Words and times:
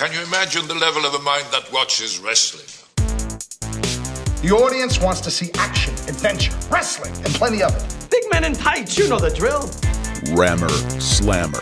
Can 0.00 0.10
you 0.14 0.22
imagine 0.22 0.66
the 0.66 0.74
level 0.74 1.04
of 1.04 1.12
a 1.12 1.18
mind 1.18 1.44
that 1.50 1.70
watches 1.70 2.18
wrestling? 2.20 2.64
The 4.40 4.50
audience 4.50 4.98
wants 4.98 5.20
to 5.20 5.30
see 5.30 5.50
action, 5.56 5.92
adventure, 6.08 6.54
wrestling, 6.70 7.14
and 7.16 7.26
plenty 7.34 7.62
of 7.62 7.76
it. 7.76 8.10
Big 8.10 8.22
men 8.30 8.44
in 8.44 8.54
tights, 8.54 8.96
you 8.96 9.10
know 9.10 9.18
the 9.18 9.28
drill. 9.28 9.70
Rammer 10.34 10.70
Slammer. 10.98 11.60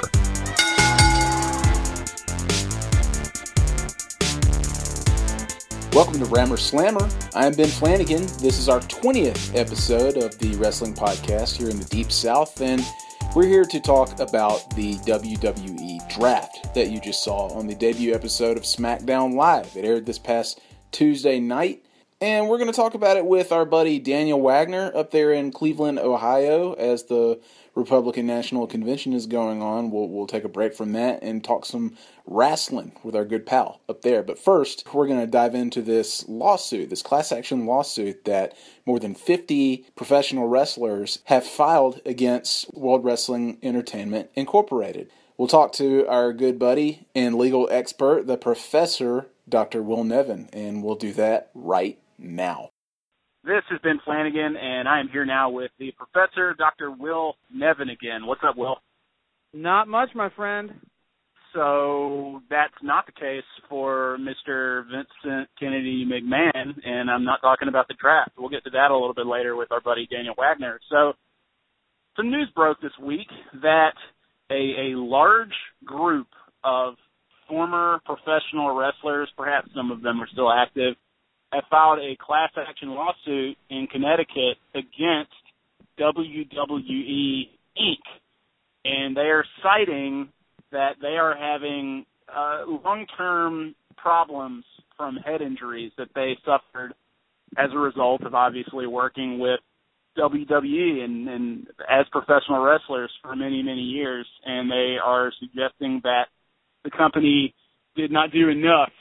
Welcome 5.93 6.21
to 6.21 6.27
Rammer 6.27 6.59
Slammer. 6.59 7.09
I'm 7.35 7.55
Ben 7.55 7.67
Flanagan. 7.67 8.23
This 8.39 8.61
is 8.61 8.69
our 8.69 8.79
20th 8.79 9.57
episode 9.57 10.17
of 10.17 10.39
the 10.39 10.55
wrestling 10.59 10.95
podcast 10.95 11.57
here 11.57 11.71
in 11.71 11.77
the 11.81 11.87
Deep 11.87 12.13
South, 12.13 12.61
and 12.61 12.85
we're 13.39 13.47
here 13.47 13.65
to 13.65 13.79
talk 13.79 14.19
about 14.19 14.69
the 14.75 14.97
WWE 14.97 16.09
draft 16.13 16.75
that 16.75 16.91
you 16.91 17.01
just 17.01 17.23
saw 17.23 17.47
on 17.57 17.69
the 17.69 17.75
debut 17.77 18.13
episode 18.13 18.57
of 18.57 18.65
SmackDown 18.65 19.35
Live. 19.35 19.77
It 19.77 19.85
aired 19.85 20.07
this 20.07 20.19
past 20.19 20.61
Tuesday 20.91 21.39
night, 21.39 21.85
and 22.21 22.49
we're 22.49 22.59
going 22.59 22.69
to 22.69 22.75
talk 22.75 22.95
about 22.95 23.17
it 23.17 23.25
with 23.25 23.53
our 23.53 23.65
buddy 23.65 24.01
Daniel 24.01 24.41
Wagner 24.41 24.91
up 24.93 25.13
there 25.13 25.33
in 25.33 25.53
Cleveland, 25.53 26.01
Ohio, 26.01 26.73
as 26.73 27.05
the 27.05 27.41
Republican 27.79 28.27
National 28.27 28.67
Convention 28.67 29.13
is 29.13 29.27
going 29.27 29.63
on. 29.63 29.93
We'll, 29.93 30.09
we'll 30.09 30.27
take 30.27 30.43
a 30.43 30.49
break 30.49 30.75
from 30.75 30.93
that 30.93 31.23
and 31.23 31.45
talk 31.45 31.65
some 31.65 31.97
wrestling 32.27 32.93
with 33.05 33.15
our 33.15 33.25
good 33.25 33.47
pal 33.47 33.81
up 33.89 34.03
there. 34.03 34.25
But 34.25 34.39
first, 34.39 34.93
we're 34.93 35.07
going 35.07 35.21
to 35.21 35.29
dive 35.29 35.55
into 35.55 35.81
this 35.81 36.29
lawsuit, 36.29 36.91
this 36.91 37.03
class 37.03 37.31
action 37.31 37.67
lawsuit 37.67 38.25
that 38.25 38.55
more 38.85 38.99
than 38.99 39.15
50 39.15 39.87
professional 39.95 40.49
wrestlers 40.49 41.21
have 41.25 41.47
filed 41.47 42.01
against 42.05 42.75
World 42.75 43.05
Wrestling 43.05 43.59
Entertainment 43.63 44.31
Incorporated. 44.35 45.11
We'll 45.37 45.47
talk 45.47 45.73
to 45.75 46.05
our 46.09 46.33
good 46.33 46.59
buddy 46.59 47.07
and 47.15 47.37
legal 47.37 47.69
expert, 47.71 48.27
the 48.27 48.37
professor, 48.37 49.29
Dr. 49.49 49.85
Will 49.85 50.03
Nevin, 50.03 50.49
and 50.53 50.83
we'll 50.83 50.97
do 50.97 51.13
that 51.13 51.51
right 51.55 51.97
now. 52.19 52.71
This 53.49 53.65
has 53.71 53.81
been 53.81 53.99
Flanagan, 54.05 54.57
and 54.61 54.87
I 54.87 55.01
am 55.01 55.09
here 55.09 55.25
now 55.25 55.49
with 55.49 55.71
the 55.79 55.91
professor, 55.93 56.53
Dr. 56.53 56.91
Will 56.91 57.33
Nevin 57.51 57.89
again. 57.89 58.27
What's 58.27 58.43
up, 58.47 58.59
Will? 58.59 58.77
Not 59.55 59.89
much, 59.89 60.11
my 60.15 60.29
friend. 60.37 60.73
So 61.55 62.43
that's 62.51 62.75
not 62.83 63.07
the 63.07 63.13
case 63.13 63.49
for 63.71 64.19
Mr. 64.21 64.83
Vincent 64.85 65.49
Kennedy 65.59 66.05
McMahon, 66.05 66.75
and 66.85 67.11
I'm 67.11 67.25
not 67.25 67.41
talking 67.41 67.69
about 67.69 67.89
the 67.89 67.95
draft. 67.99 68.33
We'll 68.37 68.51
get 68.51 68.65
to 68.65 68.71
that 68.71 68.91
a 68.91 68.95
little 68.95 69.15
bit 69.15 69.27
later 69.27 69.57
with 69.57 69.73
our 69.73 69.81
buddy 69.81 70.07
Daniel 70.11 70.35
Wagner. 70.37 70.79
So 70.91 71.15
some 72.19 72.31
news 72.31 72.51
broke 72.55 72.83
this 72.83 72.93
week 73.03 73.29
that 73.63 73.95
a, 74.51 74.93
a 74.93 74.99
large 74.99 75.57
group 75.87 76.27
of 76.65 76.97
former 77.49 78.01
professional 78.05 78.77
wrestlers, 78.77 79.31
perhaps 79.39 79.71
some 79.75 79.91
of 79.91 80.03
them 80.03 80.21
are 80.21 80.29
still 80.31 80.53
active, 80.53 80.97
have 81.53 81.65
filed 81.71 81.99
a 81.99 82.17
class 82.25 82.51
action 82.57 82.91
lawsuit 82.91 83.57
in 83.71 83.87
Connecticut 83.91 84.59
against 84.75 85.33
WWE 85.99 87.49
Inc. 87.79 88.05
And 88.85 89.17
they 89.17 89.23
are 89.23 89.45
citing 89.63 90.29
that 90.73 90.97
they 91.01 91.17
are 91.17 91.35
having 91.37 92.05
uh, 92.35 92.65
long-term 92.67 93.75
problems 93.97 94.65
from 94.97 95.17
head 95.17 95.41
injuries 95.41 95.93
that 95.99 96.09
they 96.15 96.37
suffered 96.45 96.95
as 97.57 97.71
a 97.73 97.79
result 97.79 98.23
of 98.25 98.35
obviously 98.35 98.87
working 98.87 99.39
with 99.39 99.61
WWE 100.19 101.05
and, 101.05 101.29
and 101.29 101.67
as 101.89 102.07
professional 102.11 102.63
wrestlers 102.63 103.11
for 103.23 103.35
many, 103.35 103.63
many 103.63 103.81
years. 103.81 104.27
And 104.45 104.71
they 104.71 104.97
are 105.03 105.33
suggesting 105.41 106.01
that 106.05 106.27
the 106.85 106.91
company 106.91 107.55
did 107.97 108.11
not 108.13 108.33
do 108.33 108.49
enough 108.49 108.93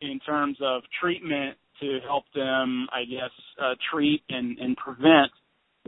in 0.00 0.20
terms 0.20 0.58
of 0.62 0.82
treatment 1.00 1.56
to 1.80 1.98
help 2.06 2.24
them, 2.34 2.86
I 2.92 3.04
guess, 3.04 3.30
uh, 3.62 3.74
treat 3.92 4.22
and, 4.28 4.58
and 4.58 4.76
prevent 4.76 5.30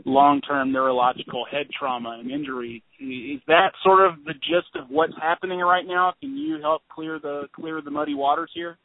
long-term 0.05 0.71
neurological 0.71 1.45
head 1.49 1.67
trauma 1.77 2.17
and 2.19 2.29
injury. 2.29 2.83
Is 2.99 3.41
that 3.47 3.71
sort 3.83 4.07
of 4.07 4.23
the 4.25 4.33
gist 4.33 4.75
of 4.75 4.89
what's 4.89 5.13
happening 5.21 5.59
right 5.59 5.85
now? 5.85 6.13
Can 6.19 6.37
you 6.37 6.59
help 6.61 6.83
clear 6.89 7.19
the 7.19 7.47
clear 7.53 7.81
the 7.81 7.91
muddy 7.91 8.13
waters 8.13 8.51
here? 8.53 8.77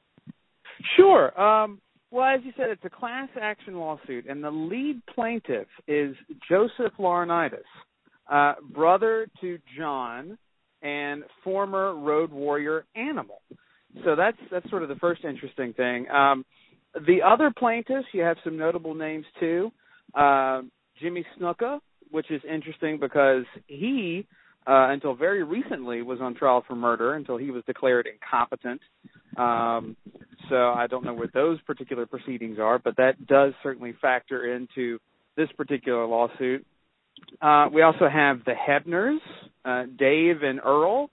Sure. 0.97 1.39
Um, 1.41 1.81
well, 2.11 2.27
as 2.27 2.41
you 2.45 2.53
said, 2.57 2.67
it's 2.71 2.85
a 2.85 2.91
class 2.91 3.29
action 3.41 3.77
lawsuit, 3.77 4.27
and 4.29 4.43
the 4.43 4.51
lead 4.51 5.03
plaintiff 5.15 5.69
is 5.87 6.15
Joseph 6.49 6.93
Laurinaitis, 6.99 7.61
uh, 8.31 8.55
brother 8.75 9.27
to 9.41 9.59
John 9.79 10.37
and 10.83 11.25
former 11.45 11.95
Road 11.95 12.31
Warrior 12.31 12.85
Animal. 12.97 13.41
So 14.05 14.17
that's 14.17 14.37
that's 14.51 14.69
sort 14.71 14.83
of 14.83 14.89
the 14.89 14.97
first 14.97 15.25
interesting 15.25 15.73
thing. 15.75 16.09
Um, 16.11 16.45
the 16.95 17.23
other 17.23 17.53
plaintiffs, 17.57 18.07
you 18.13 18.23
have 18.23 18.37
some 18.45 18.59
notable 18.59 18.95
names 18.95 19.25
too. 19.41 19.71
Uh, 20.15 20.63
Jimmy 21.01 21.25
Snuka, 21.39 21.81
which 22.11 22.31
is 22.31 22.43
interesting 22.49 22.99
because 23.01 23.45
he, 23.67 24.27
uh, 24.67 24.89
until 24.91 25.15
very 25.15 25.43
recently, 25.43 26.03
was 26.03 26.21
on 26.21 26.35
trial 26.35 26.63
for 26.67 26.77
murder 26.77 27.15
until 27.15 27.37
he 27.37 27.51
was 27.51 27.63
declared 27.67 28.07
incompetent. 28.07 28.81
Um, 29.37 29.97
so 30.51 30.57
I 30.57 30.87
don't 30.89 31.05
know 31.05 31.15
what 31.15 31.33
those 31.33 31.61
particular 31.63 32.07
proceedings 32.07 32.59
are, 32.59 32.79
but 32.79 32.97
that 32.97 33.27
does 33.27 33.55
certainly 33.63 33.95
factor 34.01 34.55
into 34.55 34.99
this 35.37 35.49
particular 35.57 36.07
lawsuit. 36.07 36.67
Uh, 37.41 37.69
we 37.73 37.83
also 37.83 38.09
have 38.09 38.45
the 38.45 38.53
Hebners, 38.53 39.19
uh, 39.65 39.85
Dave 39.99 40.43
and 40.43 40.61
Earl, 40.65 41.09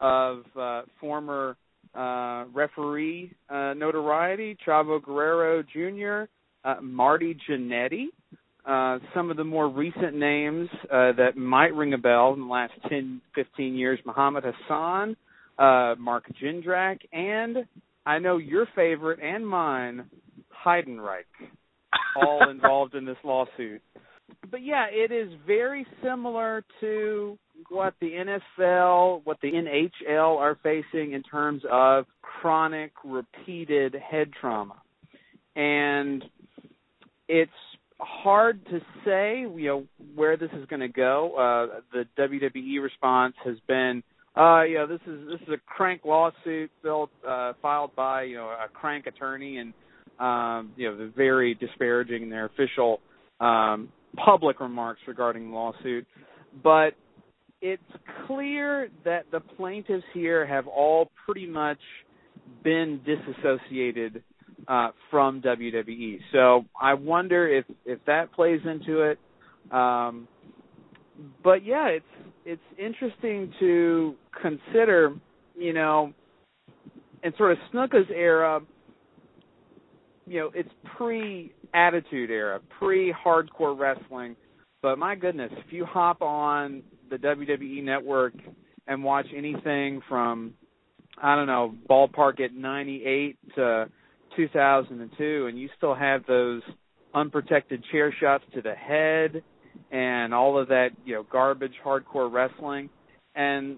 of 0.00 0.42
uh, 0.58 0.82
former 1.00 1.56
uh, 1.94 2.44
referee 2.52 3.32
uh, 3.48 3.74
notoriety, 3.74 4.56
Chavo 4.66 5.02
Guerrero 5.02 5.62
Jr., 5.62 6.30
uh, 6.64 6.80
Marty 6.80 7.36
Jannetty. 7.48 8.06
Uh, 8.64 9.00
some 9.12 9.30
of 9.30 9.36
the 9.36 9.44
more 9.44 9.68
recent 9.68 10.14
names 10.14 10.68
uh, 10.84 11.12
that 11.16 11.36
might 11.36 11.74
ring 11.74 11.94
a 11.94 11.98
bell 11.98 12.32
in 12.32 12.40
the 12.40 12.46
last 12.46 12.72
10, 12.88 13.20
15 13.34 13.74
years, 13.74 13.98
Muhammad 14.06 14.44
Hassan, 14.44 15.16
uh, 15.58 15.96
Mark 15.98 16.24
Jindrak, 16.40 16.98
and 17.12 17.58
I 18.06 18.20
know 18.20 18.36
your 18.36 18.66
favorite 18.76 19.18
and 19.20 19.46
mine, 19.46 20.04
Heidenreich, 20.64 21.24
all 22.16 22.48
involved 22.50 22.94
in 22.94 23.04
this 23.04 23.16
lawsuit. 23.24 23.82
But 24.50 24.62
yeah, 24.62 24.86
it 24.90 25.10
is 25.10 25.32
very 25.46 25.84
similar 26.02 26.64
to 26.80 27.38
what 27.70 27.94
the 28.00 28.10
NFL, 28.10 29.22
what 29.24 29.38
the 29.42 29.52
NHL 29.52 30.36
are 30.38 30.58
facing 30.62 31.12
in 31.12 31.22
terms 31.22 31.62
of 31.70 32.06
chronic, 32.20 32.92
repeated 33.04 33.94
head 33.94 34.30
trauma. 34.40 34.80
And 35.54 36.24
it's 37.28 37.50
hard 38.00 38.64
to 38.66 38.80
say, 39.04 39.40
you 39.40 39.66
know, 39.66 39.84
where 40.14 40.36
this 40.36 40.50
is 40.52 40.66
going 40.66 40.80
to 40.80 40.88
go. 40.88 41.34
Uh, 41.36 41.80
the 41.92 42.06
WWE 42.18 42.82
response 42.82 43.34
has 43.44 43.56
been, 43.68 44.02
uh, 44.36 44.62
you 44.62 44.76
know, 44.76 44.86
this 44.86 45.00
is 45.06 45.28
this 45.28 45.40
is 45.42 45.48
a 45.54 45.58
crank 45.66 46.02
lawsuit 46.04 46.70
built, 46.82 47.10
uh, 47.26 47.52
filed 47.60 47.94
by 47.94 48.22
you 48.22 48.36
know 48.36 48.46
a 48.46 48.68
crank 48.72 49.06
attorney, 49.06 49.58
and 49.58 49.74
um, 50.18 50.72
you 50.76 50.90
know, 50.90 51.10
very 51.14 51.54
disparaging 51.54 52.22
in 52.22 52.30
their 52.30 52.46
official 52.46 53.00
um, 53.40 53.90
public 54.16 54.60
remarks 54.60 55.00
regarding 55.06 55.50
the 55.50 55.56
lawsuit. 55.56 56.06
But 56.62 56.94
it's 57.62 57.82
clear 58.26 58.88
that 59.04 59.24
the 59.30 59.40
plaintiffs 59.40 60.04
here 60.12 60.44
have 60.44 60.66
all 60.66 61.10
pretty 61.24 61.46
much 61.46 61.78
been 62.64 63.00
disassociated 63.06 64.22
uh, 64.68 64.88
from 65.10 65.40
WWE. 65.40 66.18
So 66.32 66.64
I 66.80 66.94
wonder 66.94 67.48
if 67.48 67.64
if 67.86 68.00
that 68.06 68.32
plays 68.32 68.60
into 68.64 69.02
it. 69.02 69.18
Um, 69.70 70.28
but 71.42 71.64
yeah, 71.64 71.86
it's 71.86 72.04
it's 72.44 72.62
interesting 72.78 73.52
to 73.60 74.16
consider, 74.40 75.14
you 75.56 75.72
know, 75.72 76.12
in 77.22 77.32
sort 77.38 77.52
of 77.52 77.58
Snuka's 77.72 78.10
era, 78.12 78.60
you 80.26 80.40
know, 80.40 80.50
it's 80.54 80.68
pre 80.96 81.54
attitude 81.74 82.30
era, 82.30 82.60
pre 82.78 83.14
hardcore 83.24 83.78
wrestling. 83.78 84.34
But 84.82 84.98
my 84.98 85.14
goodness, 85.14 85.52
if 85.64 85.72
you 85.72 85.84
hop 85.84 86.22
on 86.22 86.82
the 87.12 87.18
WWE 87.18 87.84
network 87.84 88.32
and 88.86 89.04
watch 89.04 89.26
anything 89.36 90.00
from 90.08 90.54
I 91.22 91.36
don't 91.36 91.46
know, 91.46 91.74
ballpark 91.88 92.40
at 92.40 92.54
98 92.54 93.36
to 93.54 93.90
2002 94.34 95.46
and 95.46 95.58
you 95.58 95.68
still 95.76 95.94
have 95.94 96.24
those 96.26 96.62
unprotected 97.14 97.84
chair 97.92 98.14
shots 98.18 98.44
to 98.54 98.62
the 98.62 98.74
head 98.74 99.42
and 99.90 100.32
all 100.32 100.58
of 100.58 100.68
that, 100.68 100.88
you 101.04 101.14
know, 101.14 101.26
garbage 101.30 101.74
hardcore 101.84 102.32
wrestling 102.32 102.88
and 103.34 103.76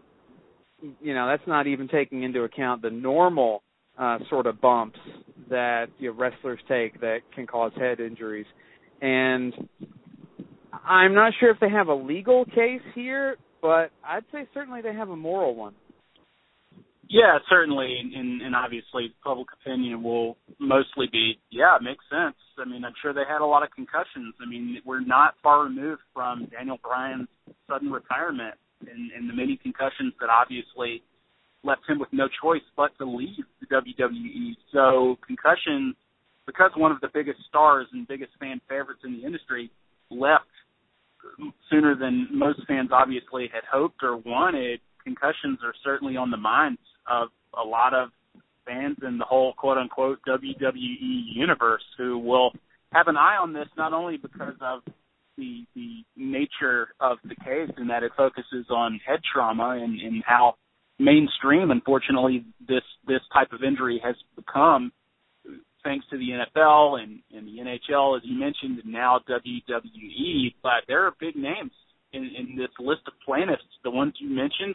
you 1.02 1.14
know, 1.14 1.26
that's 1.26 1.46
not 1.46 1.66
even 1.66 1.88
taking 1.88 2.22
into 2.22 2.42
account 2.42 2.82
the 2.82 2.90
normal 2.90 3.62
uh 3.98 4.18
sort 4.30 4.46
of 4.46 4.60
bumps 4.60 4.98
that 5.50 5.86
you 5.98 6.10
know, 6.10 6.16
wrestlers 6.16 6.60
take 6.68 7.00
that 7.00 7.18
can 7.34 7.48
cause 7.48 7.72
head 7.76 7.98
injuries. 7.98 8.46
And 9.02 9.68
I'm 10.86 11.14
not 11.14 11.32
sure 11.40 11.50
if 11.50 11.58
they 11.60 11.70
have 11.70 11.88
a 11.88 11.94
legal 11.94 12.44
case 12.44 12.82
here, 12.94 13.36
but 13.62 13.90
I'd 14.04 14.24
say 14.32 14.46
certainly 14.52 14.82
they 14.82 14.94
have 14.94 15.08
a 15.08 15.16
moral 15.16 15.54
one. 15.54 15.74
Yeah, 17.08 17.38
certainly, 17.48 17.96
and, 18.00 18.40
and 18.42 18.54
obviously 18.56 19.14
public 19.22 19.48
opinion 19.60 20.02
will 20.02 20.36
mostly 20.58 21.06
be, 21.12 21.38
yeah, 21.50 21.76
it 21.76 21.82
makes 21.82 22.04
sense. 22.10 22.36
I 22.58 22.68
mean, 22.68 22.84
I'm 22.84 22.94
sure 23.00 23.12
they 23.12 23.28
had 23.28 23.40
a 23.40 23.46
lot 23.46 23.62
of 23.62 23.70
concussions. 23.70 24.34
I 24.40 24.48
mean, 24.48 24.78
we're 24.84 25.04
not 25.04 25.34
far 25.42 25.64
removed 25.64 26.00
from 26.14 26.48
Daniel 26.50 26.78
Bryan's 26.82 27.28
sudden 27.68 27.90
retirement 27.90 28.54
and, 28.80 29.12
and 29.12 29.28
the 29.28 29.34
many 29.34 29.58
concussions 29.62 30.14
that 30.20 30.28
obviously 30.30 31.02
left 31.62 31.82
him 31.88 31.98
with 31.98 32.08
no 32.12 32.28
choice 32.42 32.64
but 32.76 32.96
to 32.98 33.04
leave 33.04 33.44
the 33.60 33.66
WWE. 33.66 34.56
So 34.72 35.16
concussions, 35.26 35.96
because 36.46 36.70
one 36.76 36.92
of 36.92 37.00
the 37.00 37.08
biggest 37.12 37.38
stars 37.48 37.86
and 37.92 38.08
biggest 38.08 38.32
fan 38.40 38.60
favorites 38.68 39.00
in 39.04 39.12
the 39.12 39.24
industry 39.26 39.70
left 40.10 40.50
sooner 41.70 41.96
than 41.96 42.28
most 42.32 42.60
fans 42.66 42.90
obviously 42.92 43.48
had 43.52 43.62
hoped 43.70 44.02
or 44.02 44.16
wanted, 44.16 44.80
concussions 45.02 45.58
are 45.62 45.74
certainly 45.84 46.16
on 46.16 46.30
the 46.30 46.36
minds 46.36 46.80
of 47.10 47.28
a 47.58 47.66
lot 47.66 47.94
of 47.94 48.10
fans 48.66 48.96
in 49.06 49.18
the 49.18 49.24
whole 49.24 49.52
quote 49.54 49.78
unquote 49.78 50.18
WWE 50.26 51.22
universe 51.34 51.82
who 51.98 52.18
will 52.18 52.52
have 52.92 53.08
an 53.08 53.16
eye 53.16 53.36
on 53.36 53.52
this 53.52 53.68
not 53.76 53.92
only 53.92 54.16
because 54.16 54.54
of 54.60 54.80
the 55.36 55.64
the 55.74 56.04
nature 56.16 56.88
of 57.00 57.18
the 57.24 57.34
case 57.36 57.70
and 57.76 57.90
that 57.90 58.02
it 58.02 58.12
focuses 58.16 58.66
on 58.70 59.00
head 59.06 59.20
trauma 59.32 59.78
and, 59.82 60.00
and 60.00 60.22
how 60.24 60.54
mainstream 60.98 61.70
unfortunately 61.70 62.44
this 62.66 62.82
this 63.06 63.20
type 63.32 63.52
of 63.52 63.62
injury 63.62 64.00
has 64.02 64.14
become 64.36 64.92
thanks 65.84 66.04
to 66.10 66.18
the 66.18 66.30
NFL 66.30 67.00
and, 67.00 67.20
and 67.32 67.46
the 67.46 67.62
NHL 67.62 68.16
as 68.16 68.22
you 68.24 68.38
mentioned 68.38 68.80
and 68.82 68.92
now 68.92 69.20
WWE 69.28 70.54
but 70.62 70.82
there 70.88 71.06
are 71.06 71.12
big 71.20 71.36
names 71.36 71.72
in, 72.12 72.24
in 72.36 72.56
this 72.56 72.70
list 72.80 73.02
of 73.06 73.12
plaintiffs 73.24 73.62
the 73.84 73.90
ones 73.90 74.14
you 74.18 74.28
mentioned 74.28 74.74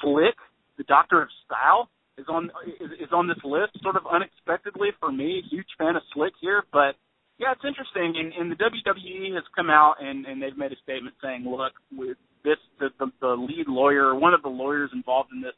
Slick 0.00 0.34
the 0.76 0.84
Doctor 0.84 1.22
of 1.22 1.28
Style 1.44 1.88
is 2.18 2.26
on 2.28 2.50
is, 2.80 2.90
is 3.00 3.12
on 3.12 3.28
this 3.28 3.38
list, 3.44 3.72
sort 3.82 3.96
of 3.96 4.02
unexpectedly 4.10 4.90
for 5.00 5.10
me. 5.10 5.42
Huge 5.50 5.66
fan 5.78 5.96
of 5.96 6.02
Slick 6.12 6.32
here, 6.40 6.62
but 6.72 6.94
yeah, 7.38 7.52
it's 7.52 7.64
interesting. 7.66 8.14
And, 8.16 8.32
and 8.32 8.50
the 8.50 8.56
WWE 8.56 9.34
has 9.34 9.42
come 9.56 9.70
out 9.70 9.96
and, 10.00 10.24
and 10.26 10.40
they've 10.40 10.56
made 10.56 10.72
a 10.72 10.78
statement 10.82 11.16
saying, 11.22 11.44
look, 11.46 11.72
with 11.92 12.16
this 12.44 12.58
the, 12.78 12.90
the 12.98 13.10
the 13.20 13.34
lead 13.34 13.66
lawyer, 13.68 14.14
one 14.14 14.34
of 14.34 14.42
the 14.42 14.48
lawyers 14.48 14.90
involved 14.92 15.30
in 15.32 15.40
this 15.40 15.56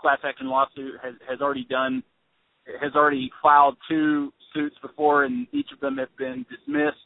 class 0.00 0.18
action 0.24 0.48
lawsuit 0.48 0.94
has 1.02 1.14
has 1.28 1.40
already 1.40 1.66
done 1.68 2.02
has 2.80 2.92
already 2.94 3.30
filed 3.42 3.76
two 3.88 4.32
suits 4.54 4.76
before, 4.82 5.24
and 5.24 5.46
each 5.52 5.68
of 5.72 5.80
them 5.80 5.98
have 5.98 6.14
been 6.16 6.44
dismissed 6.50 6.96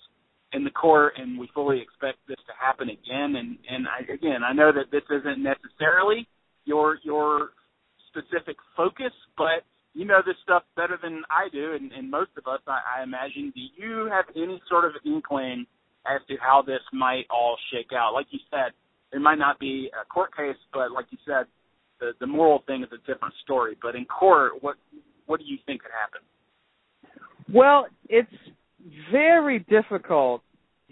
in 0.53 0.65
the 0.65 0.71
court, 0.71 1.15
and 1.17 1.39
we 1.39 1.49
fully 1.55 1.81
expect 1.81 2.19
this 2.27 2.39
to 2.47 2.53
happen 2.59 2.89
again. 2.89 3.37
And 3.37 3.59
and 3.69 3.87
I, 3.87 4.13
again, 4.13 4.43
I 4.47 4.53
know 4.53 4.73
that 4.73 4.91
this 4.91 5.05
isn't 5.11 5.43
necessarily 5.43 6.27
your 6.65 6.99
your 7.03 7.51
specific 8.09 8.57
focus, 8.77 9.13
but 9.37 9.63
you 9.95 10.05
know 10.05 10.21
this 10.25 10.37
stuff 10.43 10.63
better 10.77 10.99
than 11.03 11.23
I 11.31 11.49
do, 11.53 11.75
and, 11.75 11.93
and 11.93 12.11
most 12.11 12.31
of 12.37 12.47
us, 12.47 12.61
I, 12.67 13.01
I 13.01 13.03
imagine. 13.03 13.53
Do 13.55 13.61
you 13.77 14.09
have 14.11 14.25
any 14.37 14.61
sort 14.69 14.85
of 14.85 14.93
inkling 15.05 15.67
as 16.07 16.21
to 16.29 16.37
how 16.41 16.63
this 16.63 16.83
might 16.93 17.25
all 17.31 17.57
shake 17.73 17.91
out? 17.93 18.15
Like 18.15 18.27
you 18.31 18.39
said, 18.51 18.73
it 19.13 19.21
might 19.21 19.39
not 19.39 19.59
be 19.59 19.91
a 20.01 20.05
court 20.07 20.37
case, 20.37 20.57
but 20.73 20.93
like 20.93 21.07
you 21.11 21.19
said, 21.27 21.47
the 21.99 22.13
the 22.21 22.27
moral 22.27 22.63
thing 22.67 22.83
is 22.83 22.89
a 22.93 22.99
different 23.07 23.35
story. 23.43 23.77
But 23.81 23.95
in 23.95 24.05
court, 24.05 24.63
what 24.63 24.77
what 25.31 25.39
do 25.39 25.47
you 25.47 25.59
think 25.65 25.83
could 25.83 25.93
happen? 25.93 26.21
Well, 27.55 27.87
it's 28.09 28.29
very 29.13 29.61
difficult 29.61 30.43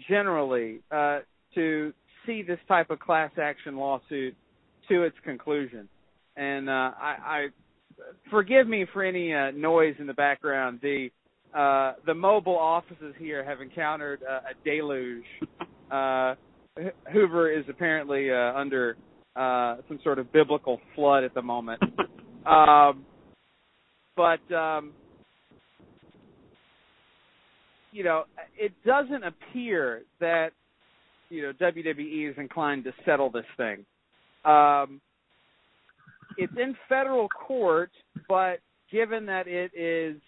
generally 0.07 0.79
uh, 0.89 1.19
to 1.55 1.91
see 2.25 2.41
this 2.41 2.57
type 2.69 2.89
of 2.89 2.99
class 2.99 3.31
action 3.41 3.75
lawsuit 3.75 4.33
to 4.87 5.03
its 5.03 5.17
conclusion. 5.25 5.89
And 6.37 6.69
uh, 6.69 6.71
I, 6.71 7.15
I 7.25 7.47
forgive 8.31 8.65
me 8.65 8.85
for 8.93 9.03
any 9.03 9.33
uh, 9.33 9.51
noise 9.51 9.95
in 9.99 10.07
the 10.07 10.13
background. 10.13 10.79
The 10.81 11.09
uh, 11.53 11.93
the 12.05 12.13
mobile 12.13 12.57
offices 12.57 13.15
here 13.17 13.43
have 13.43 13.59
encountered 13.59 14.21
uh, 14.23 14.39
a 14.51 14.63
deluge. 14.63 15.23
Uh, 15.91 16.35
Hoover 17.11 17.51
is 17.51 17.65
apparently 17.67 18.29
uh, 18.29 18.53
under 18.55 18.95
uh, 19.35 19.77
some 19.87 19.99
sort 20.03 20.19
of 20.19 20.31
biblical 20.31 20.79
flood 20.95 21.23
at 21.23 21.33
the 21.33 21.41
moment. 21.41 21.81
um, 22.45 23.03
but 24.19 24.53
um, 24.53 24.91
you 27.93 28.03
know, 28.03 28.25
it 28.57 28.73
doesn't 28.85 29.23
appear 29.23 30.01
that 30.19 30.49
you 31.29 31.41
know 31.41 31.53
WWE 31.53 32.29
is 32.29 32.35
inclined 32.37 32.83
to 32.83 32.91
settle 33.05 33.29
this 33.31 33.45
thing. 33.55 33.85
Um, 34.43 34.99
it's 36.37 36.51
in 36.57 36.75
federal 36.89 37.29
court, 37.29 37.91
but 38.27 38.59
given 38.91 39.25
that 39.27 39.47
it 39.47 39.71
is 39.73 40.19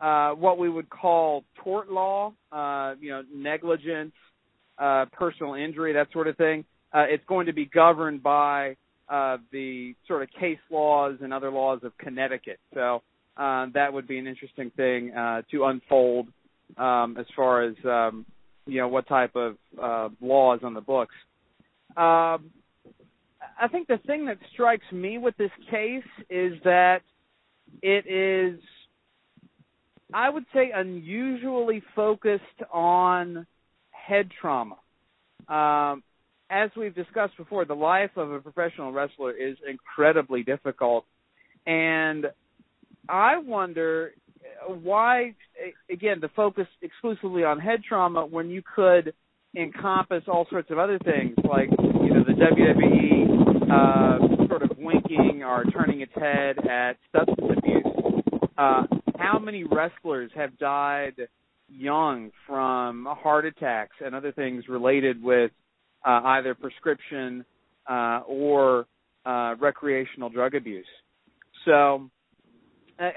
uh, 0.00 0.30
what 0.30 0.58
we 0.58 0.68
would 0.68 0.90
call 0.90 1.44
tort 1.62 1.88
law, 1.88 2.32
uh, 2.50 2.94
you 3.00 3.10
know, 3.10 3.22
negligence, 3.32 4.12
uh, 4.78 5.04
personal 5.12 5.54
injury, 5.54 5.92
that 5.92 6.08
sort 6.12 6.26
of 6.26 6.36
thing, 6.36 6.64
uh, 6.92 7.04
it's 7.08 7.24
going 7.28 7.46
to 7.46 7.52
be 7.52 7.66
governed 7.66 8.24
by 8.24 8.74
uh, 9.08 9.36
the 9.52 9.94
sort 10.08 10.24
of 10.24 10.28
case 10.40 10.58
laws 10.68 11.18
and 11.22 11.32
other 11.32 11.52
laws 11.52 11.78
of 11.84 11.96
Connecticut. 11.96 12.58
So 12.74 13.02
uh, 13.40 13.66
that 13.72 13.90
would 13.92 14.06
be 14.06 14.18
an 14.18 14.26
interesting 14.26 14.70
thing 14.76 15.12
uh, 15.12 15.40
to 15.50 15.64
unfold 15.64 16.28
um, 16.76 17.16
as 17.18 17.24
far 17.34 17.62
as 17.62 17.74
um, 17.86 18.26
you 18.66 18.78
know 18.80 18.88
what 18.88 19.08
type 19.08 19.34
of 19.34 19.56
uh, 19.82 20.10
laws 20.20 20.60
on 20.62 20.74
the 20.74 20.80
books. 20.82 21.14
Um, 21.96 22.50
I 23.58 23.68
think 23.72 23.88
the 23.88 23.98
thing 24.06 24.26
that 24.26 24.36
strikes 24.52 24.84
me 24.92 25.16
with 25.16 25.36
this 25.38 25.50
case 25.70 26.04
is 26.28 26.52
that 26.64 27.00
it 27.82 28.06
is, 28.06 28.60
I 30.12 30.28
would 30.28 30.44
say, 30.52 30.70
unusually 30.74 31.82
focused 31.96 32.44
on 32.70 33.46
head 33.90 34.28
trauma. 34.40 34.76
Um, 35.48 36.02
as 36.50 36.70
we've 36.76 36.94
discussed 36.94 37.36
before, 37.38 37.64
the 37.64 37.74
life 37.74 38.10
of 38.16 38.32
a 38.32 38.40
professional 38.40 38.92
wrestler 38.92 39.32
is 39.32 39.56
incredibly 39.66 40.42
difficult, 40.42 41.06
and 41.66 42.26
I 43.10 43.38
wonder 43.38 44.12
why, 44.66 45.34
again, 45.90 46.18
the 46.20 46.30
focus 46.36 46.66
exclusively 46.80 47.42
on 47.44 47.58
head 47.58 47.80
trauma 47.86 48.24
when 48.24 48.50
you 48.50 48.62
could 48.74 49.12
encompass 49.56 50.22
all 50.28 50.46
sorts 50.48 50.70
of 50.70 50.78
other 50.78 50.98
things 51.00 51.34
like 51.42 51.68
you 51.70 52.14
know 52.14 52.22
the 52.24 52.34
WWE 52.34 53.10
uh, 53.70 54.46
sort 54.46 54.62
of 54.62 54.70
winking 54.78 55.42
or 55.42 55.64
turning 55.64 56.02
its 56.02 56.12
head 56.14 56.56
at 56.68 56.92
substance 57.10 57.50
abuse. 57.58 57.84
Uh, 58.56 58.82
how 59.18 59.38
many 59.38 59.64
wrestlers 59.64 60.30
have 60.36 60.56
died 60.58 61.14
young 61.68 62.30
from 62.46 63.08
heart 63.10 63.44
attacks 63.44 63.96
and 64.04 64.14
other 64.14 64.30
things 64.32 64.64
related 64.68 65.22
with 65.22 65.50
uh, 66.06 66.20
either 66.24 66.54
prescription 66.54 67.44
uh, 67.88 68.20
or 68.26 68.86
uh, 69.26 69.54
recreational 69.58 70.28
drug 70.28 70.54
abuse? 70.54 70.86
So 71.64 72.08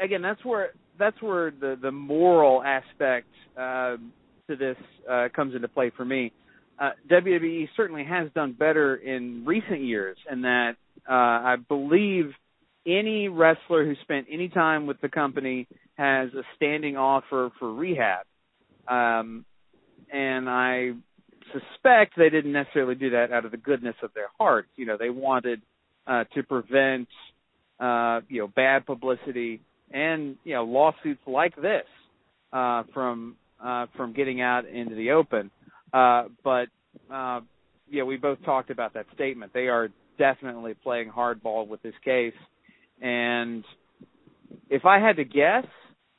again, 0.02 0.22
that's 0.22 0.44
where 0.46 0.72
that's 0.98 1.22
where 1.22 1.52
the 1.52 1.78
the 1.82 1.92
moral 1.92 2.64
aspect 2.64 3.28
uh, 3.58 3.98
to 4.48 4.56
this 4.56 4.78
uh, 5.10 5.28
comes 5.36 5.56
into 5.56 5.68
play 5.68 5.92
for 5.96 6.06
me 6.06 6.32
uh, 6.80 6.92
WWE 7.10 7.70
certainly 7.76 8.04
has 8.04 8.30
done 8.34 8.54
better 8.54 8.96
in 8.96 9.44
recent 9.46 9.82
years, 9.82 10.18
and 10.30 10.44
that 10.44 10.76
uh, 11.10 11.14
I 11.14 11.56
believe 11.68 12.32
any 12.86 13.30
wrestler 13.30 13.86
who 13.86 13.94
spent 14.02 14.28
any 14.30 14.50
time 14.50 14.88
with 14.88 15.00
the 15.02 15.10
company 15.10 15.68
has 15.96 16.30
a 16.34 16.44
standing 16.56 16.98
offer 16.98 17.52
for 17.60 17.74
rehab. 17.74 18.26
Um, 18.88 19.46
and 20.12 20.50
I 20.50 20.92
suspect 21.54 22.14
they 22.18 22.30
didn't 22.30 22.52
necessarily 22.52 22.96
do 22.96 23.12
that 23.12 23.32
out 23.32 23.46
of 23.46 23.52
the 23.52 23.58
goodness 23.58 23.96
of 24.02 24.14
their 24.14 24.28
hearts. 24.38 24.70
You 24.76 24.86
know, 24.86 24.98
they 24.98 25.10
wanted 25.10 25.62
uh, 26.06 26.26
to 26.36 26.44
prevent, 26.44 27.08
uh, 27.80 28.22
you 28.28 28.42
know, 28.42 28.48
bad 28.48 28.86
publicity 28.86 29.62
and 29.94 30.36
you 30.44 30.54
know 30.56 30.64
lawsuits 30.64 31.22
like 31.26 31.56
this 31.56 31.86
uh, 32.52 32.84
from 32.94 33.36
uh, 33.64 33.86
from 33.96 34.14
getting 34.14 34.42
out 34.42 34.66
into 34.68 34.96
the 34.96 35.12
open. 35.12 35.52
Uh, 35.94 36.24
but 36.44 36.68
uh, 37.14 37.42
yeah, 37.90 38.04
we 38.04 38.18
both 38.18 38.44
talked 38.44 38.72
about 38.72 38.96
that 38.96 39.06
statement. 39.14 39.54
They 39.54 39.68
are 39.68 39.90
definitely 40.18 40.74
playing 40.74 41.10
hardball 41.10 41.68
with 41.68 41.82
this 41.84 41.94
case, 42.04 42.34
and 43.02 43.64
if 44.70 44.86
I 44.86 45.00
had 45.00 45.18
to 45.18 45.24
guess, 45.24 45.66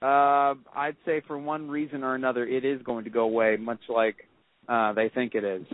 uh, 0.02 0.54
I'd 0.75 0.97
say 1.04 1.23
for 1.26 1.38
one 1.38 1.69
reason 1.69 2.04
or 2.04 2.14
another, 2.14 2.47
it 2.47 2.64
is 2.64 2.83
going 2.83 3.04
to 3.04 3.11
go 3.11 3.23
away, 3.23 3.57
much 3.59 3.81
like 3.88 4.16
uh, 4.69 4.93
they 4.93 5.11
think 5.12 5.35
it 5.35 5.45
is. 5.45 5.66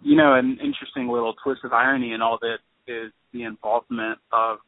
You 0.00 0.16
know, 0.16 0.34
an 0.34 0.58
interesting 0.62 1.08
little 1.08 1.34
twist 1.44 1.60
of 1.64 1.72
irony 1.72 2.12
in 2.12 2.22
all 2.22 2.38
this 2.40 2.58
is 2.88 3.12
the 3.32 3.44
involvement 3.44 4.18
of 4.32 4.58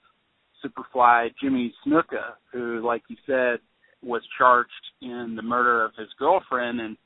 Superfly 0.65 1.29
Jimmy 1.43 1.75
Snuka, 1.87 2.35
who, 2.53 2.85
like 2.85 3.03
you 3.09 3.17
said, 3.27 3.59
was 4.03 4.23
charged 4.39 4.71
in 5.01 5.35
the 5.37 5.43
murder 5.43 5.85
of 5.85 5.93
his 5.99 6.09
girlfriend 6.19 6.81
and 6.81 6.97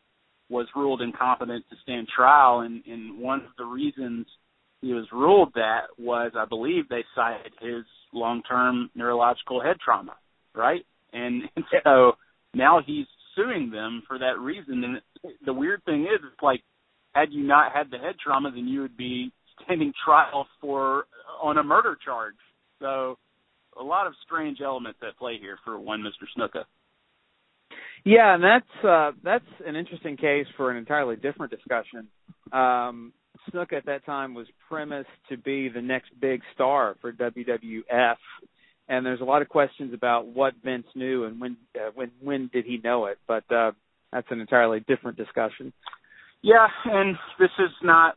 was 0.49 0.67
ruled 0.75 1.03
incompetent 1.03 1.65
to 1.71 1.77
stand 1.83 2.09
trial, 2.15 2.61
and, 2.61 2.83
and 2.87 3.19
one 3.19 3.41
of 3.41 3.51
the 3.59 3.65
reasons 3.65 4.27
he 4.81 4.93
was 4.93 5.07
ruled 5.13 5.53
that 5.55 5.83
was, 5.99 6.33
I 6.37 6.45
believe, 6.47 6.89
they 6.89 7.05
cited 7.15 7.53
his 7.61 7.85
long-term 8.13 8.91
neurological 8.95 9.61
head 9.61 9.77
trauma, 9.85 10.15
right? 10.55 10.87
And, 11.13 11.43
and 11.57 11.65
so 11.85 12.13
now 12.55 12.81
he's 12.85 13.07
suing 13.37 13.71
them 13.71 14.03
for 14.07 14.19
that 14.19 14.39
reason. 14.39 14.85
And 14.85 15.33
the 15.45 15.53
weird 15.53 15.85
thing 15.85 16.03
is, 16.03 16.21
it's 16.21 16.43
like, 16.43 16.63
had 17.15 17.33
you 17.33 17.47
not 17.47 17.73
had 17.73 17.91
the 17.91 17.99
head 17.99 18.15
trauma, 18.23 18.51
then 18.51 18.69
you 18.69 18.81
would 18.83 18.97
be 18.97 19.33
standing 19.65 19.93
trial 20.05 20.47
for 20.61 21.05
on 21.43 21.59
a 21.59 21.63
murder 21.63 21.97
charge. 22.05 22.35
So 22.81 23.19
a 23.79 23.83
lot 23.83 24.07
of 24.07 24.15
strange 24.25 24.61
elements 24.61 24.99
at 25.07 25.17
play 25.19 25.39
here 25.39 25.59
for 25.65 25.79
one 25.79 26.03
Mr. 26.03 26.27
Snuka. 26.37 26.65
Yeah, 28.05 28.35
and 28.35 28.43
that's 28.43 28.85
uh, 28.85 29.13
that's 29.23 29.45
an 29.67 29.77
interesting 29.77 30.17
case 30.17 30.47
for 30.57 30.71
an 30.71 30.77
entirely 30.77 31.17
different 31.17 31.53
discussion. 31.53 32.09
Um, 32.53 33.13
Snuka 33.51 33.75
at 33.75 33.87
that 33.87 34.07
time 34.07 34.35
was 34.35 34.47
premised 34.69 35.09
to 35.29 35.37
be 35.37 35.69
the 35.69 35.83
next 35.83 36.11
big 36.21 36.41
star 36.55 36.97
for 37.01 37.13
WWF, 37.13 38.17
and 38.89 39.05
there's 39.05 39.21
a 39.21 39.25
lot 39.25 39.43
of 39.43 39.49
questions 39.49 39.93
about 39.95 40.27
what 40.27 40.55
Vince 40.65 40.87
knew 40.95 41.25
and 41.25 41.41
when 41.41 41.57
uh, 41.77 41.91
when 41.95 42.11
when 42.23 42.51
did 42.53 42.65
he 42.65 42.79
know 42.83 43.07
it. 43.07 43.19
But 43.27 43.51
uh, 43.53 43.73
that's 44.13 44.29
an 44.31 44.41
entirely 44.41 44.81
different 44.81 45.17
discussion. 45.17 45.73
Yeah, 46.43 46.69
and 46.85 47.17
this 47.39 47.51
is 47.59 47.71
not 47.83 48.17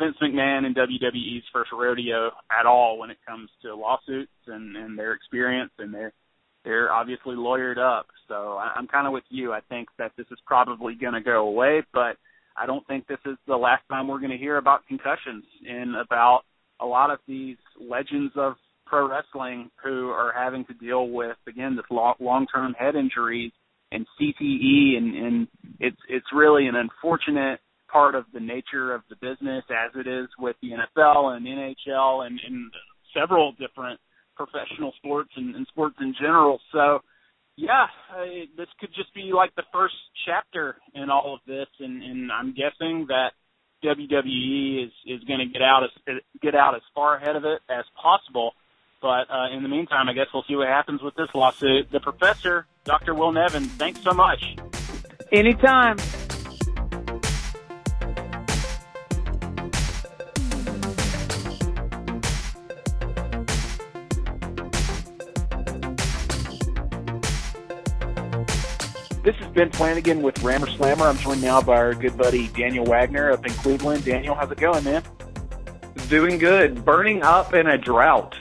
Vince 0.00 0.16
McMahon 0.22 0.64
and 0.64 0.74
WWE's 0.74 1.44
first 1.52 1.70
rodeo 1.72 2.30
at 2.50 2.66
all 2.66 2.98
when 2.98 3.10
it 3.10 3.18
comes 3.26 3.50
to 3.62 3.74
lawsuits 3.74 4.32
and, 4.46 4.76
and 4.76 4.98
their 4.98 5.12
experience 5.12 5.70
and 5.78 5.92
they're 5.92 6.12
they're 6.64 6.92
obviously 6.92 7.34
lawyered 7.34 7.78
up. 7.78 8.06
So 8.28 8.56
I, 8.56 8.72
I'm 8.76 8.86
kind 8.86 9.06
of 9.06 9.12
with 9.12 9.24
you. 9.30 9.52
I 9.52 9.60
think 9.68 9.88
that 9.98 10.12
this 10.16 10.26
is 10.30 10.38
probably 10.46 10.94
going 10.94 11.14
to 11.14 11.20
go 11.20 11.46
away, 11.48 11.82
but 11.92 12.16
I 12.56 12.66
don't 12.66 12.86
think 12.86 13.06
this 13.06 13.18
is 13.26 13.36
the 13.46 13.56
last 13.56 13.82
time 13.88 14.06
we're 14.06 14.20
going 14.20 14.30
to 14.30 14.38
hear 14.38 14.58
about 14.58 14.86
concussions 14.86 15.44
and 15.68 15.96
about 15.96 16.42
a 16.80 16.86
lot 16.86 17.10
of 17.10 17.18
these 17.26 17.56
legends 17.80 18.32
of 18.36 18.54
pro 18.86 19.08
wrestling 19.08 19.70
who 19.82 20.10
are 20.10 20.32
having 20.36 20.64
to 20.66 20.74
deal 20.74 21.08
with 21.08 21.36
again 21.48 21.76
this 21.76 21.86
long 21.90 22.46
term 22.52 22.74
head 22.78 22.94
injuries 22.94 23.52
and 23.90 24.06
CTE 24.20 24.96
and, 24.96 25.14
and 25.14 25.48
it's 25.80 25.96
it's 26.08 26.26
really 26.34 26.66
an 26.66 26.74
unfortunate 26.74 27.60
part 27.92 28.14
of 28.14 28.24
the 28.32 28.40
nature 28.40 28.94
of 28.94 29.02
the 29.10 29.16
business 29.16 29.64
as 29.70 29.90
it 29.94 30.06
is 30.06 30.28
with 30.38 30.56
the 30.62 30.70
NFL 30.70 31.36
and 31.36 31.46
NHL 31.46 32.26
and, 32.26 32.40
and 32.46 32.72
several 33.14 33.52
different 33.52 34.00
professional 34.36 34.92
sports 34.96 35.30
and, 35.36 35.54
and 35.54 35.66
sports 35.68 35.96
in 36.00 36.14
general. 36.18 36.58
So, 36.72 37.00
yeah, 37.56 37.86
I, 38.10 38.44
this 38.56 38.68
could 38.80 38.90
just 38.94 39.14
be 39.14 39.32
like 39.34 39.54
the 39.54 39.64
first 39.72 39.94
chapter 40.26 40.76
in 40.94 41.10
all 41.10 41.34
of 41.34 41.40
this, 41.46 41.68
and, 41.80 42.02
and 42.02 42.32
I'm 42.32 42.54
guessing 42.54 43.06
that 43.08 43.32
WWE 43.84 44.86
is 44.86 44.92
is 45.06 45.24
going 45.24 45.40
to 45.40 45.46
get 45.46 45.60
out 45.60 45.84
as 45.84 46.16
get 46.40 46.54
out 46.54 46.74
as 46.74 46.82
far 46.94 47.16
ahead 47.16 47.36
of 47.36 47.44
it 47.44 47.60
as 47.68 47.84
possible. 48.00 48.52
But 49.02 49.28
uh, 49.28 49.54
in 49.54 49.62
the 49.64 49.68
meantime, 49.68 50.08
I 50.08 50.12
guess 50.12 50.26
we'll 50.32 50.44
see 50.48 50.54
what 50.54 50.68
happens 50.68 51.02
with 51.02 51.16
this 51.16 51.28
lawsuit. 51.34 51.90
The 51.90 51.98
professor, 52.00 52.66
Dr. 52.84 53.14
Will 53.14 53.32
Nevin, 53.32 53.64
thanks 53.64 54.00
so 54.02 54.12
much. 54.12 54.56
Anytime. 55.32 55.98
This 69.24 69.36
is 69.36 69.46
Ben 69.54 69.70
Flanagan 69.70 70.20
with 70.20 70.42
Rammer 70.42 70.66
Slammer. 70.66 71.04
I'm 71.04 71.16
joined 71.16 71.42
now 71.42 71.62
by 71.62 71.76
our 71.76 71.94
good 71.94 72.18
buddy 72.18 72.48
Daniel 72.48 72.84
Wagner 72.84 73.30
up 73.30 73.46
in 73.46 73.52
Cleveland. 73.52 74.04
Daniel, 74.04 74.34
how's 74.34 74.50
it 74.50 74.58
going, 74.58 74.82
man? 74.82 75.04
Doing 76.08 76.38
good. 76.38 76.84
Burning 76.84 77.22
up 77.22 77.54
in 77.54 77.68
a 77.68 77.78
drought. 77.78 78.34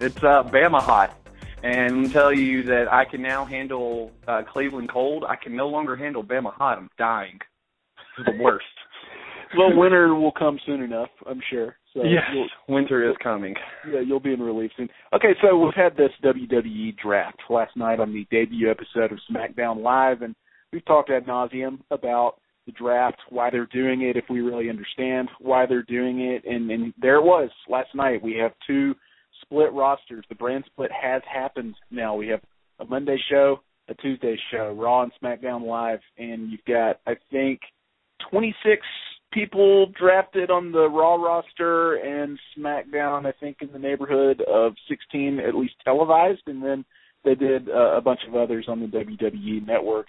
It's 0.00 0.18
uh, 0.18 0.42
Bama 0.42 0.82
hot. 0.82 1.16
And 1.62 2.04
I'll 2.04 2.12
tell 2.12 2.30
you 2.30 2.62
that 2.64 2.92
I 2.92 3.06
can 3.06 3.22
now 3.22 3.46
handle 3.46 4.12
uh, 4.26 4.42
Cleveland 4.42 4.90
cold. 4.90 5.24
I 5.26 5.36
can 5.36 5.56
no 5.56 5.66
longer 5.66 5.96
handle 5.96 6.22
Bama 6.22 6.52
hot. 6.52 6.76
I'm 6.76 6.90
dying. 6.98 7.38
This 8.18 8.26
is 8.26 8.36
the 8.36 8.42
worst. 8.44 8.66
well, 9.56 9.74
winter 9.74 10.14
will 10.14 10.32
come 10.32 10.60
soon 10.66 10.82
enough, 10.82 11.08
I'm 11.26 11.40
sure. 11.48 11.77
So 11.94 12.02
yes, 12.04 12.22
winter 12.68 13.08
is 13.08 13.16
coming. 13.22 13.54
Yeah, 13.90 14.00
you'll 14.00 14.20
be 14.20 14.32
in 14.32 14.40
relief 14.40 14.70
soon. 14.76 14.88
Okay, 15.14 15.34
so 15.40 15.56
we've 15.56 15.74
had 15.74 15.96
this 15.96 16.10
WWE 16.22 16.96
draft 16.98 17.40
last 17.48 17.76
night 17.76 17.98
on 17.98 18.12
the 18.12 18.26
debut 18.30 18.70
episode 18.70 19.12
of 19.12 19.18
SmackDown 19.30 19.82
Live, 19.82 20.22
and 20.22 20.34
we've 20.72 20.84
talked 20.84 21.10
ad 21.10 21.26
nauseum 21.26 21.80
about 21.90 22.34
the 22.66 22.72
draft, 22.72 23.18
why 23.30 23.48
they're 23.48 23.66
doing 23.66 24.02
it, 24.02 24.16
if 24.16 24.24
we 24.28 24.42
really 24.42 24.68
understand 24.68 25.28
why 25.40 25.64
they're 25.64 25.82
doing 25.82 26.20
it, 26.20 26.44
and, 26.44 26.70
and 26.70 26.92
there 27.00 27.16
it 27.16 27.24
was 27.24 27.48
last 27.68 27.94
night. 27.94 28.22
We 28.22 28.36
have 28.36 28.52
two 28.66 28.94
split 29.40 29.72
rosters. 29.72 30.24
The 30.28 30.34
brand 30.34 30.64
split 30.66 30.90
has 30.92 31.22
happened 31.32 31.74
now. 31.90 32.14
We 32.14 32.28
have 32.28 32.40
a 32.78 32.84
Monday 32.84 33.16
show, 33.30 33.60
a 33.88 33.94
Tuesday 33.94 34.38
show, 34.50 34.74
Raw 34.78 35.02
and 35.02 35.12
SmackDown 35.22 35.66
Live, 35.66 36.00
and 36.18 36.50
you've 36.50 36.64
got 36.66 37.00
I 37.06 37.14
think 37.30 37.60
26 38.30 38.82
people 39.32 39.86
drafted 39.98 40.50
on 40.50 40.72
the 40.72 40.88
Raw 40.88 41.16
roster 41.16 41.96
and 41.96 42.38
SmackDown, 42.56 43.26
I 43.26 43.32
think, 43.38 43.58
in 43.60 43.72
the 43.72 43.78
neighborhood 43.78 44.42
of 44.42 44.74
16 44.88 45.40
at 45.46 45.54
least 45.54 45.74
televised, 45.84 46.42
and 46.46 46.62
then 46.62 46.84
they 47.24 47.34
did 47.34 47.68
uh, 47.68 47.96
a 47.96 48.00
bunch 48.00 48.20
of 48.28 48.34
others 48.34 48.66
on 48.68 48.80
the 48.80 48.86
WWE 48.86 49.66
network 49.66 50.06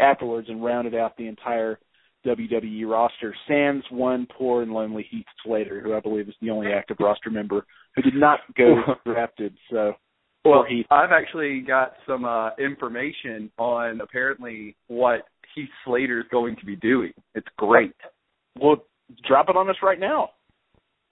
afterwards 0.00 0.48
and 0.48 0.64
rounded 0.64 0.94
out 0.94 1.16
the 1.16 1.28
entire 1.28 1.78
WWE 2.26 2.88
roster. 2.88 3.34
Sans 3.48 3.82
one 3.90 4.26
poor 4.36 4.62
and 4.62 4.72
lonely 4.72 5.06
Heath 5.10 5.26
Slater, 5.44 5.80
who 5.80 5.94
I 5.94 6.00
believe 6.00 6.28
is 6.28 6.34
the 6.40 6.50
only 6.50 6.72
active 6.72 6.98
roster 7.00 7.30
member 7.30 7.66
who 7.94 8.02
did 8.02 8.14
not 8.14 8.40
go 8.56 8.76
drafted. 9.04 9.54
So, 9.70 9.94
well, 10.44 10.64
Heath. 10.68 10.86
I've 10.90 11.12
actually 11.12 11.60
got 11.60 11.94
some 12.06 12.24
uh, 12.24 12.50
information 12.58 13.50
on 13.58 14.00
apparently 14.00 14.76
what 14.86 15.22
Heath 15.54 15.68
Slater 15.84 16.20
is 16.20 16.26
going 16.30 16.56
to 16.56 16.64
be 16.64 16.76
doing. 16.76 17.12
It's 17.34 17.46
great. 17.58 17.94
Well, 18.60 18.84
drop 19.26 19.48
it 19.48 19.56
on 19.56 19.68
us 19.68 19.76
right 19.82 20.00
now. 20.00 20.30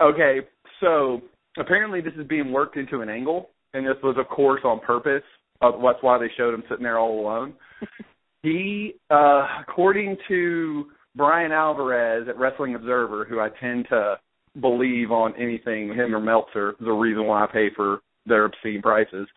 Okay, 0.01 0.41
so 0.81 1.21
apparently 1.59 2.01
this 2.01 2.15
is 2.19 2.27
being 2.27 2.53
worked 2.53 2.77
into 2.77 3.01
an 3.01 3.09
angle, 3.09 3.51
and 3.75 3.87
this 3.87 3.97
was, 4.03 4.17
of 4.19 4.29
course, 4.29 4.63
on 4.65 4.81
purpose. 4.81 5.23
Uh, 5.61 5.73
that's 5.73 6.03
why 6.03 6.19
they 6.19 6.31
showed 6.37 6.55
him 6.55 6.63
sitting 6.69 6.85
there 6.85 6.99
all 6.99 7.21
alone. 7.21 7.55
he, 8.43 8.95
uh, 9.11 9.47
according 9.61 10.17
to 10.29 10.87
Bryan 11.15 11.53
Alvarez 11.53 12.29
at 12.29 12.39
Wrestling 12.39 12.75
Observer, 12.75 13.27
who 13.29 13.41
I 13.41 13.49
tend 13.61 13.87
to 13.91 14.17
believe 14.61 15.11
on 15.11 15.35
anything 15.37 15.89
him 15.89 16.15
or 16.15 16.21
Meltzer, 16.21 16.75
the 16.81 16.91
reason 16.91 17.27
why 17.27 17.45
I 17.45 17.47
pay 17.47 17.69
for 17.75 18.01
their 18.27 18.47
obscene 18.47 18.83
prices. 18.83 19.29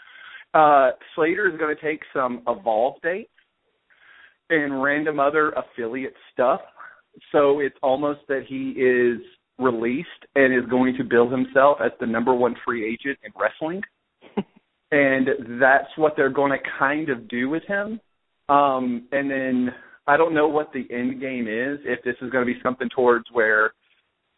Uh, 0.53 0.91
Slater 1.15 1.51
is 1.51 1.57
going 1.59 1.75
to 1.75 1.81
take 1.81 2.01
some 2.13 2.41
Evolve 2.47 3.01
dates 3.01 3.29
and 4.49 4.81
random 4.81 5.19
other 5.19 5.51
affiliate 5.51 6.13
stuff 6.31 6.61
so 7.31 7.59
it's 7.59 7.75
almost 7.81 8.21
that 8.27 8.43
he 8.47 8.71
is 8.71 9.21
released 9.59 10.07
and 10.35 10.53
is 10.53 10.69
going 10.69 10.95
to 10.97 11.03
bill 11.03 11.29
himself 11.29 11.77
as 11.83 11.91
the 11.99 12.07
number 12.07 12.33
one 12.33 12.55
free 12.65 12.85
agent 12.85 13.19
in 13.23 13.31
wrestling. 13.39 13.81
and 14.91 15.59
that's 15.59 15.89
what 15.97 16.13
they're 16.15 16.29
going 16.29 16.51
to 16.51 16.69
kind 16.79 17.09
of 17.09 17.27
do 17.27 17.49
with 17.49 17.63
him. 17.63 17.99
Um, 18.49 19.07
and 19.11 19.29
then 19.29 19.69
I 20.07 20.17
don't 20.17 20.33
know 20.33 20.47
what 20.47 20.71
the 20.73 20.85
end 20.91 21.21
game 21.21 21.47
is, 21.47 21.79
if 21.85 22.03
this 22.03 22.15
is 22.21 22.29
going 22.29 22.45
to 22.45 22.53
be 22.53 22.59
something 22.61 22.89
towards 22.95 23.25
where 23.31 23.73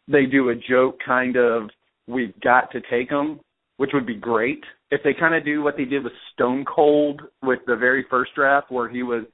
they 0.08 0.26
do 0.26 0.50
a 0.50 0.54
joke 0.54 0.98
kind 1.04 1.36
of, 1.36 1.70
we've 2.06 2.38
got 2.40 2.70
to 2.72 2.80
take 2.88 3.10
him, 3.10 3.40
which 3.78 3.90
would 3.92 4.06
be 4.06 4.14
great. 4.14 4.62
If 4.90 5.00
they 5.02 5.12
kind 5.18 5.34
of 5.34 5.44
do 5.44 5.62
what 5.62 5.76
they 5.76 5.84
did 5.84 6.04
with 6.04 6.12
Stone 6.32 6.64
Cold 6.64 7.22
with 7.42 7.58
the 7.66 7.74
very 7.74 8.06
first 8.08 8.34
draft, 8.36 8.70
where 8.70 8.88
he 8.88 9.02
was 9.02 9.24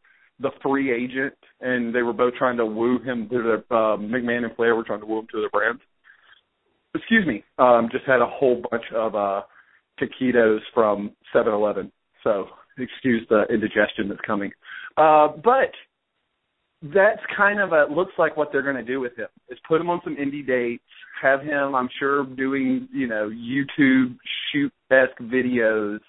the 0.43 0.51
free 0.63 0.93
agent, 0.93 1.35
and 1.61 1.95
they 1.95 2.03
were 2.03 2.13
both 2.13 2.35
trying 2.35 2.57
to 2.57 2.67
woo 2.67 2.99
him 2.99 3.29
to 3.31 3.43
the 3.43 3.75
uh, 3.75 3.97
McMahon 3.97 4.45
and 4.45 4.55
Flair 4.57 4.75
were 4.75 4.85
trying 4.85 5.01
to 5.01 5.07
woo 5.07 5.21
him 5.21 5.27
to 5.33 5.41
their 5.41 5.51
brands. 5.51 5.81
Excuse 6.95 7.27
me. 7.27 7.43
Um, 7.59 7.89
just 7.91 8.05
had 8.05 8.21
a 8.21 8.27
whole 8.27 8.63
bunch 8.71 8.85
of 8.95 9.15
uh, 9.15 9.43
taquitos 10.01 10.59
from 10.75 11.13
7-Eleven, 11.35 11.91
so 12.23 12.47
excuse 12.79 13.27
the 13.31 13.45
indigestion 13.53 14.09
that's 14.09 14.21
coming. 14.27 14.51
Uh, 14.97 15.29
but 15.43 15.73
that's 16.83 17.21
kind 17.37 17.61
of 17.61 17.73
a 17.73 17.87
looks 17.93 18.13
like 18.19 18.37
what 18.37 18.49
they're 18.51 18.63
going 18.63 18.77
to 18.77 18.83
do 18.83 19.01
with 19.01 19.17
him 19.17 19.29
is 19.49 19.59
put 19.69 19.81
him 19.81 19.89
on 19.89 20.01
some 20.03 20.17
indie 20.17 20.47
dates, 20.47 20.83
have 21.21 21.41
him, 21.41 21.75
I'm 21.75 21.89
sure, 21.99 22.25
doing 22.25 22.89
you 22.93 23.07
know 23.07 23.31
YouTube 23.31 24.17
shoot 24.51 24.73
esque 24.91 25.19
videos 25.21 26.01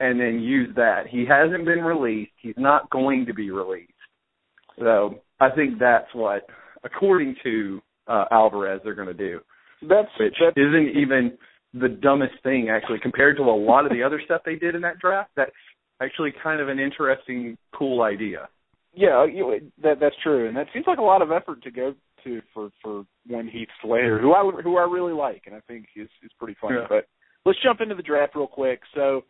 and 0.00 0.20
then 0.20 0.40
use 0.40 0.70
that. 0.76 1.04
He 1.10 1.24
hasn't 1.28 1.64
been 1.64 1.80
released. 1.84 2.32
He's 2.40 2.54
not 2.56 2.90
going 2.90 3.26
to 3.26 3.34
be 3.34 3.50
released. 3.50 3.92
So 4.78 5.20
I 5.40 5.50
think 5.50 5.78
that's 5.78 6.12
what, 6.14 6.46
according 6.82 7.36
to 7.44 7.80
uh, 8.08 8.24
Alvarez, 8.30 8.80
they're 8.82 8.94
going 8.94 9.08
to 9.08 9.14
do. 9.14 9.40
That's 9.82 10.08
which 10.18 10.34
that's, 10.40 10.56
isn't 10.56 10.96
even 10.96 11.36
the 11.74 11.88
dumbest 11.88 12.34
thing 12.42 12.68
actually 12.70 12.98
compared 13.00 13.36
to 13.36 13.42
a 13.42 13.54
lot 13.54 13.84
of 13.84 13.92
the 13.92 14.02
other 14.02 14.20
stuff 14.24 14.42
they 14.44 14.56
did 14.56 14.74
in 14.74 14.82
that 14.82 14.98
draft. 14.98 15.30
That's 15.36 15.50
actually 16.00 16.32
kind 16.42 16.60
of 16.60 16.68
an 16.68 16.78
interesting, 16.78 17.56
cool 17.76 18.02
idea. 18.02 18.48
Yeah, 18.94 19.26
you, 19.26 19.72
that 19.82 19.98
that's 20.00 20.14
true, 20.22 20.46
and 20.46 20.56
that 20.56 20.68
seems 20.72 20.86
like 20.86 20.98
a 20.98 21.02
lot 21.02 21.20
of 21.20 21.32
effort 21.32 21.62
to 21.64 21.70
go 21.70 21.94
to 22.22 22.40
for 22.52 22.70
for 22.80 23.04
one 23.26 23.48
Heath 23.48 23.68
Slater, 23.82 24.20
who 24.20 24.32
I 24.32 24.48
who 24.62 24.76
I 24.76 24.84
really 24.84 25.12
like, 25.12 25.42
and 25.46 25.54
I 25.54 25.60
think 25.66 25.86
is 25.96 26.08
is 26.22 26.30
pretty 26.38 26.56
funny. 26.60 26.76
Yeah. 26.80 26.86
But 26.88 27.06
let's 27.44 27.58
jump 27.62 27.80
into 27.80 27.96
the 27.96 28.02
draft 28.02 28.36
real 28.36 28.46
quick. 28.46 28.80
So 28.94 29.24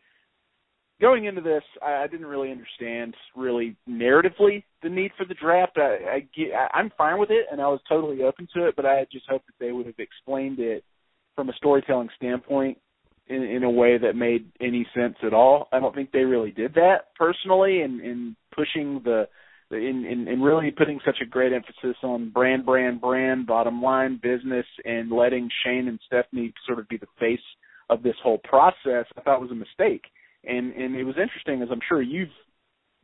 going 1.01 1.25
into 1.25 1.41
this, 1.41 1.63
I, 1.83 2.05
I 2.05 2.07
didn't 2.07 2.27
really 2.27 2.51
understand 2.51 3.15
really 3.37 3.77
narratively 3.89 4.65
the 4.83 4.89
need 4.89 5.13
for 5.17 5.25
the 5.25 5.35
draft. 5.35 5.77
I, 5.77 6.17
I 6.17 6.21
get, 6.37 6.55
I, 6.55 6.79
I'm 6.79 6.91
fine 6.97 7.19
with 7.19 7.31
it, 7.31 7.47
and 7.51 7.61
I 7.61 7.69
was 7.69 7.81
totally 7.89 8.23
open 8.23 8.49
to 8.55 8.67
it, 8.67 8.77
but 8.77 8.87
I 8.87 9.07
just 9.11 9.27
hoped 9.29 9.47
that 9.47 9.65
they 9.65 9.73
would 9.73 9.87
have 9.87 9.99
explained 9.99 10.59
it 10.59 10.85
from 11.35 11.49
a 11.49 11.55
storytelling 11.55 12.09
standpoint 12.17 12.79
in, 13.27 13.43
in 13.43 13.65
a 13.65 13.71
way 13.71 13.99
that 13.99 14.15
made 14.15 14.51
any 14.61 14.87
sense 14.95 15.17
at 15.25 15.35
all. 15.35 15.69
I 15.73 15.81
don't 15.81 15.95
think 15.95 16.13
they 16.13 16.21
really 16.21 16.51
did 16.51 16.75
that 16.75 17.15
personally, 17.19 17.81
and 17.83 18.01
in, 18.01 18.07
in 18.07 18.37
pushing 18.55 19.01
the 19.05 19.29
in, 19.71 20.05
in, 20.05 20.29
in 20.29 20.43
really 20.43 20.71
putting 20.71 21.01
such 21.05 21.17
a 21.23 21.27
great 21.27 21.53
emphasis 21.53 21.97
on 22.03 22.31
brand, 22.31 22.65
brand, 22.65 23.01
brand, 23.01 23.47
bottom 23.47 23.83
line, 23.83 24.21
business, 24.23 24.67
and 24.85 25.11
letting 25.11 25.49
Shane 25.65 25.89
and 25.89 25.99
Stephanie 26.07 26.53
sort 26.67 26.79
of 26.79 26.89
be 26.89 26.99
the 26.99 27.07
face 27.19 27.41
of 27.91 28.03
this 28.03 28.15
whole 28.23 28.39
process, 28.39 29.07
I 29.17 29.23
thought 29.25 29.41
was 29.41 29.51
a 29.51 29.55
mistake. 29.55 30.03
And 30.47 30.73
and 30.75 30.97
it 30.97 31.05
was 31.05 31.17
interesting, 31.21 31.63
as 31.63 31.69
I'm 31.71 31.81
sure 31.89 32.03
you've 32.03 32.29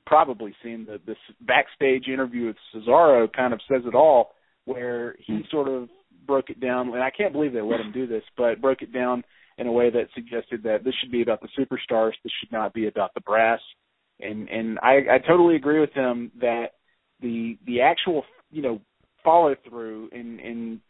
probably 0.06 0.54
seen 0.62 0.86
the 0.86 1.00
this 1.06 1.16
backstage 1.40 2.08
interview 2.08 2.46
with 2.46 2.56
Cesaro 2.74 3.32
kind 3.32 3.52
of 3.52 3.60
says 3.70 3.82
it 3.86 3.94
all, 3.94 4.32
where 4.64 5.16
he 5.18 5.34
hmm. 5.34 5.40
sort 5.50 5.68
of 5.68 5.88
broke 6.26 6.50
it 6.50 6.60
down, 6.60 6.88
and 6.88 7.02
I 7.02 7.10
can't 7.10 7.32
believe 7.32 7.52
they 7.52 7.60
let 7.60 7.80
him 7.80 7.92
do 7.92 8.06
this, 8.06 8.22
but 8.36 8.60
broke 8.60 8.82
it 8.82 8.92
down 8.92 9.24
in 9.58 9.66
a 9.66 9.72
way 9.72 9.90
that 9.90 10.08
suggested 10.14 10.62
that 10.62 10.84
this 10.84 10.94
should 11.00 11.12
be 11.12 11.22
about 11.22 11.40
the 11.42 11.48
superstars, 11.58 12.12
this 12.22 12.32
should 12.40 12.52
not 12.52 12.72
be 12.72 12.86
about 12.86 13.12
the 13.14 13.20
brass. 13.20 13.60
And 14.20 14.48
and 14.48 14.78
I, 14.80 14.98
I 15.14 15.18
totally 15.26 15.56
agree 15.56 15.80
with 15.80 15.92
him 15.92 16.32
that 16.40 16.72
the 17.20 17.58
the 17.66 17.82
actual 17.82 18.24
you 18.50 18.62
know 18.62 18.80
follow 19.24 19.54
through 19.68 20.08
in 20.12 20.40
in 20.40 20.80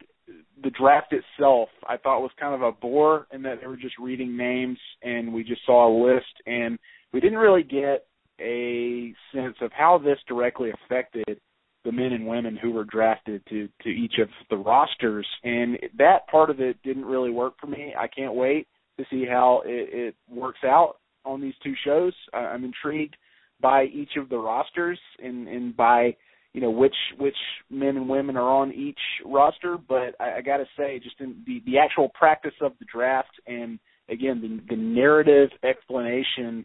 the 0.62 0.70
draft 0.70 1.12
itself 1.12 1.68
I 1.88 1.96
thought 1.96 2.20
was 2.20 2.30
kind 2.38 2.54
of 2.54 2.62
a 2.62 2.72
bore 2.72 3.26
in 3.32 3.42
that 3.42 3.60
they 3.60 3.66
were 3.66 3.76
just 3.76 3.98
reading 3.98 4.36
names 4.36 4.78
and 5.02 5.32
we 5.32 5.44
just 5.44 5.64
saw 5.64 5.88
a 5.88 5.92
list 6.06 6.26
and 6.46 6.78
we 7.12 7.20
didn't 7.20 7.38
really 7.38 7.62
get 7.62 8.06
a 8.40 9.14
sense 9.34 9.56
of 9.60 9.70
how 9.72 9.98
this 9.98 10.18
directly 10.28 10.70
affected 10.70 11.40
the 11.84 11.92
men 11.92 12.12
and 12.12 12.26
women 12.26 12.56
who 12.60 12.72
were 12.72 12.84
drafted 12.84 13.42
to 13.48 13.68
to 13.82 13.88
each 13.88 14.14
of 14.20 14.28
the 14.50 14.56
rosters 14.56 15.26
and 15.44 15.78
that 15.96 16.26
part 16.28 16.50
of 16.50 16.60
it 16.60 16.76
didn't 16.82 17.04
really 17.04 17.30
work 17.30 17.54
for 17.60 17.66
me. 17.66 17.94
I 17.98 18.06
can't 18.06 18.34
wait 18.34 18.68
to 18.98 19.04
see 19.10 19.24
how 19.26 19.62
it, 19.64 19.88
it 19.92 20.14
works 20.28 20.60
out 20.64 20.96
on 21.24 21.40
these 21.40 21.54
two 21.62 21.74
shows. 21.84 22.12
I'm 22.32 22.64
intrigued 22.64 23.16
by 23.60 23.84
each 23.84 24.16
of 24.16 24.28
the 24.28 24.38
rosters 24.38 24.98
and 25.22 25.48
and 25.48 25.76
by 25.76 26.16
you 26.52 26.60
know 26.60 26.70
which 26.70 26.94
which 27.18 27.36
men 27.70 27.96
and 27.96 28.08
women 28.08 28.36
are 28.36 28.48
on 28.48 28.72
each 28.72 28.98
roster. 29.24 29.76
But 29.76 30.14
I, 30.20 30.38
I 30.38 30.40
got 30.40 30.58
to 30.58 30.66
say, 30.76 30.98
just 30.98 31.20
in 31.20 31.42
the 31.46 31.62
the 31.66 31.78
actual 31.78 32.08
practice 32.10 32.54
of 32.60 32.72
the 32.78 32.86
draft 32.92 33.30
and 33.46 33.78
again 34.08 34.40
the, 34.40 34.74
the 34.74 34.80
narrative 34.80 35.50
explanation 35.62 36.64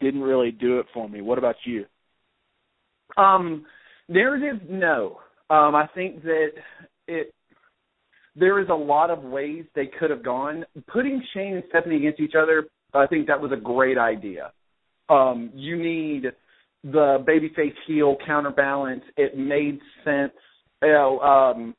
didn't 0.00 0.22
really 0.22 0.50
do 0.50 0.78
it 0.78 0.86
for 0.94 1.08
me. 1.08 1.20
What 1.20 1.38
about 1.38 1.56
you? 1.64 1.84
Um, 3.16 3.66
narrative, 4.08 4.68
no. 4.68 5.18
Um, 5.50 5.74
I 5.74 5.86
think 5.94 6.22
that 6.22 6.48
it 7.06 7.34
there 8.36 8.60
is 8.60 8.68
a 8.70 8.74
lot 8.74 9.10
of 9.10 9.22
ways 9.22 9.64
they 9.74 9.86
could 9.98 10.10
have 10.10 10.24
gone. 10.24 10.64
Putting 10.92 11.22
Shane 11.34 11.54
and 11.54 11.64
Stephanie 11.68 11.96
against 11.96 12.20
each 12.20 12.34
other 12.40 12.68
I 12.94 13.06
think 13.06 13.26
that 13.26 13.40
was 13.40 13.52
a 13.52 13.56
great 13.56 13.98
idea. 13.98 14.52
Um, 15.08 15.50
you 15.54 15.76
need 15.76 16.32
the 16.84 17.24
babyface 17.26 17.74
heel 17.86 18.16
counterbalance. 18.26 19.02
It 19.16 19.36
made 19.36 19.80
sense. 20.04 20.32
You 20.82 20.88
know, 20.88 21.20
um, 21.20 21.74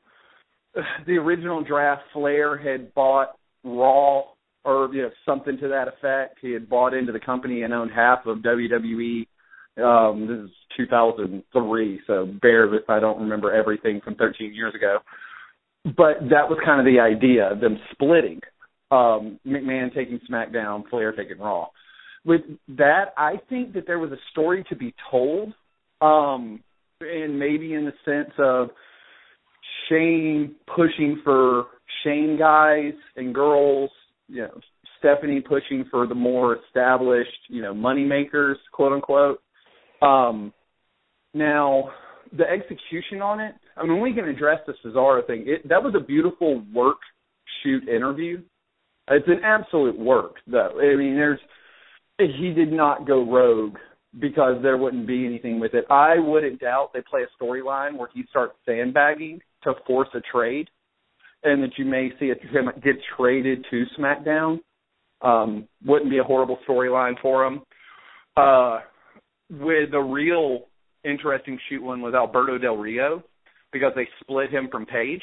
the 1.06 1.14
original 1.14 1.62
draft, 1.62 2.02
Flair 2.12 2.56
had 2.56 2.92
bought 2.94 3.30
Raw 3.64 4.22
or 4.64 4.90
you 4.92 5.02
know 5.02 5.10
something 5.24 5.58
to 5.58 5.68
that 5.68 5.88
effect. 5.88 6.38
He 6.40 6.52
had 6.52 6.68
bought 6.68 6.94
into 6.94 7.12
the 7.12 7.20
company 7.20 7.62
and 7.62 7.72
owned 7.72 7.90
half 7.90 8.26
of 8.26 8.38
WWE. 8.38 9.26
Um, 9.82 10.26
this 10.26 10.50
is 10.50 10.50
2003, 10.76 12.00
so 12.06 12.26
bear 12.42 12.74
if 12.74 12.90
I 12.90 13.00
don't 13.00 13.20
remember 13.20 13.52
everything 13.52 14.00
from 14.02 14.16
13 14.16 14.52
years 14.52 14.74
ago. 14.74 14.98
But 15.84 16.28
that 16.28 16.50
was 16.50 16.58
kind 16.64 16.80
of 16.80 16.84
the 16.92 17.00
idea, 17.00 17.56
them 17.58 17.78
splitting 17.92 18.40
um, 18.90 19.38
McMahon 19.46 19.94
taking 19.94 20.20
SmackDown, 20.30 20.88
Flair 20.88 21.12
taking 21.12 21.38
Raw. 21.38 21.68
With 22.24 22.42
that, 22.76 23.12
I 23.16 23.34
think 23.48 23.72
that 23.74 23.86
there 23.86 23.98
was 23.98 24.12
a 24.12 24.18
story 24.30 24.64
to 24.68 24.76
be 24.76 24.94
told, 25.10 25.54
um, 26.00 26.62
and 27.00 27.38
maybe 27.38 27.74
in 27.74 27.86
the 27.86 27.94
sense 28.04 28.32
of 28.38 28.68
Shane 29.88 30.54
pushing 30.74 31.20
for 31.24 31.66
Shane 32.04 32.36
guys 32.38 32.92
and 33.16 33.34
girls, 33.34 33.90
you 34.28 34.42
know, 34.42 34.60
Stephanie 34.98 35.40
pushing 35.40 35.86
for 35.90 36.06
the 36.06 36.14
more 36.14 36.58
established, 36.66 37.30
you 37.48 37.62
know, 37.62 37.72
money 37.72 38.04
makers, 38.04 38.58
quote 38.72 38.92
unquote. 38.92 39.40
Um, 40.02 40.52
now, 41.32 41.90
the 42.36 42.44
execution 42.44 43.22
on 43.22 43.40
it, 43.40 43.54
I 43.76 43.84
mean, 43.84 44.00
we 44.00 44.12
can 44.12 44.26
address 44.26 44.60
the 44.66 44.74
Cesaro 44.84 45.26
thing. 45.26 45.44
It, 45.46 45.68
that 45.68 45.82
was 45.82 45.94
a 45.96 46.04
beautiful 46.04 46.62
work 46.72 46.98
shoot 47.62 47.88
interview. 47.88 48.42
It's 49.08 49.26
an 49.26 49.40
absolute 49.42 49.98
work, 49.98 50.34
though. 50.46 50.78
I 50.80 50.96
mean, 50.96 51.14
there's 51.14 51.40
he 52.36 52.52
did 52.52 52.72
not 52.72 53.06
go 53.06 53.30
rogue 53.30 53.76
because 54.18 54.60
there 54.62 54.76
wouldn't 54.76 55.06
be 55.06 55.24
anything 55.26 55.60
with 55.60 55.74
it. 55.74 55.84
I 55.88 56.18
wouldn't 56.18 56.60
doubt 56.60 56.90
they 56.92 57.02
play 57.08 57.22
a 57.22 57.42
storyline 57.42 57.96
where 57.96 58.08
he 58.12 58.24
starts 58.28 58.54
sandbagging 58.66 59.40
to 59.62 59.74
force 59.86 60.08
a 60.14 60.20
trade, 60.32 60.68
and 61.44 61.62
that 61.62 61.78
you 61.78 61.84
may 61.84 62.10
see 62.18 62.26
him 62.26 62.70
get 62.82 62.96
traded 63.16 63.64
to 63.70 63.84
SmackDown. 63.98 64.58
Um, 65.22 65.68
wouldn't 65.84 66.10
be 66.10 66.18
a 66.18 66.24
horrible 66.24 66.58
storyline 66.68 67.20
for 67.20 67.44
him. 67.44 67.62
Uh, 68.36 68.80
with 69.50 69.92
a 69.92 70.02
real 70.02 70.66
interesting 71.04 71.58
shoot 71.68 71.82
one 71.82 72.00
was 72.00 72.14
Alberto 72.14 72.58
Del 72.58 72.76
Rio 72.76 73.22
because 73.72 73.92
they 73.94 74.08
split 74.20 74.50
him 74.50 74.68
from 74.70 74.86
Paige 74.86 75.22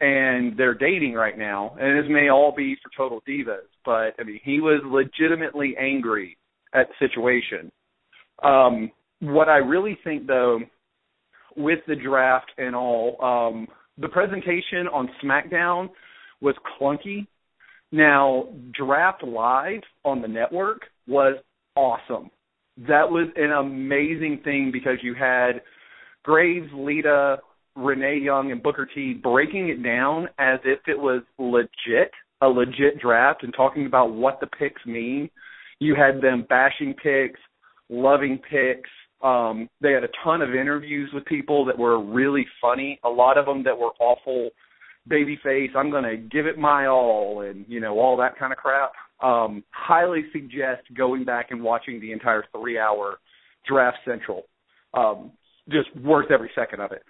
and 0.00 0.56
they're 0.56 0.74
dating 0.74 1.14
right 1.14 1.38
now. 1.38 1.76
And 1.78 1.98
this 1.98 2.10
may 2.10 2.28
all 2.28 2.52
be 2.54 2.76
for 2.82 2.90
total 2.96 3.22
divas, 3.28 3.68
but 3.86 4.14
I 4.18 4.24
mean, 4.24 4.40
he 4.44 4.60
was 4.60 4.82
legitimately 4.84 5.76
angry 5.80 6.36
at 6.74 6.88
the 6.88 7.06
situation. 7.06 7.72
Um, 8.42 8.90
what 9.20 9.48
I 9.48 9.58
really 9.58 9.98
think, 10.04 10.26
though, 10.26 10.60
with 11.56 11.78
the 11.88 11.96
draft 11.96 12.50
and 12.58 12.76
all, 12.76 13.16
um, 13.22 13.68
the 13.96 14.08
presentation 14.08 14.86
on 14.92 15.08
SmackDown 15.24 15.88
was 16.42 16.54
clunky. 16.78 17.26
Now, 17.92 18.48
Draft 18.72 19.22
Live 19.22 19.80
on 20.04 20.20
the 20.20 20.28
network 20.28 20.82
was 21.06 21.36
awesome. 21.76 22.30
That 22.76 23.10
was 23.10 23.28
an 23.36 23.52
amazing 23.52 24.40
thing 24.44 24.70
because 24.70 24.98
you 25.02 25.14
had 25.14 25.62
Graves, 26.24 26.68
Lita, 26.74 27.38
Renee 27.74 28.18
Young 28.22 28.52
and 28.52 28.62
Booker 28.62 28.88
T 28.92 29.14
breaking 29.14 29.68
it 29.68 29.82
down 29.82 30.28
as 30.38 30.58
if 30.64 30.80
it 30.86 30.98
was 30.98 31.22
legit, 31.38 32.10
a 32.46 32.48
legit 32.48 33.00
draft, 33.00 33.42
and 33.42 33.52
talking 33.54 33.86
about 33.86 34.12
what 34.12 34.40
the 34.40 34.46
picks 34.46 34.84
mean. 34.86 35.28
You 35.78 35.94
had 35.94 36.22
them 36.22 36.46
bashing 36.48 36.94
picks, 36.94 37.40
loving 37.88 38.38
picks. 38.38 38.90
Um, 39.22 39.68
they 39.80 39.92
had 39.92 40.04
a 40.04 40.08
ton 40.22 40.42
of 40.42 40.54
interviews 40.54 41.10
with 41.12 41.24
people 41.24 41.64
that 41.66 41.78
were 41.78 42.02
really 42.02 42.46
funny. 42.60 42.98
A 43.04 43.08
lot 43.08 43.36
of 43.36 43.46
them 43.46 43.64
that 43.64 43.76
were 43.76 43.90
awful 44.00 44.50
babyface. 45.10 45.74
I'm 45.74 45.90
going 45.90 46.04
to 46.04 46.16
give 46.16 46.46
it 46.46 46.58
my 46.58 46.86
all, 46.86 47.42
and 47.42 47.64
you 47.68 47.80
know 47.80 47.98
all 47.98 48.16
that 48.18 48.38
kind 48.38 48.52
of 48.52 48.58
crap. 48.58 48.92
Um, 49.22 49.64
highly 49.70 50.24
suggest 50.32 50.82
going 50.96 51.24
back 51.24 51.50
and 51.50 51.62
watching 51.62 52.00
the 52.00 52.12
entire 52.12 52.44
three-hour 52.52 53.16
Draft 53.66 53.98
Central. 54.04 54.44
Um, 54.94 55.32
just 55.70 55.94
worth 55.96 56.30
every 56.30 56.50
second 56.54 56.80
of 56.80 56.92
it. 56.92 57.02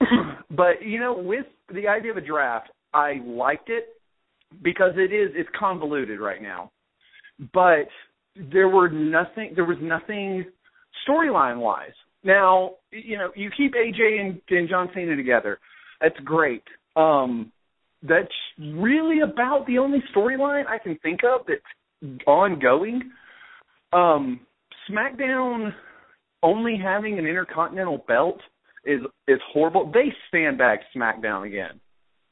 but 0.50 0.82
you 0.82 1.00
know, 1.00 1.14
with 1.14 1.46
the 1.72 1.88
idea 1.88 2.12
of 2.12 2.16
a 2.16 2.22
draft, 2.22 2.70
I 2.94 3.20
liked 3.24 3.68
it 3.68 3.99
because 4.62 4.92
it 4.96 5.12
is 5.12 5.30
it's 5.34 5.48
convoluted 5.58 6.20
right 6.20 6.42
now. 6.42 6.70
But 7.52 7.88
there 8.52 8.68
were 8.68 8.88
nothing 8.88 9.52
there 9.54 9.64
was 9.64 9.78
nothing 9.80 10.44
storyline 11.08 11.58
wise. 11.58 11.92
Now, 12.22 12.72
you 12.90 13.16
know, 13.16 13.30
you 13.34 13.50
keep 13.56 13.74
AJ 13.74 14.20
and, 14.20 14.40
and 14.50 14.68
John 14.68 14.90
Cena 14.94 15.16
together. 15.16 15.58
That's 16.00 16.18
great. 16.24 16.64
Um 16.96 17.52
that's 18.02 18.28
really 18.58 19.20
about 19.20 19.66
the 19.66 19.78
only 19.78 20.02
storyline 20.14 20.66
I 20.66 20.78
can 20.78 20.98
think 21.02 21.20
of 21.24 21.46
that's 21.46 22.20
ongoing. 22.26 23.10
Um 23.92 24.40
SmackDown 24.90 25.72
only 26.42 26.78
having 26.82 27.18
an 27.18 27.26
intercontinental 27.26 28.04
belt 28.06 28.40
is 28.84 29.00
is 29.28 29.40
horrible. 29.52 29.90
They 29.92 30.12
sandbagged 30.30 30.84
SmackDown 30.96 31.46
again. 31.46 31.80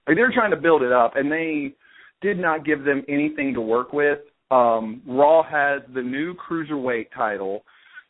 Like 0.06 0.16
they're 0.16 0.32
trying 0.32 0.52
to 0.52 0.56
build 0.56 0.82
it 0.82 0.92
up, 0.92 1.16
and 1.16 1.30
they 1.30 1.74
did 2.20 2.38
not 2.38 2.64
give 2.64 2.84
them 2.84 3.04
anything 3.08 3.54
to 3.54 3.60
work 3.60 3.92
with. 3.92 4.18
Um, 4.50 5.02
Raw 5.06 5.42
has 5.42 5.82
the 5.94 6.02
new 6.02 6.34
cruiserweight 6.34 7.08
title, 7.14 7.64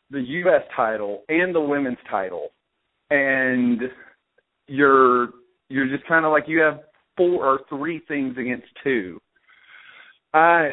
the 0.09 0.21
U.S. 0.21 0.61
title, 0.75 1.23
and 1.27 1.53
the 1.53 1.61
women's 1.61 1.97
title, 2.09 2.49
and 3.09 3.81
you're 4.67 5.29
you're 5.69 5.87
just 5.87 6.07
kind 6.07 6.25
of 6.25 6.31
like 6.31 6.45
you 6.47 6.59
have 6.59 6.79
four 7.17 7.45
or 7.45 7.59
three 7.69 8.01
things 8.07 8.37
against 8.37 8.67
two. 8.83 9.19
I 10.33 10.69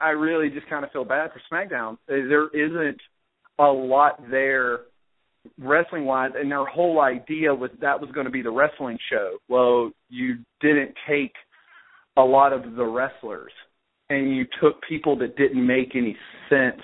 I 0.00 0.10
really 0.10 0.50
just 0.50 0.68
kind 0.68 0.84
of 0.84 0.90
feel 0.92 1.04
bad 1.04 1.30
for 1.32 1.40
SmackDown. 1.50 1.96
There 2.06 2.48
isn't 2.48 3.00
a 3.58 3.64
lot 3.64 4.20
there 4.30 4.80
wrestling 5.58 6.04
wise, 6.04 6.32
and 6.36 6.50
their 6.50 6.66
whole 6.66 7.00
idea 7.00 7.54
was 7.54 7.70
that 7.80 8.00
was 8.00 8.10
going 8.12 8.26
to 8.26 8.32
be 8.32 8.42
the 8.42 8.50
wrestling 8.50 8.98
show. 9.10 9.38
Well, 9.48 9.90
you 10.08 10.36
didn't 10.60 10.94
take 11.08 11.32
a 12.16 12.22
lot 12.22 12.52
of 12.52 12.74
the 12.74 12.84
wrestlers, 12.84 13.52
and 14.10 14.36
you 14.36 14.44
took 14.60 14.80
people 14.88 15.16
that 15.18 15.36
didn't 15.36 15.66
make 15.66 15.94
any 15.94 16.16
sense. 16.48 16.82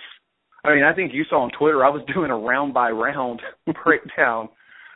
I 0.64 0.75
mean, 0.75 0.85
I 0.85 0.95
think 0.95 1.12
you 1.14 1.25
saw 1.29 1.43
on 1.43 1.51
Twitter 1.59 1.85
I 1.85 1.91
was 1.91 2.03
doing 2.14 2.31
a 2.31 2.37
round 2.37 2.75
by 2.75 2.91
round 2.91 3.41
breakdown 3.85 4.49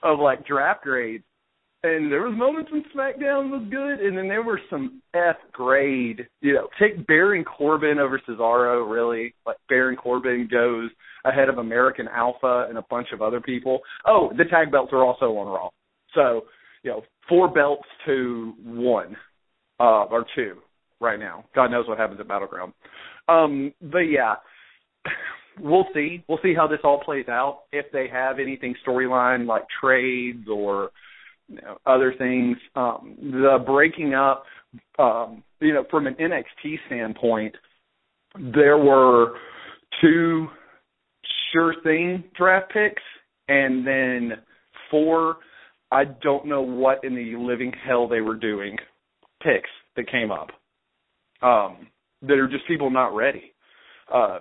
of 0.02 0.18
like 0.18 0.46
draft 0.46 0.82
grades, 0.82 1.24
and 1.84 2.12
there 2.12 2.22
was 2.22 2.36
moments 2.36 2.70
when 2.70 2.84
SmackDown 2.94 3.50
was 3.50 3.66
good, 3.68 4.06
and 4.06 4.16
then 4.16 4.28
there 4.28 4.42
were 4.42 4.60
some 4.70 5.02
F 5.14 5.36
grade. 5.52 6.26
You 6.40 6.54
know, 6.54 6.68
take 6.80 7.06
Baron 7.06 7.44
Corbin 7.44 7.98
over 7.98 8.20
Cesaro. 8.28 8.88
Really, 8.90 9.34
like 9.46 9.56
Baron 9.68 9.96
Corbin 9.96 10.48
goes 10.50 10.90
ahead 11.24 11.48
of 11.48 11.58
American 11.58 12.08
Alpha 12.08 12.66
and 12.68 12.78
a 12.78 12.84
bunch 12.88 13.08
of 13.12 13.22
other 13.22 13.40
people. 13.40 13.80
Oh, 14.06 14.32
the 14.36 14.44
tag 14.44 14.70
belts 14.70 14.92
are 14.92 15.04
also 15.04 15.36
on 15.36 15.46
Raw. 15.46 15.70
So, 16.14 16.42
you 16.82 16.90
know, 16.90 17.02
four 17.28 17.48
belts 17.48 17.86
to 18.06 18.54
one, 18.64 19.16
uh, 19.82 20.04
or 20.04 20.24
two 20.34 20.54
right 21.00 21.18
now. 21.18 21.44
God 21.54 21.70
knows 21.70 21.88
what 21.88 21.98
happens 21.98 22.20
at 22.20 22.28
Battleground. 22.28 22.72
Um, 23.28 23.74
but 23.82 23.98
yeah, 23.98 24.36
we'll 25.60 25.86
see. 25.92 26.24
We'll 26.28 26.38
see 26.42 26.54
how 26.54 26.68
this 26.68 26.78
all 26.84 27.02
plays 27.04 27.28
out. 27.28 27.62
If 27.72 27.86
they 27.92 28.06
have 28.10 28.38
anything 28.38 28.74
storyline 28.86 29.46
like 29.46 29.64
trades 29.80 30.46
or 30.48 30.90
you 31.48 31.56
know, 31.56 31.76
other 31.84 32.14
things, 32.16 32.56
um, 32.76 33.16
the 33.20 33.58
breaking 33.66 34.14
up, 34.14 34.44
um, 34.98 35.42
you 35.60 35.74
know, 35.74 35.84
from 35.90 36.06
an 36.06 36.14
NXT 36.14 36.76
standpoint, 36.86 37.54
there 38.54 38.78
were 38.78 39.34
two 40.00 40.46
sure 41.52 41.74
thing 41.82 42.24
draft 42.36 42.72
picks, 42.72 43.02
and 43.48 43.86
then 43.86 44.32
four. 44.90 45.36
I 45.90 46.04
don't 46.04 46.46
know 46.46 46.62
what 46.62 47.04
in 47.04 47.14
the 47.14 47.36
living 47.36 47.72
hell 47.86 48.08
they 48.08 48.22
were 48.22 48.36
doing. 48.36 48.78
Picks 49.42 49.70
that 49.96 50.10
came 50.10 50.30
up 50.30 50.48
um, 51.42 51.86
that 52.22 52.38
are 52.38 52.48
just 52.48 52.66
people 52.66 52.90
not 52.90 53.14
ready. 53.14 53.52
Uh, 54.12 54.38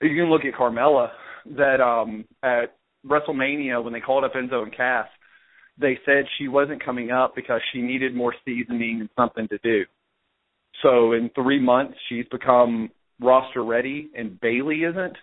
you 0.00 0.10
can 0.10 0.30
look 0.30 0.42
at 0.44 0.58
Carmella 0.58 1.10
that 1.56 1.80
um, 1.80 2.24
at 2.42 2.76
WrestleMania 3.06 3.82
when 3.82 3.92
they 3.92 4.00
called 4.00 4.24
up 4.24 4.34
Enzo 4.34 4.62
and 4.62 4.76
Cass, 4.76 5.06
they 5.78 5.98
said 6.04 6.24
she 6.38 6.48
wasn't 6.48 6.84
coming 6.84 7.10
up 7.10 7.34
because 7.34 7.60
she 7.72 7.80
needed 7.80 8.14
more 8.14 8.34
seasoning 8.44 9.00
and 9.00 9.08
something 9.16 9.48
to 9.48 9.58
do. 9.62 9.84
So 10.82 11.12
in 11.12 11.30
three 11.34 11.60
months 11.60 11.94
she's 12.08 12.26
become 12.30 12.90
roster 13.20 13.64
ready, 13.64 14.10
and 14.16 14.40
Bayley 14.40 14.82
isn't, 14.82 15.16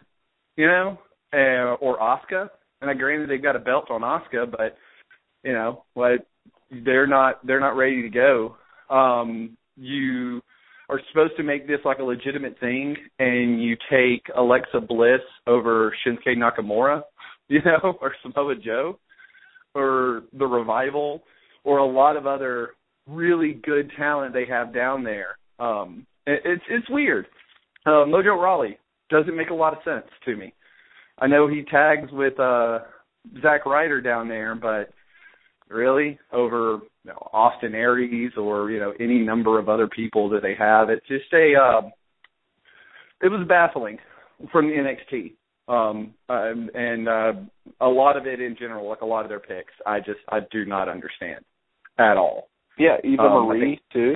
you 0.56 0.68
know, 0.68 0.98
uh, 1.34 1.76
or 1.76 2.00
Asuka. 2.00 2.50
And 2.82 2.90
I 2.90 2.94
granted 2.94 3.30
they've 3.30 3.44
got 3.44 3.56
a 3.56 3.60
belt 3.60 3.92
on 3.92 4.02
Asuka, 4.02 4.50
but 4.50 4.78
you 5.44 5.54
know 5.54 5.84
what? 5.94 6.26
They're 6.72 7.08
not 7.08 7.46
they're 7.46 7.60
not 7.60 7.76
ready 7.76 8.02
to 8.04 8.10
go. 8.10 8.56
Um, 8.90 9.58
you 9.76 10.42
are 10.90 11.00
supposed 11.10 11.38
to 11.38 11.44
make 11.44 11.68
this 11.68 11.80
like 11.86 12.00
a 12.00 12.04
legitimate 12.04 12.60
thing, 12.60 12.96
and 13.20 13.62
you 13.62 13.78
take 13.90 14.24
Alexa 14.36 14.82
Bliss 14.82 15.22
over 15.48 15.94
Shinsuke 16.06 16.36
Nakamura, 16.36 17.04
you 17.48 17.60
know, 17.64 17.98
or 18.02 18.14
Samoa 18.22 18.56
Joe, 18.56 19.00
or 19.76 20.24
the 20.38 20.46
Revival, 20.46 21.24
or 21.64 21.78
a 21.78 21.86
lot 21.86 22.18
of 22.18 22.26
other 22.26 22.72
really 23.08 23.54
good 23.64 23.92
talent 23.98 24.34
they 24.34 24.46
have 24.46 24.74
down 24.74 25.04
there. 25.04 25.38
Um, 25.60 26.06
it, 26.26 26.42
it's 26.46 26.64
it's 26.70 26.90
weird. 26.90 27.28
Uh, 27.86 28.06
Mojo 28.06 28.42
Rawley 28.42 28.78
doesn't 29.10 29.36
make 29.36 29.50
a 29.50 29.56
lot 29.56 29.74
of 29.74 29.80
sense 29.84 30.08
to 30.26 30.36
me. 30.36 30.54
I 31.18 31.28
know 31.28 31.48
he 31.48 31.64
tags 31.64 32.12
with 32.12 32.40
uh 32.40 32.80
Zack 33.42 33.66
Ryder 33.66 34.02
down 34.02 34.28
there, 34.28 34.56
but 34.56 34.92
really 35.70 36.20
over 36.32 36.80
you 37.04 37.12
know, 37.12 37.30
Austin 37.34 37.76
Aries 37.76 38.32
or 38.38 38.72
you 38.72 38.80
know 38.80 38.94
any 39.00 39.20
number 39.20 39.60
of 39.60 39.70
other 39.70 39.88
people 39.88 40.30
that 40.30 40.42
they 40.42 40.56
have. 40.58 40.90
It's 40.90 41.08
just 41.08 41.32
a 41.34 41.54
uh, 41.56 41.90
it 43.22 43.30
was 43.30 43.46
baffling 43.48 43.98
from 44.52 44.68
the 44.68 44.74
NXT. 44.74 45.34
Um, 45.68 46.16
um 46.30 46.70
and 46.74 47.08
uh, 47.08 47.34
a 47.80 47.88
lot 47.88 48.18
of 48.18 48.26
it 48.26 48.42
in 48.42 48.56
general, 48.58 48.90
like 48.90 49.02
a 49.02 49.06
lot 49.06 49.24
of 49.24 49.30
their 49.30 49.40
picks, 49.40 49.74
I 49.86 50.00
just 50.00 50.20
I 50.30 50.40
do 50.52 50.66
not 50.66 50.90
understand 50.90 51.46
at 52.00 52.18
all. 52.18 52.50
Yeah, 52.78 52.98
Eva 53.04 53.24
um, 53.24 53.48
Marie 53.48 53.80
too. 53.94 54.16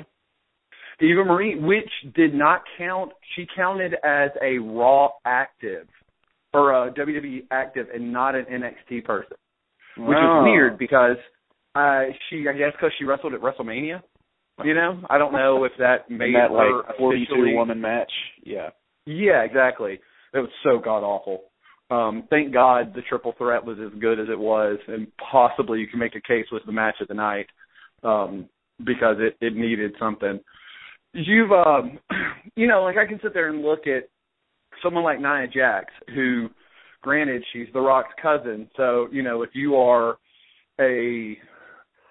Eva 1.00 1.24
Marie, 1.24 1.58
which 1.58 1.90
did 2.14 2.34
not 2.34 2.62
count, 2.78 3.12
she 3.34 3.46
counted 3.54 3.94
as 4.04 4.30
a 4.40 4.58
Raw 4.58 5.10
active 5.26 5.88
or 6.52 6.86
a 6.86 6.92
WWE 6.92 7.46
active 7.50 7.88
and 7.92 8.12
not 8.12 8.34
an 8.34 8.44
NXT 8.44 9.04
person, 9.04 9.36
which 9.96 10.16
wow. 10.16 10.40
is 10.40 10.44
weird 10.44 10.78
because 10.78 11.16
uh, 11.74 12.02
she, 12.28 12.46
I 12.48 12.52
guess, 12.56 12.72
because 12.72 12.92
she 12.98 13.04
wrestled 13.04 13.34
at 13.34 13.40
WrestleMania. 13.40 14.02
You 14.64 14.74
know, 14.74 15.00
I 15.10 15.18
don't 15.18 15.32
know 15.32 15.64
if 15.64 15.72
that 15.78 16.08
made 16.10 16.34
that 16.34 16.50
her 16.50 16.82
like 16.86 16.96
forty 16.98 17.26
two 17.28 17.54
woman 17.56 17.80
match. 17.80 18.12
Yeah. 18.44 18.70
Yeah, 19.06 19.42
exactly. 19.42 19.98
It 20.32 20.38
was 20.38 20.50
so 20.62 20.78
god 20.78 21.02
awful. 21.02 21.42
Um, 21.90 22.26
thank 22.30 22.52
God 22.52 22.92
the 22.94 23.02
triple 23.02 23.34
threat 23.36 23.64
was 23.64 23.78
as 23.78 23.98
good 24.00 24.18
as 24.18 24.28
it 24.30 24.38
was, 24.38 24.78
and 24.88 25.06
possibly 25.30 25.80
you 25.80 25.86
can 25.86 25.98
make 25.98 26.16
a 26.16 26.20
case 26.20 26.46
with 26.50 26.62
the 26.66 26.72
match 26.72 26.96
of 27.00 27.08
the 27.08 27.14
night 27.14 27.46
um, 28.02 28.48
because 28.84 29.16
it 29.18 29.36
it 29.40 29.54
needed 29.54 29.92
something. 29.98 30.40
You've, 31.12 31.52
um, 31.52 31.98
you 32.56 32.66
know, 32.66 32.82
like 32.82 32.96
I 32.96 33.06
can 33.06 33.20
sit 33.22 33.34
there 33.34 33.50
and 33.50 33.62
look 33.62 33.86
at 33.86 34.08
someone 34.82 35.04
like 35.04 35.20
Nia 35.20 35.46
Jax, 35.46 35.92
who, 36.14 36.48
granted, 37.02 37.44
she's 37.52 37.68
The 37.72 37.80
Rock's 37.80 38.14
cousin, 38.20 38.68
so 38.76 39.08
you 39.12 39.22
know 39.22 39.42
if 39.42 39.50
you 39.52 39.76
are 39.76 40.16
a 40.80 41.36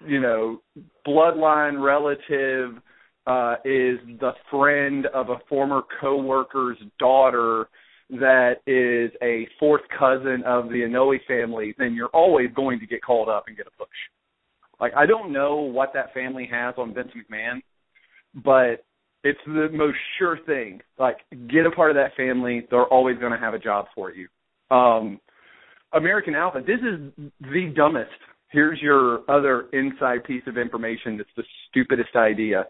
you 0.06 0.20
know, 0.20 0.60
bloodline 1.06 1.82
relative 1.82 2.82
uh, 3.26 3.54
is 3.64 3.98
the 4.20 4.32
friend 4.50 5.06
of 5.06 5.30
a 5.30 5.36
former 5.48 5.82
coworker's 6.00 6.78
daughter 6.98 7.68
that 8.10 8.56
is 8.66 9.10
a 9.22 9.48
fourth 9.58 9.82
cousin 9.98 10.42
of 10.46 10.68
the 10.68 10.82
Anoa'i 10.82 11.18
family, 11.26 11.74
then 11.78 11.94
you're 11.94 12.08
always 12.08 12.50
going 12.54 12.78
to 12.80 12.86
get 12.86 13.02
called 13.02 13.28
up 13.28 13.44
and 13.46 13.56
get 13.56 13.66
a 13.66 13.70
push. 13.70 13.88
Like 14.80 14.92
I 14.96 15.06
don't 15.06 15.32
know 15.32 15.56
what 15.56 15.92
that 15.94 16.12
family 16.12 16.48
has 16.50 16.74
on 16.76 16.92
Vince 16.92 17.12
McMahon, 17.16 17.60
but 18.34 18.84
it's 19.22 19.40
the 19.46 19.68
most 19.72 19.96
sure 20.18 20.38
thing. 20.44 20.80
Like 20.98 21.18
get 21.48 21.64
a 21.66 21.70
part 21.70 21.90
of 21.90 21.96
that 21.96 22.14
family, 22.16 22.66
they're 22.70 22.84
always 22.84 23.18
going 23.18 23.32
to 23.32 23.38
have 23.38 23.54
a 23.54 23.58
job 23.58 23.86
for 23.94 24.12
you. 24.12 24.28
Um 24.70 25.20
American 25.92 26.34
Alpha, 26.34 26.60
this 26.60 26.80
is 26.80 27.30
the 27.40 27.72
dumbest 27.74 28.10
here's 28.54 28.80
your 28.80 29.28
other 29.28 29.66
inside 29.72 30.24
piece 30.24 30.44
of 30.46 30.56
information 30.56 31.18
that's 31.18 31.28
the 31.36 31.42
stupidest 31.68 32.14
idea. 32.16 32.64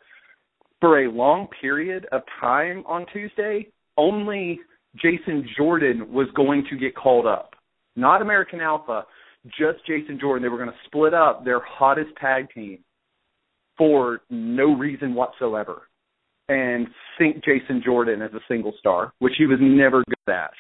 For 0.81 1.05
a 1.05 1.11
long 1.11 1.47
period 1.61 2.07
of 2.11 2.23
time 2.41 2.83
on 2.87 3.07
Tuesday, 3.13 3.69
only 3.97 4.59
Jason 4.97 5.47
Jordan 5.57 6.13
was 6.13 6.27
going 6.35 6.65
to 6.71 6.77
get 6.77 6.97
called 6.97 7.27
up. 7.27 7.55
Not 7.97 8.23
American 8.23 8.61
Alpha, 8.61 9.05
just 9.47 9.87
Jason 9.87 10.19
Jordan. 10.21 10.43
They 10.43 10.49
were 10.49 10.59
going 10.59 10.71
to 10.71 10.87
split 10.87 11.15
up 11.15 11.45
their 11.45 11.61
hottest 11.61 12.11
tag 12.21 12.49
team 12.55 12.79
for 13.77 14.21
no 14.31 14.75
reason 14.75 15.15
whatsoever 15.15 15.83
and 16.49 16.87
sink 17.19 17.37
Jason 17.45 17.83
Jordan 17.85 18.23
as 18.23 18.33
a 18.33 18.41
single 18.49 18.75
star, 18.79 19.13
which 19.19 19.35
he 19.39 19.47
was 19.47 19.59
never 19.61 20.03
good 20.05 20.33
at. 20.33 20.51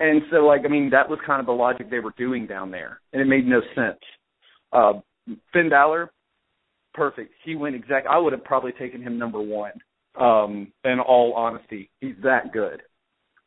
And 0.00 0.22
so, 0.30 0.38
like, 0.38 0.62
I 0.64 0.68
mean, 0.68 0.90
that 0.90 1.08
was 1.08 1.18
kind 1.26 1.40
of 1.40 1.46
the 1.46 1.52
logic 1.52 1.90
they 1.90 1.98
were 1.98 2.14
doing 2.16 2.46
down 2.46 2.70
there, 2.70 3.00
and 3.12 3.20
it 3.20 3.26
made 3.26 3.46
no 3.46 3.60
sense. 3.74 4.00
Uh, 4.72 4.94
Finn 5.52 5.68
Balor, 5.68 6.10
perfect. 6.94 7.32
He 7.44 7.54
went 7.54 7.76
exact. 7.76 8.06
I 8.06 8.18
would 8.18 8.32
have 8.32 8.44
probably 8.44 8.72
taken 8.72 9.02
him 9.02 9.18
number 9.18 9.40
one. 9.40 9.72
Um, 10.18 10.72
in 10.84 10.98
all 10.98 11.34
honesty, 11.34 11.88
he's 12.00 12.16
that 12.22 12.52
good. 12.52 12.82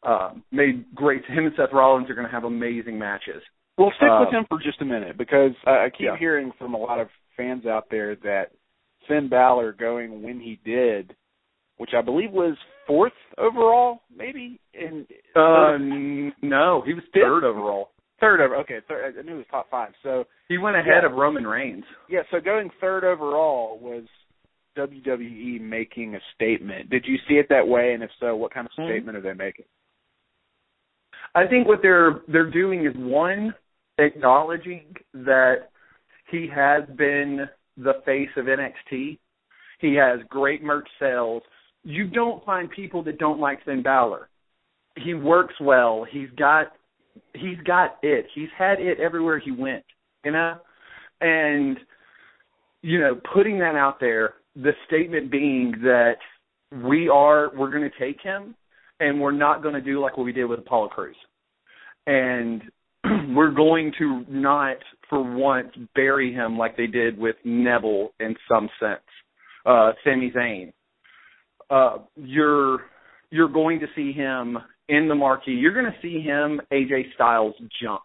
Um, 0.04 0.44
made 0.52 0.94
great. 0.96 1.26
Him 1.26 1.46
and 1.46 1.54
Seth 1.58 1.74
Rollins 1.74 2.10
are 2.10 2.16
going 2.16 2.28
to 2.28 2.32
have 2.32 2.44
amazing 2.44 2.98
matches. 2.98 3.42
Well, 3.78 3.92
stick 3.98 4.10
uh, 4.10 4.20
with 4.22 4.34
him 4.34 4.46
for 4.50 4.60
just 4.60 4.82
a 4.82 4.86
minute 4.86 5.18
because 5.18 5.52
I 5.66 5.90
keep 5.90 6.06
yeah. 6.06 6.18
hearing 6.18 6.52
from 6.58 6.74
a 6.74 6.78
lot 6.78 7.00
of 7.00 7.08
fans 7.36 7.66
out 7.66 7.88
there 7.90 8.16
that 8.18 8.52
Finn 9.08 9.30
Balor 9.30 9.74
going 9.74 10.22
when 10.22 10.40
he 10.40 10.60
did, 10.64 11.16
which 11.78 11.92
I 11.98 12.02
believe 12.02 12.32
was 12.32 12.56
fourth 12.86 13.14
overall, 13.38 14.02
maybe. 14.16 14.60
In 14.74 15.06
uh, 15.36 15.78
no, 16.42 16.84
he 16.86 16.94
was 16.94 17.04
third 17.14 17.44
overall. 17.44 17.90
Third 18.20 18.42
over. 18.42 18.56
Okay, 18.58 18.80
third. 18.88 19.16
I 19.18 19.22
knew 19.22 19.36
it 19.36 19.38
was 19.38 19.46
top 19.52 19.70
five. 19.70 19.92
So 20.02 20.26
he 20.48 20.58
went 20.58 20.76
ahead 20.76 21.04
yeah. 21.04 21.10
of 21.10 21.14
Roman 21.18 21.46
Reigns. 21.46 21.84
Yeah. 22.10 22.22
So 22.32 22.40
going 22.40 22.70
third 22.80 23.04
overall 23.04 23.80
was 23.82 24.04
WWE 24.78 25.62
making 25.62 26.16
a 26.16 26.20
statement. 26.36 26.90
Did 26.90 27.06
you 27.06 27.18
see 27.28 27.36
it 27.36 27.48
that 27.50 27.68
way? 27.68 27.94
And 27.94 28.04
if 28.04 28.10
so, 28.20 28.36
what 28.36 28.54
kind 28.54 28.66
of 28.66 28.72
Mm-hmm. 28.78 28.92
statement 28.92 29.18
are 29.18 29.22
they 29.22 29.34
making? 29.34 29.66
I 31.36 31.48
think 31.48 31.68
what 31.68 31.80
they're 31.82 32.22
they're 32.28 32.50
doing 32.50 32.86
is 32.86 32.94
one 32.96 33.54
acknowledging 33.98 34.96
that 35.14 35.70
he 36.32 36.48
has 36.54 36.84
been 36.98 37.48
the 37.78 37.94
face 38.06 38.30
of 38.38 38.46
NXT. 38.46 39.18
He 39.80 39.96
has 39.96 40.20
great 40.30 40.64
merch 40.64 40.88
sales, 41.00 41.44
you 41.84 42.08
don't 42.08 42.44
find 42.46 42.70
people 42.72 43.04
that 43.04 43.18
don't 43.18 43.40
like 43.40 43.64
Finn 43.66 43.84
Balor. 43.84 44.30
He 44.96 45.14
works 45.14 45.56
well. 45.60 46.06
He's 46.10 46.30
got 46.38 46.68
he's 47.34 47.58
got 47.66 47.98
it. 48.02 48.28
He's 48.34 48.50
had 48.58 48.80
it 48.80 49.00
everywhere 49.00 49.40
he 49.40 49.52
went, 49.52 49.84
you 50.24 50.32
know? 50.32 50.56
And 51.22 51.78
you 52.82 53.00
know, 53.00 53.20
putting 53.34 53.60
that 53.60 53.76
out 53.76 54.00
there, 54.00 54.34
the 54.56 54.74
statement 54.86 55.32
being 55.32 55.74
that 55.84 56.18
we 56.84 57.10
are 57.10 57.52
we're 57.56 57.72
going 57.72 57.90
to 57.90 58.00
take 58.00 58.22
him 58.22 58.56
and 59.00 59.20
we're 59.20 59.32
not 59.32 59.62
going 59.62 59.74
to 59.74 59.82
do 59.82 60.02
like 60.02 60.18
what 60.18 60.26
we 60.26 60.34
did 60.34 60.46
with 60.46 60.60
Apollo 60.60 60.90
Crews. 60.90 61.16
And 62.08 62.62
we're 63.36 63.52
going 63.52 63.94
to 64.00 64.26
not 64.30 64.78
for 65.10 65.24
once 65.24 65.70
bury 65.96 66.34
him 66.34 66.58
like 66.58 66.78
they 66.78 66.88
did 66.88 67.18
with 67.18 67.36
Neville 67.44 68.10
in 68.20 68.36
some 68.50 68.70
sense. 68.80 69.02
Uh 69.66 69.92
Sami 70.04 70.32
Zayn. 70.32 70.74
Uh 71.70 72.00
you're 72.16 72.80
you're 73.32 73.50
going 73.50 73.80
to 73.80 73.88
see 73.96 74.12
him 74.12 74.58
in 74.94 75.08
the 75.08 75.16
marquee. 75.16 75.52
You're 75.52 75.74
going 75.74 75.92
to 75.92 76.02
see 76.02 76.22
him 76.22 76.62
AJ 76.72 77.14
Styles 77.16 77.56
jump 77.82 78.04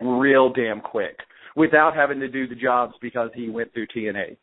real 0.00 0.52
damn 0.52 0.80
quick 0.80 1.16
without 1.56 1.94
having 1.96 2.20
to 2.20 2.28
do 2.28 2.46
the 2.46 2.54
jobs 2.54 2.94
because 3.00 3.30
he 3.34 3.48
went 3.48 3.72
through 3.72 3.86
TNA. 3.88 4.36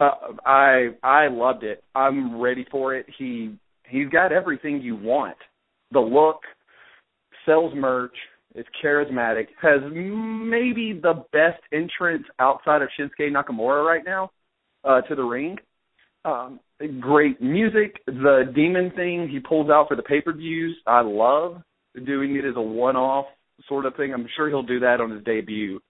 Uh, 0.00 0.10
I 0.44 0.88
I 1.02 1.28
loved 1.28 1.62
it. 1.62 1.84
I'm 1.94 2.40
ready 2.40 2.66
for 2.70 2.94
it. 2.94 3.06
He 3.16 3.54
he's 3.88 4.08
got 4.08 4.32
everything 4.32 4.80
you 4.80 4.96
want. 4.96 5.36
The 5.92 6.00
look, 6.00 6.40
sells 7.46 7.72
merch, 7.74 8.16
is 8.54 8.66
charismatic, 8.82 9.46
has 9.62 9.80
maybe 9.92 10.98
the 11.00 11.24
best 11.32 11.62
entrance 11.72 12.24
outside 12.40 12.82
of 12.82 12.88
Shinsuke 12.98 13.30
Nakamura 13.30 13.86
right 13.86 14.04
now 14.04 14.30
uh, 14.82 15.00
to 15.02 15.14
the 15.14 15.22
ring. 15.22 15.56
Um, 16.24 16.60
great 17.00 17.40
music. 17.40 18.00
The 18.06 18.50
demon 18.54 18.92
thing 18.96 19.28
he 19.30 19.40
pulls 19.40 19.70
out 19.70 19.88
for 19.88 19.96
the 19.96 20.02
pay 20.02 20.20
per 20.20 20.32
views, 20.32 20.76
I 20.86 21.02
love 21.02 21.62
doing 22.06 22.36
it 22.36 22.44
as 22.44 22.56
a 22.56 22.62
one 22.62 22.96
off 22.96 23.26
sort 23.68 23.86
of 23.86 23.94
thing. 23.96 24.12
I'm 24.12 24.26
sure 24.36 24.48
he'll 24.48 24.62
do 24.62 24.80
that 24.80 25.00
on 25.00 25.10
his 25.10 25.22
debut. 25.24 25.80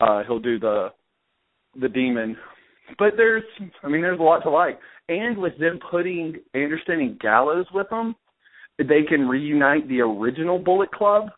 Uh, 0.00 0.22
he'll 0.26 0.40
do 0.40 0.58
the 0.58 0.88
the 1.80 1.88
demon 1.88 2.36
but 2.96 3.14
there's, 3.16 3.42
I 3.82 3.88
mean, 3.88 4.02
there's 4.02 4.20
a 4.20 4.22
lot 4.22 4.40
to 4.40 4.50
like. 4.50 4.78
And 5.08 5.36
with 5.36 5.58
them 5.58 5.78
putting 5.90 6.36
Anderson 6.54 7.00
and 7.00 7.20
Gallows 7.20 7.66
with 7.72 7.88
them, 7.90 8.14
they 8.78 9.02
can 9.08 9.28
reunite 9.28 9.88
the 9.88 10.00
original 10.00 10.58
Bullet 10.58 10.90
Club 10.92 11.28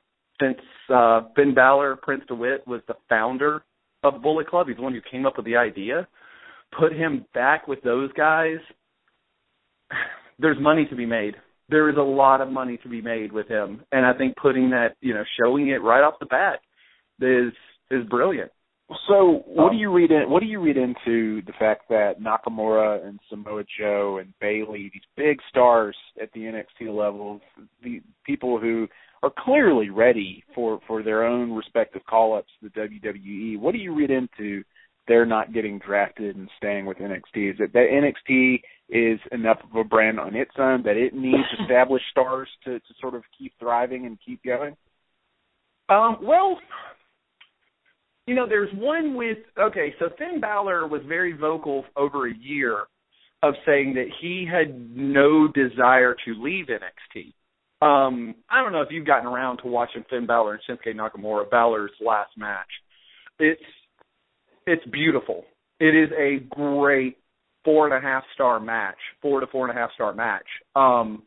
since 0.40 0.58
uh, 0.92 1.22
Finn 1.34 1.54
Balor, 1.54 1.96
Prince 2.02 2.22
Devitt, 2.28 2.66
was 2.66 2.82
the 2.86 2.94
founder 3.08 3.62
of 4.02 4.22
Bullet 4.22 4.48
Club. 4.48 4.68
He's 4.68 4.76
the 4.76 4.82
one 4.82 4.92
who 4.92 5.00
came 5.10 5.26
up 5.26 5.36
with 5.36 5.46
the 5.46 5.56
idea. 5.56 6.06
Put 6.78 6.92
him 6.92 7.26
back 7.34 7.66
with 7.68 7.82
those 7.82 8.12
guys. 8.12 8.58
There's 10.38 10.58
money 10.60 10.86
to 10.90 10.96
be 10.96 11.06
made. 11.06 11.34
There 11.68 11.88
is 11.88 11.96
a 11.96 12.02
lot 12.02 12.40
of 12.40 12.50
money 12.50 12.78
to 12.82 12.88
be 12.88 13.00
made 13.00 13.32
with 13.32 13.46
him, 13.48 13.82
and 13.92 14.04
I 14.04 14.12
think 14.12 14.36
putting 14.36 14.70
that, 14.70 14.96
you 15.00 15.14
know, 15.14 15.22
showing 15.40 15.68
it 15.68 15.82
right 15.82 16.02
off 16.02 16.14
the 16.18 16.26
bat 16.26 16.60
is 17.20 17.52
is 17.90 18.08
brilliant. 18.08 18.50
So, 19.06 19.44
what 19.46 19.66
um, 19.66 19.72
do 19.72 19.76
you 19.76 19.92
read 19.92 20.10
in? 20.10 20.28
What 20.28 20.40
do 20.40 20.46
you 20.46 20.60
read 20.60 20.76
into 20.76 21.42
the 21.42 21.52
fact 21.58 21.88
that 21.90 22.14
Nakamura 22.20 23.06
and 23.06 23.20
Samoa 23.28 23.62
Joe 23.78 24.18
and 24.20 24.32
Bayley, 24.40 24.90
these 24.92 25.02
big 25.16 25.38
stars 25.48 25.96
at 26.20 26.32
the 26.32 26.40
NXT 26.40 26.88
level, 26.88 27.40
the 27.84 28.00
people 28.26 28.58
who 28.58 28.88
are 29.22 29.30
clearly 29.38 29.90
ready 29.90 30.42
for 30.54 30.80
for 30.88 31.04
their 31.04 31.24
own 31.24 31.52
respective 31.52 32.02
call 32.08 32.36
ups 32.36 32.50
to 32.60 32.68
the 32.68 32.80
WWE. 32.80 33.60
What 33.60 33.72
do 33.72 33.78
you 33.78 33.94
read 33.94 34.10
into 34.10 34.64
they're 35.10 35.26
not 35.26 35.52
getting 35.52 35.80
drafted 35.80 36.36
and 36.36 36.48
staying 36.56 36.86
with 36.86 36.98
NXT? 36.98 37.50
Is 37.50 37.56
it 37.58 37.72
that 37.72 38.12
NXT 38.30 38.60
is 38.88 39.18
enough 39.32 39.58
of 39.68 39.74
a 39.74 39.82
brand 39.82 40.20
on 40.20 40.36
its 40.36 40.52
own 40.56 40.84
that 40.84 40.96
it 40.96 41.12
needs 41.12 41.42
established 41.60 42.04
stars 42.12 42.48
to 42.64 42.78
to 42.78 42.94
sort 43.00 43.16
of 43.16 43.24
keep 43.36 43.52
thriving 43.58 44.06
and 44.06 44.18
keep 44.24 44.40
going? 44.44 44.76
Um, 45.88 46.18
well, 46.22 46.58
you 48.28 48.36
know, 48.36 48.46
there's 48.48 48.72
one 48.74 49.16
with 49.16 49.38
okay, 49.58 49.92
so 49.98 50.10
Finn 50.16 50.40
Balor 50.40 50.86
was 50.86 51.02
very 51.08 51.32
vocal 51.36 51.84
over 51.96 52.28
a 52.28 52.34
year 52.34 52.84
of 53.42 53.54
saying 53.66 53.94
that 53.94 54.06
he 54.20 54.46
had 54.48 54.96
no 54.96 55.48
desire 55.48 56.14
to 56.24 56.34
leave 56.40 56.66
NXT. 56.66 57.32
Um, 57.84 58.36
I 58.48 58.62
don't 58.62 58.72
know 58.72 58.82
if 58.82 58.90
you've 58.92 59.06
gotten 59.06 59.26
around 59.26 59.56
to 59.58 59.66
watching 59.66 60.04
Finn 60.08 60.26
Balor 60.26 60.60
and 60.68 60.78
Shinsuke 60.78 60.94
Nakamura, 60.94 61.50
Balor's 61.50 61.90
last 62.00 62.30
match. 62.36 62.68
It's 63.40 63.60
it's 64.70 64.86
beautiful. 64.86 65.44
It 65.80 65.96
is 65.96 66.10
a 66.16 66.44
great 66.54 67.16
four 67.64 67.86
and 67.86 67.94
a 67.94 68.06
half 68.06 68.22
star 68.34 68.60
match, 68.60 68.98
four 69.20 69.40
to 69.40 69.46
four 69.48 69.68
and 69.68 69.76
a 69.76 69.80
half 69.80 69.92
star 69.94 70.14
match. 70.14 70.46
Um, 70.76 71.24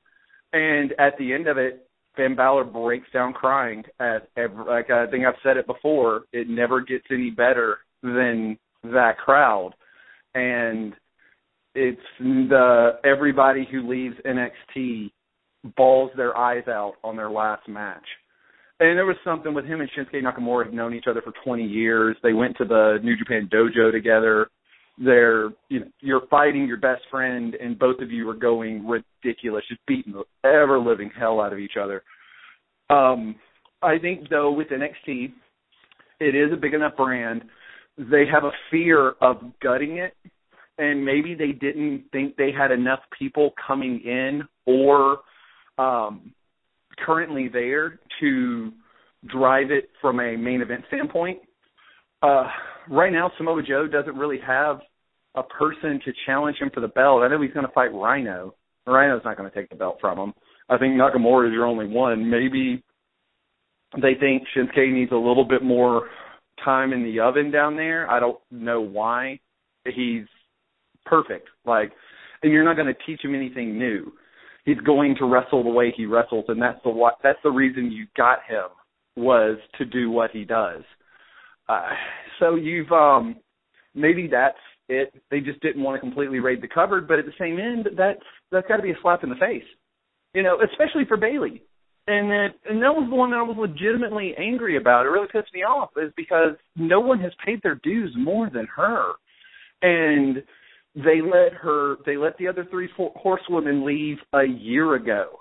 and 0.54 0.94
at 0.94 1.18
the 1.18 1.34
end 1.34 1.48
of 1.48 1.58
it, 1.58 1.88
Finn 2.16 2.36
Balor 2.36 2.66
breaks 2.66 3.08
down 3.12 3.34
crying 3.34 3.84
at 4.00 4.30
every, 4.38 4.64
like 4.66 4.90
I 4.90 5.08
think 5.08 5.26
I've 5.26 5.34
said 5.44 5.58
it 5.58 5.68
before. 5.68 6.22
It 6.32 6.48
never 6.48 6.80
gets 6.82 7.06
any 7.12 7.32
better 7.32 7.80
than 8.04 8.58
that 8.84 9.18
crowd, 9.18 9.72
and 10.36 10.94
it's 11.74 12.00
the 12.20 13.00
everybody 13.04 13.68
who 13.70 13.90
leaves 13.90 14.16
NXT 14.26 15.12
balls 15.76 16.12
their 16.16 16.38
eyes 16.38 16.68
out 16.68 16.94
on 17.04 17.16
their 17.16 17.32
last 17.32 17.68
match. 17.68 18.06
And 18.80 18.98
there 18.98 19.06
was 19.06 19.18
something 19.24 19.54
with 19.54 19.66
him 19.66 19.82
and 19.82 19.90
Shinsuke 19.92 20.22
Nakamura 20.22 20.66
have 20.66 20.74
known 20.74 20.94
each 20.94 21.06
other 21.10 21.22
for 21.22 21.34
20 21.44 21.64
years. 21.64 22.18
They 22.24 22.34
went 22.34 22.58
to 22.58 22.66
the 22.66 22.98
New 23.04 23.16
Japan 23.16 23.50
Dojo 23.52 23.92
together. 23.92 24.50
They're 24.98 25.50
you 25.70 25.82
know, 25.82 25.88
you're 26.02 26.28
fighting 26.30 26.68
your 26.68 26.78
best 26.78 27.02
friend, 27.10 27.56
and 27.56 27.80
both 27.80 28.00
of 28.00 28.12
you 28.12 28.30
are 28.30 28.36
going 28.36 28.88
ridiculous, 28.88 29.64
just 29.68 29.82
beating 29.88 30.14
the 30.14 30.24
ever 30.48 30.80
living 30.80 31.10
hell 31.18 31.40
out 31.40 31.54
of 31.54 31.60
each 31.60 31.78
other. 31.82 32.04
Um, 32.90 33.36
I 33.82 33.98
think 33.98 34.30
though 34.30 34.52
with 34.52 34.68
NXT, 34.68 35.34
it 36.20 36.36
is 36.36 36.54
a 36.54 36.58
big 36.58 36.74
enough 36.74 36.96
brand. 36.96 37.44
They 37.98 38.26
have 38.32 38.44
a 38.44 38.52
fear 38.70 39.14
of 39.22 39.38
gutting 39.62 39.98
it, 39.98 40.14
and 40.78 41.04
maybe 41.04 41.36
they 41.36 41.52
didn't 41.52 42.06
think 42.12 42.36
they 42.36 42.52
had 42.52 42.72
enough 42.72 43.00
people 43.18 43.54
coming 43.66 44.02
in 44.04 44.44
or 44.66 45.20
um, 45.78 46.34
currently 46.98 47.48
there 47.48 48.00
to 48.20 48.72
drive 49.32 49.72
it 49.72 49.90
from 50.02 50.20
a 50.20 50.36
main 50.36 50.62
event 50.62 50.84
standpoint. 50.88 51.40
Uh, 52.22 52.48
right 52.90 53.12
now, 53.12 53.32
Samoa 53.38 53.62
Joe 53.64 53.88
doesn't 53.88 54.16
really 54.16 54.40
have 54.46 54.80
a 55.36 55.44
person 55.44 56.00
to 56.06 56.14
challenge 56.26 56.58
him 56.58 56.70
for 56.74 56.80
the 56.80 56.88
belt. 56.88 57.24
I 57.24 57.28
know 57.28 57.42
he's 57.42 57.54
going 57.54 57.66
to 57.66 57.72
fight 57.74 57.94
Rhino. 57.94 58.56
Rhino's 58.86 59.22
not 59.26 59.38
going 59.38 59.50
to 59.50 59.56
take 59.56 59.70
the 59.70 59.76
belt 59.76 59.98
from 60.00 60.18
him. 60.20 60.34
I 60.70 60.78
think 60.78 60.94
Nakamura 60.94 61.48
is 61.48 61.54
your 61.54 61.66
only 61.66 61.88
one. 61.88 62.30
Maybe 62.30 62.84
they 63.96 64.14
think 64.20 64.44
Shinsuke 64.56 64.92
needs 64.92 65.12
a 65.12 65.16
little 65.16 65.46
bit 65.46 65.64
more 65.64 66.10
time 66.64 66.94
in 66.94 67.04
the 67.04 67.20
oven 67.20 67.52
down 67.52 67.76
there. 67.76 68.10
I 68.10 68.20
don't 68.20 68.40
know 68.52 68.82
why. 68.82 69.40
He's 69.86 70.26
perfect. 71.06 71.50
Like, 71.66 71.92
and 72.42 72.52
you're 72.52 72.64
not 72.64 72.76
going 72.76 72.94
to 72.94 73.06
teach 73.06 73.24
him 73.24 73.36
anything 73.36 73.78
new. 73.78 74.14
He's 74.66 74.78
going 74.78 75.16
to 75.20 75.26
wrestle 75.26 75.64
the 75.64 75.70
way 75.70 75.94
he 75.96 76.06
wrestles, 76.06 76.46
and 76.48 76.62
that's 76.62 76.82
the. 76.84 77.10
That's 77.22 77.40
the 77.44 77.52
reason 77.52 77.92
you 77.92 78.08
got 78.16 78.40
him 78.48 78.70
was 79.16 79.58
to 79.78 79.86
do 79.86 80.10
what 80.10 80.32
he 80.32 80.46
does. 80.46 80.84
Uh, 81.68 81.90
so 82.40 82.56
you've 82.56 82.92
um 82.92 83.36
maybe 83.94 84.28
that's 84.32 84.58
it. 84.90 85.14
They 85.32 85.40
just 85.40 85.62
didn't 85.62 85.84
want 85.84 85.96
to 85.96 86.00
completely 86.00 86.40
raid 86.40 86.62
the 86.62 86.68
cupboard, 86.68 87.08
but 87.08 87.20
at 87.20 87.26
the 87.26 87.34
same 87.40 87.60
end, 87.60 87.90
that's 87.98 88.24
that's 88.52 88.68
got 88.68 88.78
to 88.78 88.84
be 88.84 88.92
a 88.92 88.98
slap 89.02 89.24
in 89.24 89.30
the 89.30 89.36
face, 89.36 89.64
you 90.34 90.44
know, 90.44 90.58
especially 90.62 91.06
for 91.08 91.18
Bayley. 91.18 91.62
And 92.06 92.30
that 92.30 92.48
and 92.70 92.82
that 92.82 92.94
was 92.94 93.08
the 93.10 93.16
one 93.16 93.32
that 93.32 93.38
I 93.38 93.44
was 93.44 93.56
legitimately 93.58 94.34
angry 94.38 94.76
about. 94.76 95.06
It 95.06 95.10
really 95.10 95.28
pissed 95.32 95.54
me 95.54 95.62
off 95.62 95.92
is 95.96 96.12
because 96.18 96.56
no 96.76 97.00
one 97.00 97.20
has 97.22 97.32
paid 97.46 97.62
their 97.64 97.76
dues 97.76 98.14
more 98.18 98.50
than 98.50 98.68
her, 98.76 99.14
and 99.82 100.44
they 100.96 101.22
let 101.22 101.54
her 101.54 101.96
they 102.06 102.18
let 102.18 102.38
the 102.38 102.48
other 102.48 102.66
three 102.70 102.90
horsewomen 102.98 103.86
leave 103.86 104.18
a 104.34 104.44
year 104.44 104.96
ago, 104.96 105.40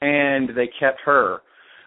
and 0.00 0.50
they 0.50 0.68
kept 0.78 1.00
her. 1.04 1.38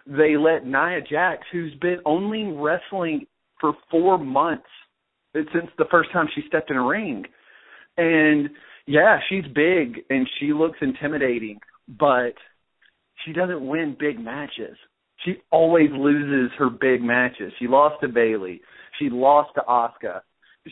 They 0.06 0.36
let 0.36 0.66
Nia 0.66 1.00
Jax, 1.08 1.42
who's 1.52 1.74
been 1.80 1.98
only 2.04 2.44
wrestling 2.44 3.26
for 3.60 3.74
four 3.90 4.18
months 4.18 4.66
uh, 5.36 5.40
since 5.52 5.70
the 5.76 5.84
first 5.90 6.10
time 6.12 6.26
she 6.34 6.42
stepped 6.48 6.70
in 6.70 6.76
a 6.76 6.84
ring. 6.84 7.24
And 7.96 8.50
yeah, 8.86 9.18
she's 9.28 9.44
big 9.54 10.04
and 10.08 10.26
she 10.40 10.52
looks 10.52 10.78
intimidating, 10.80 11.60
but 11.98 12.34
she 13.24 13.32
doesn't 13.32 13.66
win 13.66 13.96
big 13.98 14.18
matches. 14.18 14.76
She 15.24 15.34
always 15.50 15.90
loses 15.92 16.52
her 16.58 16.70
big 16.70 17.02
matches. 17.02 17.52
She 17.58 17.66
lost 17.66 17.96
to 18.02 18.08
Bayley 18.08 18.60
She 18.98 19.10
lost 19.10 19.50
to 19.56 19.62
Asuka 19.68 20.20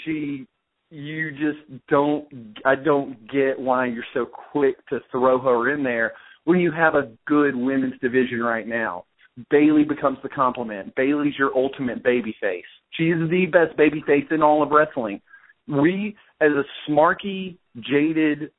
She 0.05 0.47
you 0.90 1.31
just 1.33 1.87
don't 1.88 2.27
I 2.64 2.75
don't 2.75 3.31
get 3.31 3.59
why 3.59 3.87
you're 3.87 4.05
so 4.14 4.27
quick 4.53 4.77
to 4.88 5.01
throw 5.11 5.38
her 5.40 5.72
in 5.75 5.83
there 5.83 6.12
when 6.44 6.61
you 6.61 6.70
have 6.72 6.94
a 6.94 7.11
good 7.27 7.57
women's 7.57 7.99
division 8.01 8.40
right 8.40 8.66
now. 8.66 9.05
Bayley 9.51 9.85
becomes 9.85 10.18
the 10.22 10.29
complement. 10.29 10.94
Bayley's 10.94 11.35
your 11.38 11.55
ultimate 11.55 12.03
baby 12.03 12.35
face. 12.40 12.64
She 12.92 13.05
is 13.05 13.29
the 13.29 13.46
best 13.46 13.77
baby 13.77 14.03
face 14.07 14.25
in 14.31 14.42
all 14.42 14.62
of 14.62 14.70
wrestling. 14.70 15.20
We, 15.68 16.16
as 16.40 16.53
a 16.53 16.90
smarky, 16.90 17.59
jaded 17.81 18.51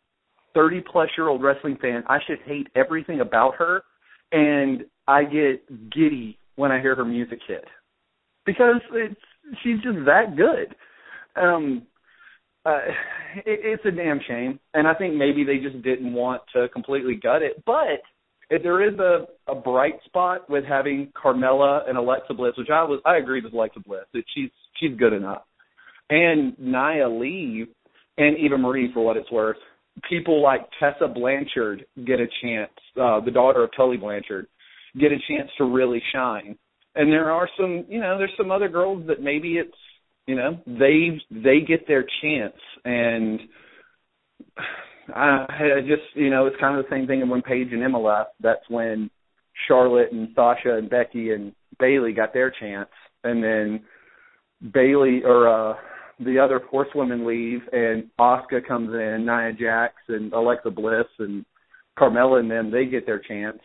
30 0.54 0.84
plus 0.92 1.10
year 1.18 1.30
old 1.30 1.42
wrestling 1.42 1.78
fan, 1.82 2.04
I 2.08 2.20
should 2.28 2.40
hate 2.46 2.68
everything 2.76 3.22
about 3.22 3.56
her, 3.56 3.84
and 4.32 4.84
I 5.08 5.24
get 5.24 5.92
giddy 5.92 6.38
when 6.58 6.72
I 6.72 6.82
hear 6.82 6.96
her 6.96 7.06
music 7.06 7.40
hit 7.48 7.66
because 8.46 8.82
it's 8.92 9.22
she's 9.64 9.80
just 9.82 10.06
that 10.06 10.36
good. 10.36 10.76
Um, 11.42 11.84
uh, 12.68 12.80
it, 13.46 13.60
it's 13.64 13.86
a 13.86 13.92
damn 13.92 14.20
shame, 14.28 14.60
and 14.74 14.88
I 14.88 14.94
think 14.94 15.16
maybe 15.16 15.44
they 15.44 15.58
just 15.58 15.82
didn't 15.84 16.14
want 16.14 16.42
to 16.54 16.70
completely 16.70 17.16
gut 17.16 17.42
it. 17.42 17.64
But 17.66 18.02
if 18.50 18.64
there 18.64 18.88
is 18.88 18.98
a 19.00 19.26
a 19.50 19.56
bright 19.56 19.96
spot 20.06 20.50
with 20.50 20.66
having 20.66 21.12
Carmella 21.16 21.88
and 21.88 21.98
Alexa 21.98 22.34
Bliss, 22.34 22.54
which 22.58 22.70
I 22.72 22.84
was 22.84 23.00
I 23.06 23.18
agree 23.18 23.42
with 23.42 23.54
Alexa 23.54 23.80
Bliss 23.86 24.06
that 24.14 24.24
she's 24.34 24.50
she's 24.80 24.98
good 24.98 25.14
enough, 25.14 25.44
and 26.10 26.58
Nia 26.60 27.10
Lee 27.10 27.66
and 28.18 28.38
Eva 28.38 28.58
Marie 28.58 28.92
for 28.94 29.06
what 29.06 29.18
it's 29.18 29.32
worth. 29.32 29.58
People 30.08 30.44
like 30.44 30.62
Tessa 30.80 31.08
Blanchard 31.08 31.86
get 32.06 32.20
a 32.20 32.28
chance, 32.42 32.72
uh, 33.02 33.20
the 33.20 33.32
daughter 33.32 33.64
of 33.64 33.72
Tully 33.76 33.98
Blanchard, 33.98 34.48
get 35.00 35.12
a 35.12 35.18
chance 35.28 35.50
to 35.58 35.66
really 35.66 36.02
shine. 36.14 36.58
And 36.96 37.12
there 37.12 37.32
are 37.32 37.50
some, 37.60 37.86
you 37.90 38.00
know, 38.00 38.18
there's 38.18 38.34
some 38.38 38.52
other 38.52 38.70
girls 38.70 39.06
that 39.08 39.22
maybe 39.22 39.54
it's 39.54 39.76
you 40.28 40.36
know 40.36 40.60
they 40.68 41.20
they 41.32 41.62
get 41.66 41.88
their 41.88 42.06
chance. 42.22 42.60
And 42.86 43.40
I, 45.14 45.46
I 45.50 45.80
just 45.82 46.04
you 46.16 46.30
know 46.30 46.46
it's 46.46 46.60
kind 46.60 46.78
of 46.78 46.86
the 46.86 46.92
same 46.92 47.08
thing 47.08 47.22
And 47.22 47.32
when 47.32 47.42
Paige 47.42 47.70
and 47.72 47.82
Emma 47.82 48.00
left. 48.00 48.32
That's 48.42 48.70
when 48.70 49.10
Charlotte 49.68 50.12
and 50.12 50.30
Sasha 50.36 50.76
and 50.76 50.90
Becky 50.90 51.32
and 51.32 51.54
Bayley 51.80 52.14
got 52.14 52.34
their 52.34 52.52
chance. 52.52 52.90
And 53.24 53.44
then 53.44 53.82
Bayley 54.74 55.22
or 55.24 55.48
uh 55.48 55.78
the 56.20 56.40
other 56.40 56.62
horsewomen 56.70 57.28
leave 57.28 57.62
and 57.72 58.10
Asuka 58.20 58.68
comes 58.68 58.90
in, 58.92 59.26
Nia 59.26 59.54
Jax 59.54 59.94
and 60.08 60.34
Alexa 60.34 60.72
Bliss 60.72 61.06
and 61.20 61.46
Carmella 61.98 62.40
and 62.40 62.50
them 62.50 62.72
they 62.72 62.86
get 62.86 63.06
their 63.06 63.20
chance. 63.20 63.60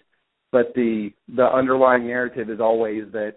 But 0.53 0.72
the 0.75 1.11
the 1.35 1.44
underlying 1.44 2.07
narrative 2.07 2.51
is 2.51 2.61
always 2.61 3.05
that 3.12 3.37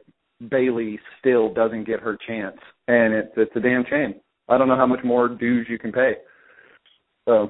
Bayley 0.50 1.00
still 1.20 1.54
doesn't 1.54 1.86
get 1.86 2.00
her 2.00 2.18
chance, 2.28 2.58
and 2.88 3.14
it's 3.14 3.32
it's 3.38 3.56
a 3.56 3.60
damn 3.60 3.86
shame. 3.90 4.16
I 4.48 4.58
don't 4.58 4.68
know 4.68 4.76
how 4.76 4.88
much 4.88 5.04
more 5.04 5.28
dues 5.28 5.68
you 5.70 5.80
can 5.80 5.92
pay. 5.92 6.14
So 7.26 7.50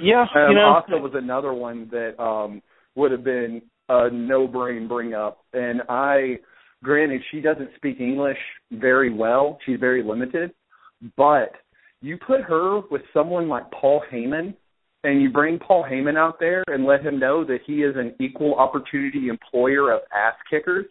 yeah, 0.00 0.26
um, 0.34 0.50
you 0.50 0.54
know, 0.56 0.82
was 0.98 1.12
another 1.14 1.52
one 1.52 1.88
that 1.90 2.20
um 2.22 2.62
would 2.94 3.12
have 3.12 3.24
been 3.24 3.62
a 3.88 4.10
no 4.10 4.46
brain 4.46 4.88
bring 4.88 5.14
up, 5.14 5.44
and 5.52 5.82
I 5.88 6.38
granted 6.82 7.22
she 7.30 7.40
doesn't 7.40 7.70
speak 7.76 8.00
English 8.00 8.38
very 8.72 9.12
well. 9.12 9.58
She's 9.64 9.78
very 9.78 10.02
limited, 10.02 10.52
but 11.16 11.52
you 12.00 12.18
put 12.26 12.40
her 12.42 12.80
with 12.90 13.02
someone 13.14 13.48
like 13.48 13.70
Paul 13.70 14.02
Heyman 14.12 14.54
and 15.04 15.22
you 15.22 15.30
bring 15.30 15.58
Paul 15.58 15.84
Heyman 15.88 16.16
out 16.16 16.38
there 16.38 16.62
and 16.68 16.84
let 16.84 17.04
him 17.04 17.18
know 17.18 17.44
that 17.44 17.60
he 17.66 17.82
is 17.82 17.96
an 17.96 18.14
equal 18.20 18.54
opportunity 18.54 19.28
employer 19.28 19.92
of 19.92 20.02
ass 20.14 20.34
kickers, 20.50 20.86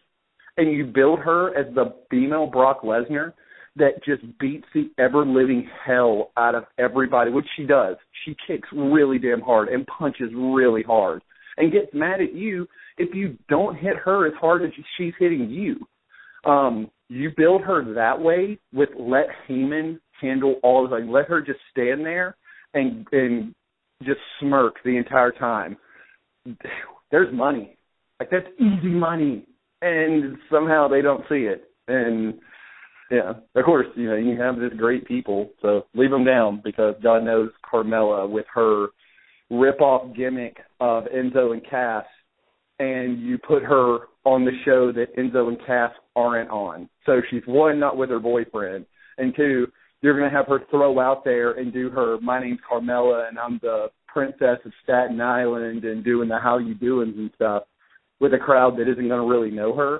and 0.57 0.71
you 0.71 0.85
build 0.85 1.19
her 1.19 1.55
as 1.57 1.73
the 1.75 1.93
female 2.09 2.47
Brock 2.47 2.81
Lesnar 2.83 3.33
that 3.75 4.03
just 4.05 4.21
beats 4.39 4.65
the 4.73 4.91
ever 4.97 5.25
living 5.25 5.67
hell 5.85 6.31
out 6.37 6.55
of 6.55 6.65
everybody, 6.77 7.31
which 7.31 7.47
she 7.55 7.65
does. 7.65 7.95
She 8.25 8.35
kicks 8.45 8.67
really 8.73 9.17
damn 9.17 9.41
hard 9.41 9.69
and 9.69 9.87
punches 9.87 10.31
really 10.35 10.83
hard 10.83 11.21
and 11.57 11.71
gets 11.71 11.87
mad 11.93 12.21
at 12.21 12.33
you 12.33 12.67
if 12.97 13.15
you 13.15 13.37
don't 13.49 13.77
hit 13.77 13.95
her 13.97 14.27
as 14.27 14.33
hard 14.39 14.63
as 14.63 14.71
she's 14.97 15.13
hitting 15.19 15.49
you. 15.49 15.77
Um, 16.49 16.89
you 17.07 17.31
build 17.35 17.61
her 17.61 17.93
that 17.93 18.19
way 18.19 18.57
with 18.73 18.89
let 18.97 19.27
Heyman 19.47 19.99
handle 20.19 20.55
all 20.63 20.87
the 20.87 20.97
things. 20.97 21.09
Let 21.11 21.27
her 21.27 21.41
just 21.41 21.59
stand 21.71 22.05
there 22.05 22.35
and 22.73 23.05
and 23.11 23.53
just 24.03 24.19
smirk 24.39 24.75
the 24.83 24.97
entire 24.97 25.31
time. 25.31 25.77
There's 27.11 27.33
money. 27.33 27.77
Like 28.19 28.29
that's 28.29 28.47
easy 28.57 28.87
money. 28.87 29.45
And 29.81 30.37
somehow 30.51 30.87
they 30.87 31.01
don't 31.01 31.23
see 31.29 31.47
it. 31.47 31.63
And 31.87 32.35
yeah, 33.09 33.33
of 33.55 33.65
course, 33.65 33.87
you 33.95 34.07
know, 34.09 34.15
you 34.15 34.39
have 34.39 34.57
this 34.57 34.71
great 34.77 35.05
people, 35.05 35.49
so 35.61 35.85
leave 35.95 36.11
them 36.11 36.23
down 36.23 36.61
because 36.63 36.95
God 37.03 37.23
knows 37.23 37.49
Carmella 37.71 38.29
with 38.29 38.45
her 38.53 38.87
rip 39.49 39.81
off 39.81 40.15
gimmick 40.15 40.57
of 40.79 41.05
Enzo 41.05 41.51
and 41.51 41.61
Cass 41.69 42.05
and 42.79 43.21
you 43.21 43.37
put 43.37 43.63
her 43.63 44.07
on 44.23 44.43
the 44.43 44.51
show 44.65 44.91
that 44.91 45.15
Enzo 45.17 45.49
and 45.49 45.57
Cass 45.67 45.91
aren't 46.15 46.49
on. 46.49 46.89
So 47.05 47.21
she's 47.29 47.43
one, 47.45 47.79
not 47.79 47.97
with 47.97 48.09
her 48.09 48.19
boyfriend, 48.19 48.85
and 49.17 49.35
two, 49.35 49.67
you're 50.01 50.17
going 50.17 50.29
to 50.29 50.35
have 50.35 50.47
her 50.47 50.61
throw 50.71 50.99
out 50.99 51.23
there 51.23 51.51
and 51.51 51.71
do 51.71 51.89
her 51.91 52.19
my 52.21 52.41
name's 52.41 52.59
Carmella 52.69 53.29
and 53.29 53.37
I'm 53.37 53.59
the 53.61 53.87
princess 54.07 54.57
of 54.65 54.71
Staten 54.83 55.21
Island 55.21 55.83
and 55.85 56.03
doing 56.03 56.27
the 56.27 56.39
how 56.39 56.57
you 56.57 56.73
doings 56.73 57.13
and 57.17 57.29
stuff 57.35 57.63
with 58.21 58.33
a 58.33 58.37
crowd 58.37 58.77
that 58.77 58.89
isn't 58.89 59.07
going 59.07 59.19
to 59.19 59.27
really 59.27 59.51
know 59.51 59.75
her 59.75 59.99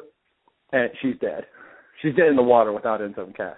and 0.72 0.90
she's 1.02 1.20
dead. 1.20 1.46
She's 2.02 2.16
dead 2.16 2.28
in 2.28 2.36
the 2.36 2.44
water 2.44 2.72
without 2.72 3.02
Enzo 3.02 3.26
and 3.26 3.36
Cass. 3.36 3.58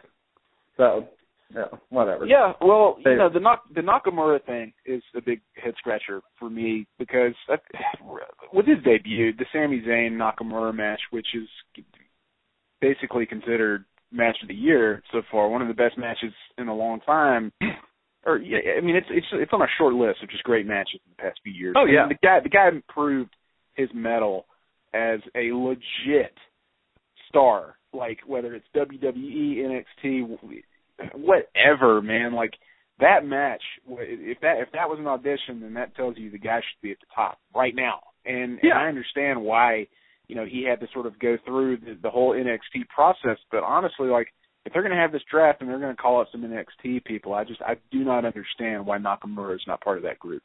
So, 0.77 1.07
yeah, 1.53 1.65
whatever. 1.89 2.25
Yeah, 2.25 2.53
well, 2.61 2.97
you 3.05 3.15
know, 3.15 3.29
the 3.29 3.39
the 3.75 3.81
Nakamura 3.81 4.43
thing 4.45 4.73
is 4.85 5.03
a 5.15 5.21
big 5.21 5.41
head 5.63 5.75
scratcher 5.77 6.21
for 6.39 6.49
me 6.49 6.87
because 6.97 7.33
that, 7.47 7.61
with 8.51 8.65
his 8.65 8.83
debut, 8.83 9.33
the 9.37 9.45
Sami 9.53 9.83
Zayn 9.87 10.13
Nakamura 10.13 10.73
match, 10.75 10.99
which 11.11 11.27
is 11.35 11.47
basically 12.81 13.25
considered 13.25 13.85
match 14.11 14.37
of 14.41 14.47
the 14.47 14.55
year 14.55 15.03
so 15.11 15.21
far, 15.31 15.47
one 15.47 15.61
of 15.61 15.67
the 15.67 15.73
best 15.73 15.97
matches 15.97 16.33
in 16.57 16.67
a 16.67 16.75
long 16.75 16.99
time. 17.01 17.51
Or 18.25 18.37
yeah, 18.37 18.59
I 18.77 18.79
mean, 18.79 18.95
it's 18.95 19.07
it's 19.09 19.27
it's 19.33 19.51
on 19.51 19.61
a 19.61 19.67
short 19.77 19.93
list 19.95 20.23
of 20.23 20.29
just 20.29 20.45
great 20.45 20.65
matches 20.65 21.01
in 21.05 21.11
the 21.11 21.21
past 21.21 21.41
few 21.43 21.51
years. 21.51 21.75
Oh 21.77 21.83
yeah, 21.83 22.03
and 22.03 22.11
the 22.11 22.15
guy 22.23 22.39
the 22.41 22.47
guy 22.47 22.69
proved 22.87 23.35
his 23.75 23.89
mettle 23.93 24.45
as 24.93 25.19
a 25.35 25.51
legit 25.53 26.37
star, 27.29 27.75
like 27.93 28.19
whether 28.27 28.53
it's 28.53 28.65
WWE, 28.75 29.83
NXT, 30.05 30.37
whatever, 31.15 32.01
man. 32.01 32.33
Like 32.33 32.53
that 32.99 33.25
match, 33.25 33.61
if 33.87 34.39
that 34.41 34.57
if 34.59 34.71
that 34.73 34.89
was 34.89 34.99
an 34.99 35.07
audition, 35.07 35.61
then 35.61 35.73
that 35.75 35.95
tells 35.95 36.17
you 36.17 36.29
the 36.29 36.37
guy 36.37 36.59
should 36.59 36.81
be 36.81 36.91
at 36.91 36.99
the 36.99 37.07
top 37.15 37.39
right 37.55 37.75
now. 37.75 37.99
And, 38.25 38.59
yeah. 38.63 38.71
and 38.71 38.79
I 38.79 38.87
understand 38.87 39.41
why 39.41 39.87
you 40.27 40.35
know 40.35 40.45
he 40.45 40.65
had 40.67 40.79
to 40.79 40.87
sort 40.93 41.07
of 41.07 41.19
go 41.19 41.37
through 41.45 41.77
the, 41.77 41.97
the 42.01 42.09
whole 42.09 42.33
NXT 42.33 42.87
process, 42.89 43.37
but 43.51 43.63
honestly, 43.63 44.07
like 44.07 44.27
if 44.65 44.71
they're 44.71 44.83
going 44.83 44.95
to 44.95 45.01
have 45.01 45.11
this 45.11 45.21
draft 45.29 45.61
and 45.61 45.69
they're 45.69 45.79
going 45.79 45.95
to 45.95 46.01
call 46.01 46.21
up 46.21 46.27
some 46.31 46.41
NXT 46.41 47.03
people, 47.03 47.33
I 47.33 47.43
just 47.43 47.61
I 47.61 47.75
do 47.91 48.03
not 48.03 48.25
understand 48.25 48.85
why 48.85 48.97
Nakamura 48.97 49.55
is 49.55 49.63
not 49.67 49.81
part 49.81 49.97
of 49.97 50.03
that 50.03 50.19
group. 50.19 50.41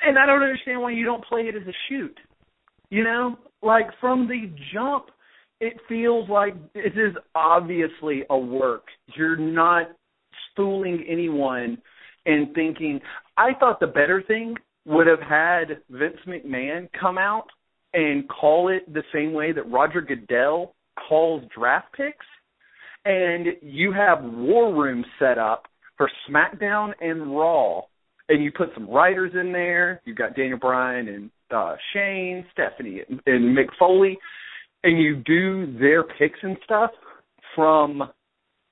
And 0.00 0.18
I 0.18 0.26
don't 0.26 0.42
understand 0.42 0.80
why 0.80 0.92
you 0.92 1.04
don't 1.04 1.24
play 1.24 1.42
it 1.42 1.54
as 1.54 1.66
a 1.66 1.74
shoot. 1.88 2.18
You 2.90 3.04
know, 3.04 3.36
like 3.62 3.86
from 4.00 4.28
the 4.28 4.52
jump, 4.72 5.06
it 5.60 5.74
feels 5.88 6.28
like 6.28 6.54
it 6.74 6.98
is 6.98 7.14
obviously 7.34 8.22
a 8.30 8.38
work. 8.38 8.84
You're 9.16 9.36
not 9.36 9.88
fooling 10.56 11.04
anyone 11.08 11.78
and 12.26 12.54
thinking. 12.54 13.00
I 13.36 13.50
thought 13.58 13.80
the 13.80 13.86
better 13.86 14.22
thing 14.26 14.54
would 14.86 15.06
have 15.06 15.20
had 15.20 15.80
Vince 15.90 16.18
McMahon 16.26 16.88
come 16.98 17.18
out 17.18 17.46
and 17.94 18.28
call 18.28 18.68
it 18.68 18.92
the 18.92 19.02
same 19.12 19.32
way 19.32 19.52
that 19.52 19.70
Roger 19.70 20.00
Goodell 20.00 20.74
calls 21.08 21.42
draft 21.54 21.94
picks 21.96 22.26
and 23.04 23.46
you 23.62 23.92
have 23.92 24.22
war 24.22 24.74
rooms 24.74 25.06
set 25.18 25.38
up 25.38 25.66
for 25.96 26.10
SmackDown 26.28 26.92
and 27.00 27.36
Raw, 27.36 27.82
and 28.28 28.42
you 28.42 28.50
put 28.50 28.70
some 28.74 28.88
writers 28.88 29.32
in 29.38 29.52
there. 29.52 30.00
You've 30.04 30.16
got 30.16 30.34
Daniel 30.34 30.58
Bryan 30.58 31.08
and 31.08 31.30
uh, 31.54 31.76
Shane, 31.92 32.44
Stephanie, 32.52 33.00
and, 33.08 33.20
and 33.26 33.56
Mick 33.56 33.68
Foley, 33.78 34.18
and 34.82 35.00
you 35.00 35.16
do 35.16 35.78
their 35.78 36.02
picks 36.02 36.38
and 36.42 36.56
stuff 36.64 36.90
from 37.54 38.02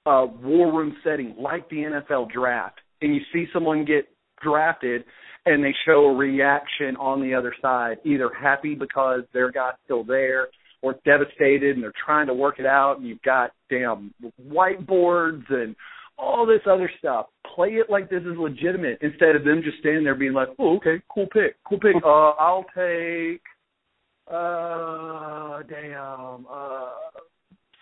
a 0.07 0.27
war 0.27 0.73
room 0.73 0.97
setting 1.05 1.35
like 1.39 1.69
the 1.71 1.77
NFL 1.77 2.31
draft, 2.31 2.81
and 3.01 3.15
you 3.15 3.21
see 3.33 3.47
someone 3.53 3.85
get 3.85 4.09
drafted 4.43 5.05
and 5.45 5.63
they 5.65 5.75
show 5.87 6.07
a 6.07 6.15
reaction 6.15 6.97
on 6.97 7.21
the 7.21 7.35
other 7.35 7.55
side, 7.61 7.97
either 8.05 8.31
happy 8.41 8.75
because 8.75 9.23
their 9.33 9.51
guy's 9.51 9.75
still 9.85 10.05
there 10.05 10.49
or 10.83 10.97
devastated 11.05 11.75
and 11.75 11.83
they're 11.83 11.93
trying 12.05 12.27
to 12.27 12.35
work 12.35 12.59
it 12.59 12.67
out 12.67 12.99
and 12.99 13.07
you've 13.07 13.23
got 13.23 13.51
damn 13.71 14.13
whiteboards 14.49 15.45
and 15.51 15.75
all 16.19 16.47
this 16.47 16.61
other 16.71 16.91
stuff. 16.99 17.27
Play 17.55 17.71
it 17.71 17.91
like 17.91 18.09
this 18.09 18.23
is 18.23 18.37
legitimate 18.39 18.99
instead 19.03 19.37
of 19.37 19.45
them 19.45 19.61
just 19.65 19.79
standing 19.79 20.05
there 20.05 20.15
being 20.15 20.33
like, 20.33 20.49
Oh, 20.59 20.77
okay, 20.77 21.03
cool 21.13 21.27
pick, 21.33 21.57
cool 21.69 21.79
pick. 21.81 21.95
Uh 22.05 22.31
I'll 22.39 22.65
take 22.75 23.43
uh 24.29 25.63
damn 25.69 26.47
uh 26.51 26.91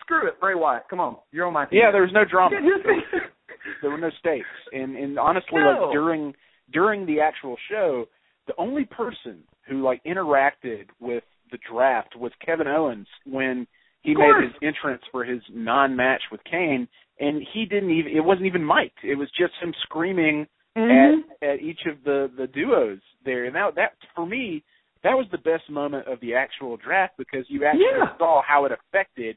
screw 0.00 0.26
it, 0.26 0.40
Bray 0.40 0.54
Wyatt. 0.54 0.84
Come 0.90 1.00
on. 1.00 1.16
You're 1.32 1.46
on 1.46 1.52
my 1.52 1.66
team. 1.66 1.78
Yeah, 1.82 1.92
there 1.92 2.02
was 2.02 2.10
no 2.12 2.24
drama. 2.24 2.56
there 3.82 3.90
were 3.90 3.98
no 3.98 4.10
stakes. 4.18 4.46
And 4.72 4.96
and 4.96 5.18
honestly 5.18 5.60
No. 5.60 5.82
like 5.84 5.92
during 5.92 6.34
during 6.72 7.06
the 7.06 7.20
actual 7.20 7.56
show, 7.70 8.06
the 8.46 8.54
only 8.58 8.84
person 8.84 9.42
who 9.68 9.82
like 9.82 10.02
interacted 10.04 10.86
with 11.00 11.24
the 11.52 11.58
draft 11.70 12.16
was 12.16 12.32
Kevin 12.44 12.66
Owens 12.66 13.06
when 13.26 13.66
he 14.02 14.14
made 14.14 14.32
his 14.42 14.52
entrance 14.62 15.02
for 15.12 15.24
his 15.24 15.42
non-match 15.52 16.22
with 16.32 16.40
Kane, 16.50 16.88
and 17.20 17.42
he 17.52 17.66
didn't 17.66 17.90
even. 17.90 18.12
It 18.16 18.24
wasn't 18.24 18.46
even 18.46 18.64
mic'd. 18.64 19.04
It 19.04 19.14
was 19.14 19.28
just 19.38 19.52
him 19.62 19.72
screaming 19.82 20.46
mm-hmm. 20.76 21.40
at 21.42 21.50
at 21.54 21.60
each 21.60 21.80
of 21.86 22.02
the 22.04 22.30
the 22.36 22.46
duos 22.48 23.00
there, 23.24 23.44
and 23.44 23.54
that 23.54 23.74
that 23.76 23.92
for 24.14 24.26
me 24.26 24.64
that 25.02 25.14
was 25.14 25.26
the 25.30 25.38
best 25.38 25.68
moment 25.70 26.06
of 26.06 26.20
the 26.20 26.34
actual 26.34 26.76
draft 26.76 27.14
because 27.16 27.44
you 27.48 27.64
actually 27.64 27.84
Yeah. 27.84 28.16
saw 28.18 28.42
how 28.46 28.66
it 28.66 28.72
affected 28.72 29.36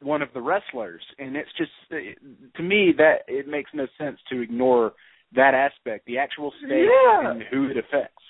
one 0.00 0.22
of 0.22 0.28
the 0.34 0.40
wrestlers, 0.40 1.02
and 1.18 1.36
it's 1.36 1.52
just 1.56 1.72
to 1.90 2.62
me 2.62 2.92
that 2.98 3.22
it 3.26 3.48
makes 3.48 3.70
no 3.74 3.86
sense 3.98 4.18
to 4.30 4.40
ignore 4.40 4.92
that 5.34 5.54
aspect, 5.54 6.06
the 6.06 6.18
actual 6.18 6.52
state 6.64 6.84
Yeah. 6.84 7.30
and 7.30 7.42
who 7.42 7.68
it 7.68 7.76
affects. 7.76 8.22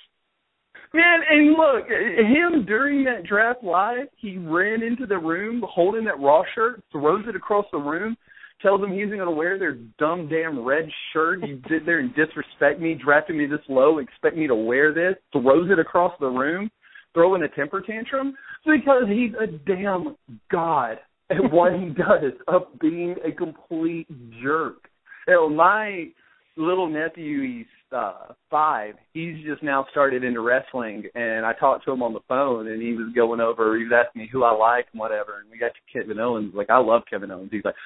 Man, 0.94 1.20
and 1.28 1.52
look, 1.52 1.90
him 1.90 2.64
during 2.64 3.04
that 3.04 3.24
draft 3.24 3.62
live, 3.62 4.08
he 4.16 4.38
ran 4.38 4.82
into 4.82 5.04
the 5.04 5.18
room 5.18 5.62
holding 5.68 6.04
that 6.04 6.18
Raw 6.18 6.42
shirt, 6.54 6.82
throws 6.90 7.26
it 7.28 7.36
across 7.36 7.66
the 7.70 7.78
room, 7.78 8.16
tells 8.60 8.80
them 8.80 8.92
he's 8.92 9.06
going 9.06 9.18
to 9.18 9.30
wear 9.30 9.58
their 9.58 9.74
dumb 9.98 10.28
damn 10.28 10.64
red 10.64 10.88
shirt. 11.12 11.46
You 11.46 11.60
sit 11.68 11.86
there 11.86 12.00
and 12.00 12.14
disrespect 12.14 12.80
me, 12.80 12.94
drafted 12.94 13.36
me 13.36 13.46
this 13.46 13.60
low, 13.68 13.98
expect 13.98 14.36
me 14.36 14.46
to 14.46 14.54
wear 14.54 14.92
this, 14.92 15.14
throws 15.32 15.70
it 15.70 15.78
across 15.78 16.12
the 16.20 16.26
room, 16.26 16.70
throwing 17.14 17.42
a 17.42 17.48
temper 17.48 17.80
tantrum 17.80 18.34
because 18.64 19.04
he's 19.08 19.32
a 19.40 19.46
damn 19.46 20.16
god 20.50 20.98
at 21.30 21.52
what 21.52 21.72
he 21.72 21.86
does 21.96 22.32
of 22.46 22.62
being 22.80 23.14
a 23.24 23.32
complete 23.32 24.06
jerk. 24.42 24.88
Hell, 25.26 25.48
my 25.48 26.08
little 26.56 26.88
nephew, 26.88 27.42
he's 27.42 27.66
uh 27.92 28.32
five. 28.50 28.94
He's 29.14 29.36
just 29.46 29.62
now 29.62 29.86
started 29.90 30.24
into 30.24 30.40
wrestling, 30.40 31.04
and 31.14 31.46
I 31.46 31.52
talked 31.54 31.84
to 31.86 31.92
him 31.92 32.02
on 32.02 32.12
the 32.12 32.20
phone, 32.28 32.68
and 32.68 32.82
he 32.82 32.92
was 32.92 33.12
going 33.14 33.40
over. 33.40 33.76
He 33.76 33.84
was 33.84 33.92
asking 33.94 34.22
me 34.22 34.28
who 34.30 34.44
I 34.44 34.52
like 34.52 34.86
and 34.92 35.00
whatever, 35.00 35.38
and 35.40 35.50
we 35.50 35.58
got 35.58 35.72
to 35.72 35.98
Kevin 35.98 36.18
Owens. 36.18 36.52
Like 36.54 36.70
I 36.70 36.78
love 36.78 37.02
Kevin 37.08 37.30
Owens. 37.30 37.50
He's 37.50 37.64
like, 37.64 37.76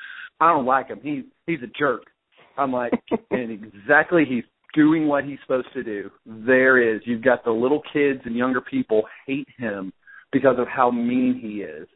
I 0.41 0.53
don't 0.53 0.67
like 0.67 0.89
him. 0.89 1.01
He's 1.03 1.25
he's 1.47 1.63
a 1.63 1.79
jerk. 1.79 2.03
I'm 2.57 2.73
like, 2.73 2.93
and 3.31 3.51
exactly 3.51 4.25
he's 4.29 4.45
doing 4.75 5.07
what 5.07 5.25
he's 5.25 5.39
supposed 5.43 5.73
to 5.75 5.83
do. 5.83 6.11
There 6.27 6.95
is. 6.95 7.03
You've 7.05 7.25
got 7.25 7.45
the 7.45 7.51
little 7.51 7.83
kids 7.93 8.21
and 8.25 8.35
younger 8.37 8.61
people 8.61 9.03
hate 9.27 9.49
him 9.59 9.93
because 10.33 10.57
of 10.59 10.67
how 10.67 10.91
mean 10.91 11.39
he 11.41 11.63
is. 11.63 11.87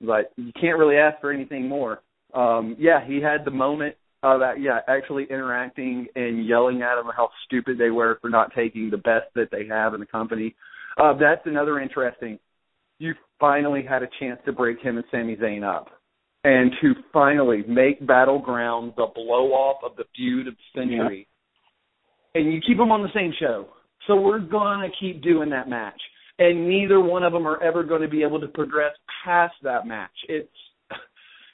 But 0.00 0.32
you 0.36 0.52
can't 0.58 0.78
really 0.78 0.96
ask 0.96 1.20
for 1.20 1.32
anything 1.32 1.68
more. 1.68 2.00
Um, 2.34 2.76
yeah, 2.78 3.04
he 3.04 3.20
had 3.20 3.44
the 3.44 3.50
moment 3.50 3.96
of 4.22 4.40
that, 4.40 4.60
yeah, 4.60 4.80
actually 4.86 5.24
interacting 5.30 6.06
and 6.14 6.46
yelling 6.46 6.82
at 6.82 6.96
them 6.96 7.10
how 7.16 7.30
stupid 7.46 7.78
they 7.78 7.90
were 7.90 8.18
for 8.20 8.28
not 8.28 8.52
taking 8.54 8.90
the 8.90 8.98
best 8.98 9.26
that 9.34 9.48
they 9.50 9.66
have 9.66 9.94
in 9.94 10.00
the 10.00 10.06
company. 10.06 10.54
Uh, 10.98 11.14
that's 11.18 11.42
another 11.46 11.80
interesting. 11.80 12.38
You 12.98 13.14
finally 13.38 13.82
had 13.82 14.02
a 14.02 14.08
chance 14.18 14.38
to 14.44 14.52
break 14.52 14.80
him 14.80 14.98
and 14.98 15.06
Sami 15.10 15.36
Zayn 15.36 15.64
up, 15.64 15.88
and 16.44 16.72
to 16.80 16.94
finally 17.12 17.62
make 17.68 18.04
Battleground 18.06 18.94
the 18.96 19.06
blow 19.14 19.52
off 19.52 19.82
of 19.84 19.96
the 19.96 20.04
feud 20.16 20.48
of 20.48 20.54
the 20.54 20.80
century, 20.80 21.26
and 22.34 22.52
you 22.52 22.60
keep 22.66 22.78
them 22.78 22.92
on 22.92 23.02
the 23.02 23.12
same 23.14 23.32
show. 23.38 23.68
So 24.06 24.16
we're 24.16 24.38
gonna 24.38 24.88
keep 24.98 25.22
doing 25.22 25.50
that 25.50 25.68
match, 25.68 26.00
and 26.38 26.68
neither 26.68 27.00
one 27.00 27.22
of 27.22 27.32
them 27.32 27.46
are 27.46 27.62
ever 27.62 27.82
going 27.84 28.02
to 28.02 28.08
be 28.08 28.22
able 28.22 28.40
to 28.40 28.48
progress 28.48 28.92
past 29.24 29.54
that 29.62 29.86
match. 29.86 30.10
It's 30.28 30.48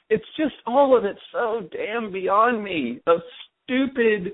it's 0.09 0.25
just 0.37 0.55
all 0.65 0.97
of 0.97 1.03
it 1.03 1.17
so 1.31 1.67
damn 1.71 2.11
beyond 2.11 2.63
me. 2.63 3.01
Of 3.07 3.19
stupid. 3.63 4.31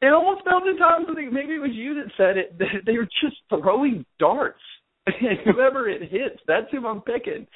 It 0.00 0.12
almost 0.12 0.44
felt 0.44 0.66
at 0.66 0.78
times 0.78 1.06
I 1.10 1.14
think 1.14 1.32
maybe 1.32 1.54
it 1.54 1.60
was 1.60 1.72
you 1.74 1.94
that 1.94 2.12
said 2.16 2.36
it. 2.36 2.58
That 2.58 2.86
they 2.86 2.96
were 2.96 3.08
just 3.22 3.36
throwing 3.50 4.04
darts, 4.18 4.58
and 5.06 5.38
whoever 5.44 5.88
it 5.88 6.10
hits, 6.10 6.40
that's 6.46 6.70
who 6.70 6.86
I'm 6.86 7.02
picking. 7.02 7.46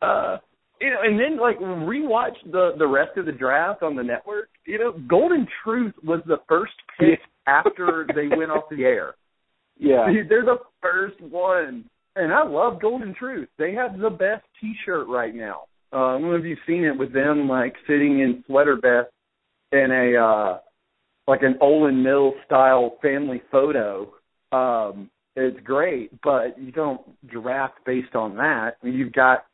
Uh, 0.00 0.38
you 0.80 0.90
know, 0.90 0.96
and 1.02 1.18
then 1.18 1.38
like 1.38 1.58
rewatch 1.58 2.34
the 2.50 2.72
the 2.78 2.86
rest 2.86 3.16
of 3.16 3.26
the 3.26 3.32
draft 3.32 3.82
on 3.82 3.96
the 3.96 4.02
network. 4.02 4.48
You 4.66 4.78
know, 4.78 4.92
Golden 5.08 5.46
Truth 5.62 5.94
was 6.02 6.20
the 6.26 6.38
first 6.48 6.74
pick 6.98 7.20
after 7.46 8.06
they 8.14 8.28
went 8.34 8.50
off 8.50 8.64
the 8.70 8.84
air. 8.84 9.14
Yeah. 9.78 10.06
They're 10.28 10.44
the 10.44 10.58
first 10.80 11.20
one. 11.20 11.84
And 12.16 12.32
I 12.32 12.46
love 12.46 12.80
Golden 12.80 13.14
Truth. 13.14 13.48
They 13.58 13.72
have 13.72 13.98
the 13.98 14.10
best 14.10 14.44
T-shirt 14.60 15.08
right 15.08 15.34
now. 15.34 15.62
Uh, 15.92 15.96
I 15.96 16.12
don't 16.12 16.22
know 16.22 16.36
if 16.36 16.44
you've 16.44 16.58
seen 16.66 16.84
it 16.84 16.96
with 16.96 17.12
them 17.12 17.48
like 17.48 17.74
sitting 17.86 18.20
in 18.20 18.44
sweater 18.46 18.76
vest 18.76 19.10
in 19.72 19.90
a 19.90 20.20
uh 20.20 20.58
like 21.26 21.42
an 21.42 21.56
Olan 21.62 22.02
Mill 22.02 22.34
style 22.44 22.98
family 23.00 23.42
photo. 23.50 24.12
Um, 24.52 25.10
it's 25.36 25.58
great, 25.64 26.10
but 26.22 26.58
you 26.58 26.70
don't 26.70 27.00
draft 27.28 27.78
based 27.86 28.14
on 28.14 28.36
that. 28.36 28.76
You've 28.82 29.12
got 29.12 29.46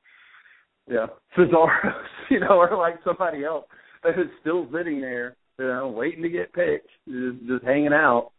yeah, 0.91 1.07
Cesaros, 1.37 2.03
you 2.31 2.41
know, 2.41 2.59
or 2.59 2.77
like 2.77 2.97
somebody 3.05 3.45
else 3.45 3.65
that 4.03 4.19
is 4.19 4.27
still 4.41 4.67
sitting 4.75 5.01
there, 5.01 5.37
you 5.59 5.67
know, 5.67 5.89
waiting 5.89 6.23
to 6.23 6.29
get 6.29 6.53
picked, 6.53 6.89
just, 7.09 7.47
just 7.47 7.65
hanging 7.65 7.93
out. 7.93 8.33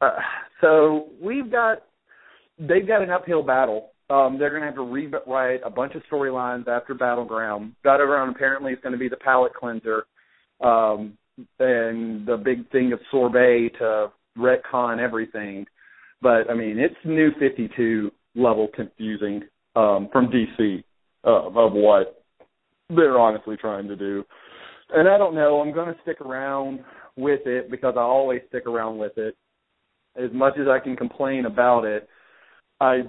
Uh, 0.00 0.18
so 0.60 1.08
we've 1.22 1.50
got 1.50 1.78
they've 2.58 2.86
got 2.86 3.02
an 3.02 3.10
uphill 3.10 3.42
battle. 3.42 3.90
Um, 4.08 4.38
they're 4.38 4.50
going 4.50 4.62
to 4.62 4.66
have 4.66 4.76
to 4.76 4.82
rewrite 4.82 5.60
a 5.64 5.70
bunch 5.70 5.94
of 5.94 6.02
storylines 6.10 6.68
after 6.68 6.94
Battleground. 6.94 7.74
Battleground 7.82 8.36
apparently 8.36 8.72
is 8.72 8.78
going 8.80 8.92
to 8.92 8.98
be 8.98 9.08
the 9.08 9.16
palate 9.16 9.52
cleanser, 9.54 10.04
um, 10.60 11.16
and 11.58 12.24
the 12.26 12.40
big 12.42 12.70
thing 12.70 12.92
of 12.92 13.00
sorbet 13.10 13.70
to 13.78 14.12
retcon 14.38 15.00
everything. 15.00 15.66
But 16.20 16.50
I 16.50 16.54
mean, 16.54 16.78
it's 16.78 16.94
new 17.04 17.30
52 17.40 18.12
level 18.34 18.68
confusing 18.74 19.42
um, 19.74 20.08
from 20.12 20.28
DC 20.28 20.84
uh, 21.26 21.48
of 21.48 21.72
what 21.72 22.22
they're 22.88 23.18
honestly 23.18 23.56
trying 23.56 23.88
to 23.88 23.96
do. 23.96 24.24
And 24.90 25.08
I 25.08 25.18
don't 25.18 25.34
know. 25.34 25.60
I'm 25.60 25.72
going 25.72 25.92
to 25.92 26.00
stick 26.02 26.20
around 26.20 26.80
with 27.16 27.40
it 27.46 27.70
because 27.70 27.94
I 27.96 28.02
always 28.02 28.42
stick 28.48 28.66
around 28.66 28.98
with 28.98 29.18
it. 29.18 29.36
As 30.16 30.30
much 30.32 30.54
as 30.58 30.68
I 30.68 30.78
can 30.78 30.96
complain 30.96 31.46
about 31.46 31.84
it, 31.84 32.08
I 32.80 33.02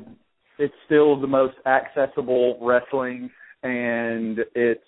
it's 0.60 0.74
still 0.86 1.20
the 1.20 1.28
most 1.28 1.56
accessible 1.66 2.58
wrestling, 2.62 3.30
and 3.64 4.40
it's 4.56 4.82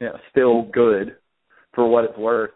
you 0.00 0.08
know, 0.08 0.18
still 0.30 0.62
good 0.72 1.16
for 1.74 1.88
what 1.88 2.04
it's 2.04 2.18
worth. 2.18 2.50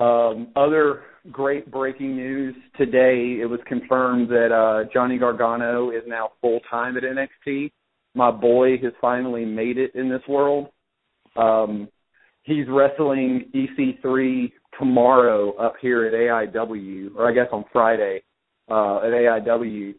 Um, 0.00 0.48
other 0.56 1.02
great 1.30 1.70
breaking 1.70 2.16
news 2.16 2.54
today: 2.76 3.38
it 3.40 3.48
was 3.48 3.60
confirmed 3.66 4.28
that 4.30 4.52
uh, 4.52 4.88
Johnny 4.92 5.18
Gargano 5.18 5.90
is 5.90 6.02
now 6.06 6.30
full 6.40 6.60
time 6.70 6.96
at 6.96 7.02
NXT. 7.02 7.70
My 8.18 8.32
boy 8.32 8.78
has 8.82 8.92
finally 9.00 9.44
made 9.44 9.78
it 9.78 9.94
in 9.94 10.08
this 10.08 10.22
world. 10.28 10.70
Um, 11.36 11.86
he's 12.42 12.66
wrestling 12.68 13.48
EC3 13.54 14.50
tomorrow 14.76 15.52
up 15.52 15.74
here 15.80 16.04
at 16.04 16.12
AIW, 16.14 17.14
or 17.14 17.30
I 17.30 17.32
guess 17.32 17.46
on 17.52 17.64
Friday 17.72 18.24
uh, 18.68 18.96
at 18.96 19.12
AIW 19.12 19.94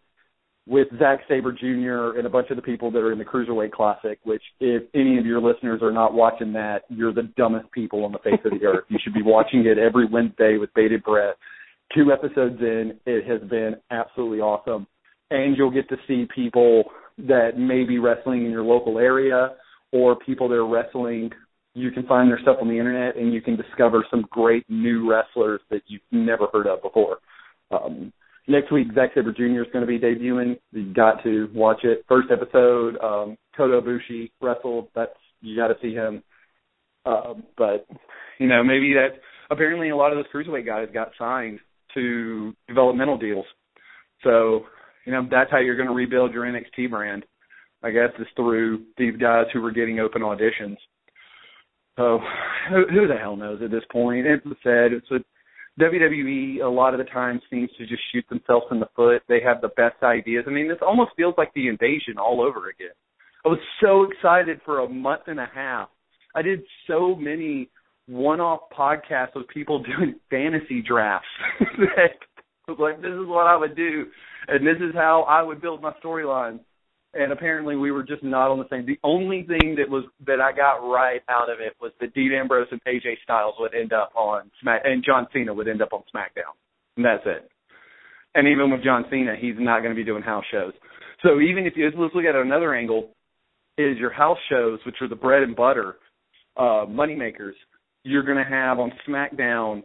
with 0.67 0.89
Zack 0.99 1.21
Sabre 1.29 1.53
Jr. 1.53 2.17
and 2.17 2.27
a 2.27 2.29
bunch 2.29 2.49
of 2.49 2.57
the 2.57 2.61
people 2.61 2.91
that 2.91 2.99
are 2.99 3.13
in 3.13 3.19
the 3.19 3.23
Cruiserweight 3.23 3.71
Classic. 3.71 4.19
Which, 4.25 4.43
if 4.59 4.83
any 4.93 5.17
of 5.17 5.25
your 5.25 5.39
listeners 5.39 5.81
are 5.81 5.93
not 5.93 6.13
watching 6.13 6.51
that, 6.51 6.79
you're 6.89 7.13
the 7.13 7.31
dumbest 7.37 7.71
people 7.71 8.03
on 8.03 8.11
the 8.11 8.19
face 8.19 8.41
of 8.43 8.51
the 8.51 8.65
earth. 8.65 8.83
You 8.89 8.99
should 9.01 9.13
be 9.13 9.23
watching 9.23 9.65
it 9.65 9.77
every 9.77 10.05
Wednesday 10.05 10.57
with 10.57 10.73
bated 10.73 11.03
breath. 11.03 11.35
Two 11.95 12.11
episodes 12.11 12.59
in, 12.59 12.99
it 13.05 13.25
has 13.25 13.49
been 13.49 13.77
absolutely 13.91 14.41
awesome, 14.41 14.87
and 15.31 15.55
you'll 15.55 15.71
get 15.71 15.87
to 15.87 15.95
see 16.05 16.27
people 16.35 16.83
that 17.27 17.57
may 17.57 17.83
be 17.83 17.99
wrestling 17.99 18.45
in 18.45 18.51
your 18.51 18.63
local 18.63 18.97
area 18.97 19.55
or 19.91 20.15
people 20.15 20.47
that 20.49 20.55
are 20.55 20.67
wrestling 20.67 21.31
you 21.73 21.91
can 21.91 22.05
find 22.07 22.29
their 22.29 22.39
stuff 22.39 22.57
on 22.61 22.67
the 22.67 22.77
internet 22.77 23.15
and 23.15 23.33
you 23.33 23.41
can 23.41 23.55
discover 23.55 24.05
some 24.09 24.25
great 24.29 24.65
new 24.69 25.09
wrestlers 25.09 25.61
that 25.69 25.81
you've 25.87 26.01
never 26.11 26.47
heard 26.51 26.67
of 26.67 26.81
before. 26.81 27.19
Um, 27.71 28.11
next 28.47 28.71
week, 28.71 28.87
Zack 28.95 29.11
Sabre 29.13 29.31
Jr. 29.31 29.61
is 29.61 29.71
going 29.71 29.85
to 29.85 29.87
be 29.87 29.99
debuting. 29.99 30.59
You've 30.71 30.95
got 30.95 31.23
to 31.23 31.49
watch 31.53 31.83
it. 31.83 32.03
First 32.07 32.29
episode, 32.31 32.97
um, 33.01 33.37
Kota 33.55 33.81
Ibushi 33.81 34.31
wrestled. 34.41 34.87
That's 34.95 35.11
you 35.41 35.55
got 35.55 35.67
to 35.67 35.75
see 35.81 35.93
him. 35.93 36.23
Uh, 37.05 37.35
but 37.57 37.87
you 38.39 38.47
know, 38.47 38.63
maybe 38.63 38.93
that 38.93 39.19
apparently 39.49 39.89
a 39.89 39.95
lot 39.95 40.11
of 40.11 40.17
those 40.17 40.25
cruiserweight 40.33 40.65
guys 40.65 40.87
got 40.93 41.11
signed 41.17 41.59
to 41.93 42.53
developmental 42.67 43.17
deals. 43.17 43.45
So 44.23 44.65
you 45.09 45.15
know 45.15 45.27
that's 45.29 45.49
how 45.49 45.57
you're 45.57 45.75
going 45.75 45.87
to 45.87 45.93
rebuild 45.95 46.33
your 46.33 46.45
NXT 46.45 46.91
brand. 46.91 47.25
I 47.81 47.89
guess 47.89 48.09
is 48.19 48.27
through 48.35 48.83
these 48.95 49.15
guys 49.17 49.45
who 49.51 49.59
were 49.59 49.71
getting 49.71 49.99
open 49.99 50.21
auditions. 50.21 50.77
So 51.97 52.19
who, 52.69 52.85
who 52.93 53.07
the 53.07 53.17
hell 53.19 53.35
knows 53.35 53.59
at 53.63 53.71
this 53.71 53.81
point? 53.91 54.27
It's 54.27 54.45
said 54.61 54.93
it's 54.93 55.09
a 55.09 55.19
WWE 55.81 56.61
a 56.61 56.67
lot 56.67 56.93
of 56.93 56.99
the 56.99 57.11
time 57.11 57.41
seems 57.49 57.71
to 57.79 57.87
just 57.87 58.03
shoot 58.11 58.23
themselves 58.29 58.67
in 58.69 58.79
the 58.79 58.89
foot. 58.95 59.23
They 59.27 59.39
have 59.43 59.61
the 59.61 59.69
best 59.69 60.03
ideas. 60.03 60.43
I 60.45 60.51
mean, 60.51 60.67
this 60.67 60.77
almost 60.85 61.11
feels 61.17 61.33
like 61.39 61.51
the 61.55 61.69
invasion 61.69 62.19
all 62.19 62.41
over 62.41 62.69
again. 62.69 62.93
I 63.43 63.47
was 63.49 63.59
so 63.81 64.03
excited 64.03 64.61
for 64.63 64.81
a 64.81 64.89
month 64.89 65.23
and 65.25 65.39
a 65.39 65.49
half. 65.51 65.89
I 66.35 66.43
did 66.43 66.59
so 66.85 67.15
many 67.15 67.71
one-off 68.05 68.59
podcasts 68.77 69.33
with 69.33 69.47
people 69.47 69.81
doing 69.97 70.19
fantasy 70.29 70.83
drafts 70.87 71.25
that 71.59 72.19
was 72.67 72.77
like, 72.79 73.01
this 73.01 73.11
is 73.11 73.25
what 73.25 73.47
I 73.47 73.55
would 73.57 73.75
do, 73.75 74.05
and 74.47 74.65
this 74.65 74.77
is 74.77 74.93
how 74.93 75.23
I 75.27 75.41
would 75.41 75.61
build 75.61 75.81
my 75.81 75.93
storylines 76.03 76.59
and 77.13 77.31
apparently 77.31 77.75
we 77.75 77.91
were 77.91 78.03
just 78.03 78.23
not 78.23 78.51
on 78.51 78.59
the 78.59 78.67
same. 78.69 78.85
The 78.85 78.99
only 79.03 79.43
thing 79.43 79.75
that 79.77 79.89
was 79.89 80.05
that 80.27 80.39
I 80.39 80.55
got 80.55 80.77
right 80.87 81.21
out 81.27 81.49
of 81.49 81.59
it 81.59 81.73
was 81.81 81.91
that 81.99 82.13
Dean 82.13 82.31
Ambrose 82.33 82.67
and 82.71 82.81
AJ 82.83 83.15
Styles 83.23 83.55
would 83.59 83.73
end 83.73 83.93
up 83.93 84.11
on 84.15 84.51
Smack, 84.61 84.81
and 84.85 85.03
John 85.03 85.27
Cena 85.33 85.53
would 85.53 85.67
end 85.67 85.81
up 85.81 85.89
on 85.91 86.03
SmackDown. 86.13 86.53
And 86.97 87.05
that's 87.05 87.23
it. 87.25 87.49
And 88.35 88.47
even 88.47 88.71
with 88.71 88.83
John 88.83 89.05
Cena, 89.09 89.35
he's 89.39 89.55
not 89.57 89.79
going 89.79 89.89
to 89.89 89.95
be 89.95 90.03
doing 90.03 90.21
house 90.21 90.45
shows. 90.51 90.73
So 91.23 91.39
even 91.39 91.65
if 91.65 91.73
you 91.75 91.85
let's 91.97 92.13
look 92.13 92.25
at 92.25 92.35
another 92.35 92.75
angle, 92.75 93.09
is 93.77 93.97
your 93.97 94.11
house 94.11 94.37
shows, 94.49 94.79
which 94.85 94.95
are 95.01 95.07
the 95.07 95.15
bread 95.15 95.41
and 95.41 95.55
butter 95.55 95.95
uh, 96.57 96.85
money 96.87 97.15
makers. 97.15 97.55
You're 98.03 98.23
going 98.23 98.37
to 98.37 98.49
have 98.49 98.77
on 98.77 98.91
SmackDown 99.07 99.83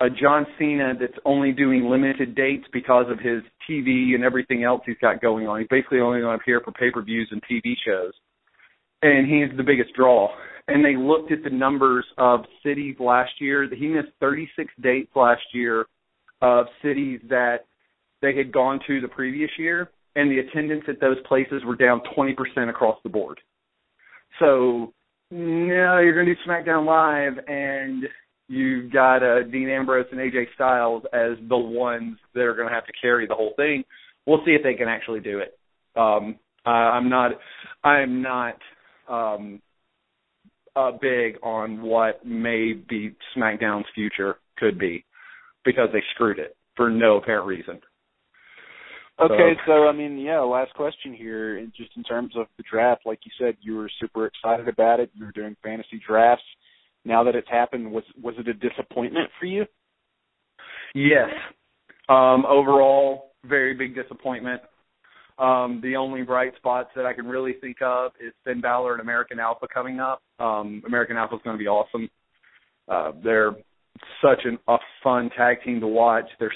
a 0.00 0.08
John 0.08 0.46
Cena 0.58 0.94
that's 0.98 1.18
only 1.24 1.52
doing 1.52 1.84
limited 1.84 2.34
dates 2.34 2.64
because 2.72 3.06
of 3.10 3.18
his 3.18 3.42
TV 3.68 4.14
and 4.14 4.22
everything 4.22 4.62
else 4.62 4.82
he's 4.86 4.96
got 5.00 5.20
going 5.20 5.48
on. 5.48 5.58
He's 5.58 5.68
basically 5.68 6.00
only 6.00 6.20
going 6.20 6.38
to 6.38 6.42
appear 6.42 6.60
for 6.64 6.72
pay 6.72 6.90
per 6.90 7.02
views 7.02 7.28
and 7.32 7.42
TV 7.42 7.74
shows, 7.84 8.12
and 9.02 9.26
he's 9.26 9.56
the 9.56 9.64
biggest 9.64 9.94
draw. 9.94 10.28
And 10.68 10.84
they 10.84 10.96
looked 10.96 11.32
at 11.32 11.42
the 11.42 11.50
numbers 11.50 12.04
of 12.18 12.40
cities 12.62 12.96
last 13.00 13.32
year. 13.40 13.68
He 13.74 13.88
missed 13.88 14.10
36 14.20 14.72
dates 14.82 15.10
last 15.16 15.42
year 15.52 15.86
of 16.42 16.66
cities 16.82 17.20
that 17.28 17.64
they 18.22 18.36
had 18.36 18.52
gone 18.52 18.80
to 18.86 19.00
the 19.00 19.08
previous 19.08 19.50
year, 19.58 19.90
and 20.14 20.30
the 20.30 20.38
attendance 20.38 20.84
at 20.88 21.00
those 21.00 21.16
places 21.26 21.62
were 21.64 21.76
down 21.76 22.02
20% 22.16 22.34
across 22.68 22.98
the 23.02 23.08
board. 23.08 23.40
So 24.38 24.92
now 25.30 25.98
you're 25.98 26.14
going 26.14 26.26
to 26.26 26.34
do 26.34 26.40
SmackDown 26.46 26.86
Live, 26.86 27.44
and 27.48 28.04
you've 28.48 28.92
got 28.92 29.22
uh, 29.22 29.42
Dean 29.44 29.68
Ambrose 29.68 30.06
and 30.10 30.20
AJ 30.20 30.46
Styles 30.54 31.04
as 31.12 31.32
the 31.48 31.56
ones 31.56 32.16
that 32.34 32.42
are 32.42 32.54
going 32.54 32.68
to 32.68 32.74
have 32.74 32.86
to 32.86 32.92
carry 33.00 33.26
the 33.26 33.34
whole 33.34 33.52
thing. 33.56 33.84
We'll 34.26 34.42
see 34.44 34.52
if 34.52 34.62
they 34.62 34.74
can 34.74 34.88
actually 34.88 35.20
do 35.20 35.38
it. 35.38 35.58
Um, 35.96 36.36
uh, 36.66 36.70
I'm 36.70 37.08
not. 37.08 37.32
I'm 37.84 38.20
not 38.22 38.58
um, 39.08 39.62
uh, 40.76 40.92
big 41.00 41.36
on 41.42 41.82
what 41.82 42.24
may 42.26 42.72
be 42.72 43.14
SmackDown's 43.36 43.86
future 43.94 44.36
could 44.58 44.78
be 44.78 45.04
because 45.64 45.88
they 45.92 46.02
screwed 46.14 46.38
it 46.38 46.56
for 46.76 46.90
no 46.90 47.16
apparent 47.16 47.46
reason. 47.46 47.80
Okay, 49.20 49.54
so, 49.66 49.72
so 49.72 49.88
I 49.88 49.92
mean, 49.92 50.18
yeah, 50.18 50.38
last 50.40 50.72
question 50.74 51.12
here, 51.12 51.60
just 51.76 51.90
in 51.96 52.04
terms 52.04 52.34
of 52.36 52.46
the 52.56 52.62
draft, 52.70 53.02
like 53.04 53.18
you 53.24 53.32
said, 53.38 53.56
you 53.60 53.74
were 53.76 53.90
super 54.00 54.26
excited 54.26 54.68
about 54.68 55.00
it. 55.00 55.10
You 55.12 55.24
were 55.24 55.32
doing 55.32 55.56
fantasy 55.62 56.00
drafts. 56.06 56.44
Now 57.08 57.24
that 57.24 57.34
it's 57.34 57.48
happened, 57.48 57.90
was 57.90 58.04
was 58.22 58.34
it 58.38 58.46
a 58.48 58.54
disappointment 58.54 59.30
for 59.40 59.46
you? 59.46 59.64
Yes. 60.94 61.30
Um, 62.08 62.44
overall, 62.46 63.32
very 63.44 63.74
big 63.74 63.94
disappointment. 63.94 64.60
Um, 65.38 65.80
the 65.82 65.96
only 65.96 66.22
bright 66.22 66.54
spots 66.56 66.90
that 66.96 67.06
I 67.06 67.14
can 67.14 67.26
really 67.26 67.54
think 67.60 67.78
of 67.80 68.12
is 68.20 68.34
Finn 68.44 68.60
Balor 68.60 68.92
and 68.92 69.00
American 69.00 69.40
Alpha 69.40 69.66
coming 69.72 70.00
up. 70.00 70.20
Um, 70.38 70.82
American 70.86 71.16
Alpha 71.16 71.36
is 71.36 71.40
going 71.44 71.56
to 71.56 71.62
be 71.62 71.68
awesome. 71.68 72.10
Uh, 72.88 73.12
they're 73.24 73.52
such 74.20 74.40
an, 74.44 74.58
a 74.68 74.76
fun 75.02 75.30
tag 75.36 75.58
team 75.64 75.80
to 75.80 75.86
watch. 75.86 76.26
They're 76.38 76.52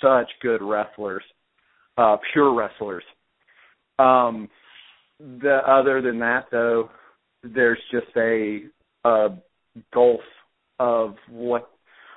such 0.00 0.30
good 0.40 0.62
wrestlers, 0.62 1.24
uh, 1.96 2.16
pure 2.32 2.54
wrestlers. 2.54 3.04
Um, 3.98 4.48
the 5.18 5.58
other 5.66 6.00
than 6.00 6.20
that, 6.20 6.46
though, 6.52 6.90
there's 7.42 7.80
just 7.90 8.14
a, 8.16 8.60
a 9.04 9.28
gulf 9.92 10.20
of 10.78 11.14
what 11.30 11.70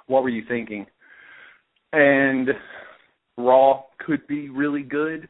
what 0.07 0.24
were 0.24 0.30
you 0.30 0.43
thinking? 0.47 0.86
And 1.93 2.49
Raw 3.38 3.84
could 4.05 4.26
be 4.28 4.49
really 4.49 4.84
good. 4.84 5.30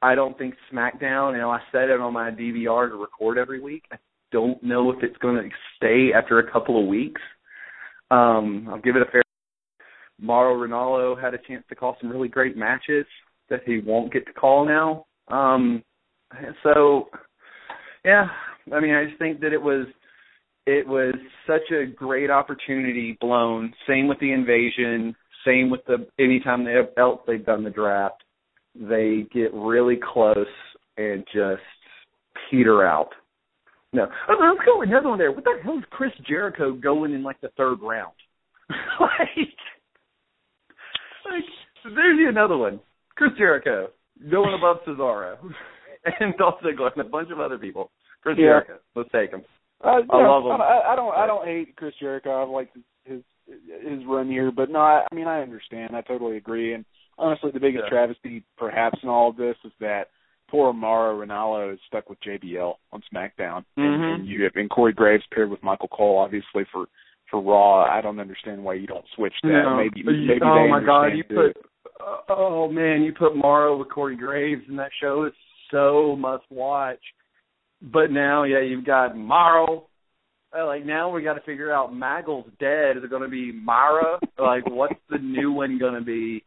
I 0.00 0.14
don't 0.14 0.36
think 0.36 0.54
SmackDown, 0.72 1.32
you 1.32 1.38
know, 1.38 1.50
I 1.50 1.60
set 1.70 1.88
it 1.88 2.00
on 2.00 2.12
my 2.12 2.30
DVR 2.30 2.88
to 2.88 2.96
record 2.96 3.38
every 3.38 3.60
week. 3.60 3.84
I 3.92 3.96
don't 4.32 4.60
know 4.62 4.90
if 4.90 5.02
it's 5.02 5.16
going 5.18 5.36
to 5.36 5.48
stay 5.76 6.12
after 6.12 6.38
a 6.38 6.50
couple 6.50 6.80
of 6.80 6.88
weeks. 6.88 7.20
Um, 8.10 8.66
I'll 8.68 8.80
give 8.80 8.96
it 8.96 9.02
a 9.02 9.10
fair. 9.10 9.22
Mauro 10.20 10.56
Ranallo 10.56 11.20
had 11.20 11.34
a 11.34 11.38
chance 11.38 11.64
to 11.68 11.74
call 11.74 11.96
some 12.00 12.10
really 12.10 12.28
great 12.28 12.56
matches 12.56 13.06
that 13.48 13.60
he 13.64 13.78
won't 13.78 14.12
get 14.12 14.26
to 14.26 14.32
call 14.32 14.66
now. 14.66 15.06
Um, 15.28 15.82
so, 16.62 17.08
yeah, 18.04 18.26
I 18.72 18.80
mean, 18.80 18.94
I 18.94 19.04
just 19.04 19.18
think 19.18 19.40
that 19.40 19.52
it 19.52 19.62
was 19.62 19.86
it 20.66 20.86
was 20.86 21.14
such 21.46 21.70
a 21.72 21.86
great 21.86 22.30
opportunity 22.30 23.16
blown. 23.20 23.72
Same 23.88 24.06
with 24.06 24.18
the 24.20 24.32
invasion. 24.32 25.14
Same 25.44 25.70
with 25.70 25.80
the 25.86 26.06
anytime 26.18 26.64
they 26.64 26.74
else 26.96 27.20
they've 27.26 27.44
done 27.44 27.64
the 27.64 27.70
draft, 27.70 28.22
they 28.74 29.26
get 29.32 29.52
really 29.52 29.98
close 30.02 30.46
and 30.96 31.24
just 31.32 31.62
peter 32.50 32.86
out. 32.86 33.10
No, 33.92 34.06
oh, 34.28 34.54
let's 34.54 34.64
go 34.64 34.82
another 34.82 35.10
one 35.10 35.18
there. 35.18 35.32
What 35.32 35.44
the 35.44 35.54
hell 35.62 35.78
is 35.78 35.84
Chris 35.90 36.12
Jericho 36.26 36.72
going 36.72 37.12
in 37.12 37.22
like 37.22 37.40
the 37.40 37.50
third 37.56 37.78
round? 37.82 38.14
like, 39.00 39.48
like 41.26 41.44
there's 41.84 42.28
another 42.28 42.56
one. 42.56 42.80
Chris 43.16 43.32
Jericho 43.36 43.88
going 44.30 44.54
above 44.54 44.78
Cesaro 44.86 45.36
and 46.20 46.34
Dolph 46.38 46.60
Ziggler 46.64 46.92
and 46.96 47.04
a 47.04 47.08
bunch 47.08 47.30
of 47.30 47.40
other 47.40 47.58
people. 47.58 47.90
Chris 48.22 48.36
yeah. 48.38 48.44
Jericho, 48.44 48.78
let's 48.94 49.10
take 49.12 49.30
him. 49.30 49.42
Uh, 49.84 50.00
I 50.10 50.26
love 50.26 50.44
him. 50.44 50.60
I, 50.60 50.92
I 50.92 50.96
don't. 50.96 51.14
I 51.14 51.26
don't 51.26 51.44
hate 51.46 51.74
Chris 51.76 51.94
Jericho. 51.98 52.42
I've 52.42 52.48
liked 52.48 52.76
his 52.76 52.84
his, 53.46 53.56
his 53.84 54.06
run 54.06 54.28
here, 54.28 54.50
but 54.52 54.70
no, 54.70 54.78
I, 54.78 55.04
I 55.10 55.14
mean 55.14 55.26
I 55.26 55.42
understand. 55.42 55.96
I 55.96 56.00
totally 56.02 56.36
agree. 56.36 56.74
And 56.74 56.84
honestly, 57.18 57.50
the 57.50 57.60
biggest 57.60 57.84
Yeah. 57.86 57.90
travesty, 57.90 58.44
perhaps, 58.56 58.98
in 59.02 59.08
all 59.08 59.30
of 59.30 59.36
this 59.36 59.56
is 59.64 59.72
that 59.80 60.08
poor 60.48 60.72
Mauro 60.72 61.24
Ranallo 61.24 61.72
is 61.72 61.80
stuck 61.88 62.08
with 62.08 62.18
JBL 62.22 62.74
on 62.92 63.02
SmackDown, 63.12 63.64
and, 63.76 64.00
Mhm. 64.00 64.14
and 64.14 64.26
you 64.26 64.44
have 64.44 64.52
and 64.54 64.70
Corey 64.70 64.92
Graves 64.92 65.24
paired 65.34 65.50
with 65.50 65.62
Michael 65.62 65.88
Cole, 65.88 66.18
obviously 66.18 66.64
for 66.72 66.86
for 67.30 67.40
Raw. 67.40 67.84
I 67.84 68.02
don't 68.02 68.20
understand 68.20 68.62
why 68.62 68.74
you 68.74 68.86
don't 68.86 69.06
switch 69.16 69.32
that. 69.42 69.48
No. 69.48 69.76
Maybe 69.76 70.00
you- 70.00 70.26
maybe 70.28 70.40
oh 70.42 70.68
my 70.68 70.80
God, 70.84 71.06
you 71.16 71.24
put 71.24 71.46
it. 71.46 71.56
uh, 72.00 72.18
oh 72.28 72.68
man, 72.68 73.02
you 73.02 73.12
put 73.12 73.34
Mauro 73.34 73.76
with 73.78 73.88
Corey 73.88 74.16
Graves 74.16 74.62
in 74.68 74.76
that 74.76 74.90
show. 75.00 75.22
It's 75.22 75.36
so 75.70 76.14
must 76.16 76.44
watch. 76.50 77.00
But 77.82 78.10
now, 78.10 78.44
yeah, 78.44 78.60
you've 78.60 78.84
got 78.84 79.16
Mauro. 79.16 79.88
Uh, 80.56 80.66
like 80.66 80.84
now, 80.84 81.10
we 81.10 81.22
got 81.22 81.34
to 81.34 81.40
figure 81.40 81.72
out 81.72 81.94
Maggle's 81.94 82.46
dead. 82.60 82.96
Is 82.96 83.04
it 83.04 83.10
going 83.10 83.22
to 83.22 83.28
be 83.28 83.52
Mara? 83.52 84.18
like, 84.38 84.68
what's 84.68 85.00
the 85.10 85.18
new 85.18 85.50
one 85.50 85.78
going 85.78 85.94
to 85.94 86.04
be? 86.04 86.44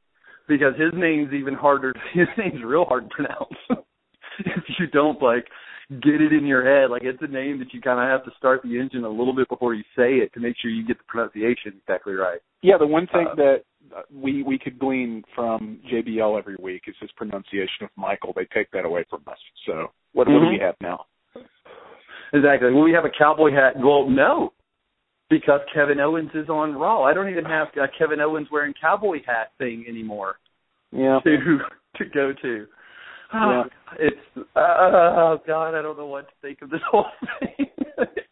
Because 0.48 0.74
his 0.78 0.94
name's 0.94 1.34
even 1.34 1.56
harder. 1.56 1.94
His 2.14 2.28
name's 2.38 2.64
real 2.64 2.86
hard 2.86 3.10
to 3.10 3.16
pronounce. 3.16 3.56
if 4.40 4.64
you 4.80 4.86
don't 4.88 5.20
like 5.20 5.46
get 5.90 6.22
it 6.22 6.32
in 6.32 6.46
your 6.46 6.64
head, 6.64 6.92
like 6.92 7.02
it's 7.04 7.22
a 7.22 7.28
name 7.28 7.58
that 7.60 7.74
you 7.74 7.82
kind 7.82 8.00
of 8.00 8.08
have 8.08 8.24
to 8.26 8.38
start 8.38 8.62
the 8.64 8.80
engine 8.80 9.04
a 9.06 9.10
little 9.10 9.36
bit 9.36 9.50
before 9.50 9.74
you 9.74 9.84
say 9.96 10.18
it 10.18 10.32
to 10.34 10.40
make 10.40 10.56
sure 10.62 10.70
you 10.70 10.86
get 10.86 11.00
the 11.00 11.04
pronunciation 11.08 11.74
exactly 11.82 12.14
right. 12.14 12.40
Yeah, 12.62 12.78
the 12.78 12.86
one 12.86 13.08
thing 13.08 13.28
Uh, 13.28 13.36
that 13.36 13.64
we 14.14 14.44
we 14.44 14.60
could 14.60 14.78
glean 14.78 15.24
from 15.34 15.80
JBL 15.92 16.38
every 16.38 16.58
week 16.60 16.84
is 16.88 16.96
his 17.00 17.12
pronunciation 17.14 17.86
of 17.86 17.90
Michael. 17.96 18.34
They 18.36 18.46
take 18.46 18.70
that 18.72 18.86
away 18.86 19.06
from 19.10 19.24
us. 19.28 19.40
So 19.66 19.92
what, 20.14 20.28
what 20.28 20.42
do 20.42 20.48
we 20.48 20.60
have 20.62 20.76
now? 20.80 21.06
Exactly. 22.34 22.72
Will 22.72 22.84
we 22.84 22.94
have 22.94 23.06
a 23.06 23.10
cowboy 23.18 23.52
hat? 23.52 23.74
Well, 23.78 24.10
no, 24.10 24.52
because 25.30 25.62
Kevin 25.74 26.00
Owens 26.00 26.32
is 26.34 26.50
on 26.50 26.74
Raw. 26.76 27.04
I 27.04 27.14
don't 27.14 27.30
even 27.30 27.46
have 27.46 27.68
a 27.76 27.88
Kevin 27.98 28.20
Owens 28.20 28.48
wearing 28.52 28.74
cowboy 28.80 29.20
hat 29.26 29.52
thing 29.58 29.86
anymore 29.88 30.36
Yeah. 30.92 31.20
to 31.24 31.60
to 31.98 32.06
go 32.14 32.34
to. 32.42 32.66
Yeah. 33.34 33.64
It's 34.00 34.48
oh 34.56 35.38
god, 35.48 35.74
I 35.76 35.82
don't 35.82 35.98
know 35.98 36.08
what 36.08 36.28
to 36.28 36.34
think 36.42 36.62
of 36.62 36.70
this 36.70 36.82
whole 36.92 37.06
thing. 37.40 37.68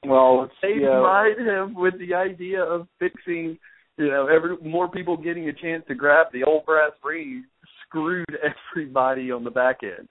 Well, 0.06 0.44
it's, 0.44 0.54
they 0.62 0.82
yeah. 0.82 1.00
tried 1.00 1.38
him 1.38 1.74
with 1.76 1.94
the 2.00 2.14
idea 2.14 2.62
of 2.62 2.88
fixing, 3.00 3.58
you 3.98 4.08
know, 4.08 4.28
every 4.28 4.58
more 4.58 4.90
people 4.90 5.16
getting 5.16 5.48
a 5.48 5.54
chance 5.54 5.84
to 5.88 5.96
grab 5.96 6.28
the 6.34 6.44
old 6.44 6.66
brass 6.66 6.92
ring. 7.04 7.46
Screwed 7.88 8.26
everybody 8.76 9.32
on 9.32 9.44
the 9.44 9.52
back 9.52 9.78
end. 9.84 10.08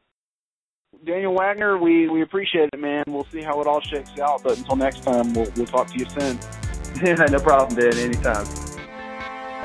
Daniel 1.05 1.35
Wagner, 1.35 1.79
we 1.79 2.09
we 2.09 2.23
appreciate 2.23 2.69
it, 2.73 2.79
man. 2.79 3.05
We'll 3.09 3.27
see 3.33 3.43
how 3.43 3.61
it 3.61 3.67
all 3.67 3.81
shakes 3.81 4.19
out. 4.21 4.43
But 4.45 4.59
until 4.59 4.77
next 4.77 5.03
time, 5.03 5.33
we'll 5.33 5.51
we'll 5.57 5.67
talk 5.67 5.89
to 5.89 5.99
you 5.99 6.07
soon. 6.09 6.39
Yeah, 7.03 7.15
no 7.15 7.41
problem, 7.41 7.81
Dan. 7.81 7.97
Anytime. 7.97 8.47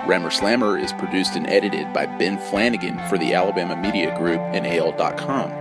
Rammer 0.07 0.31
Slammer 0.31 0.77
is 0.77 0.93
produced 0.93 1.35
and 1.35 1.45
edited 1.45 1.91
by 1.93 2.05
Ben 2.05 2.39
Flanagan 2.39 2.97
for 3.09 3.17
the 3.17 3.33
Alabama 3.33 3.75
Media 3.75 4.17
Group 4.17 4.39
and 4.39 4.65
AL.com. 4.65 5.51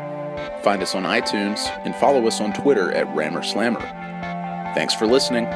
Find 0.63 0.81
us 0.81 0.95
on 0.95 1.03
iTunes 1.03 1.69
and 1.85 1.93
follow 1.97 2.25
us 2.29 2.41
on 2.41 2.53
Twitter 2.53 2.93
at 2.93 3.13
Rammer 3.17 3.43
Slammer. 3.43 3.81
Thanks 4.77 4.95
for 4.95 5.07
listening. 5.09 5.47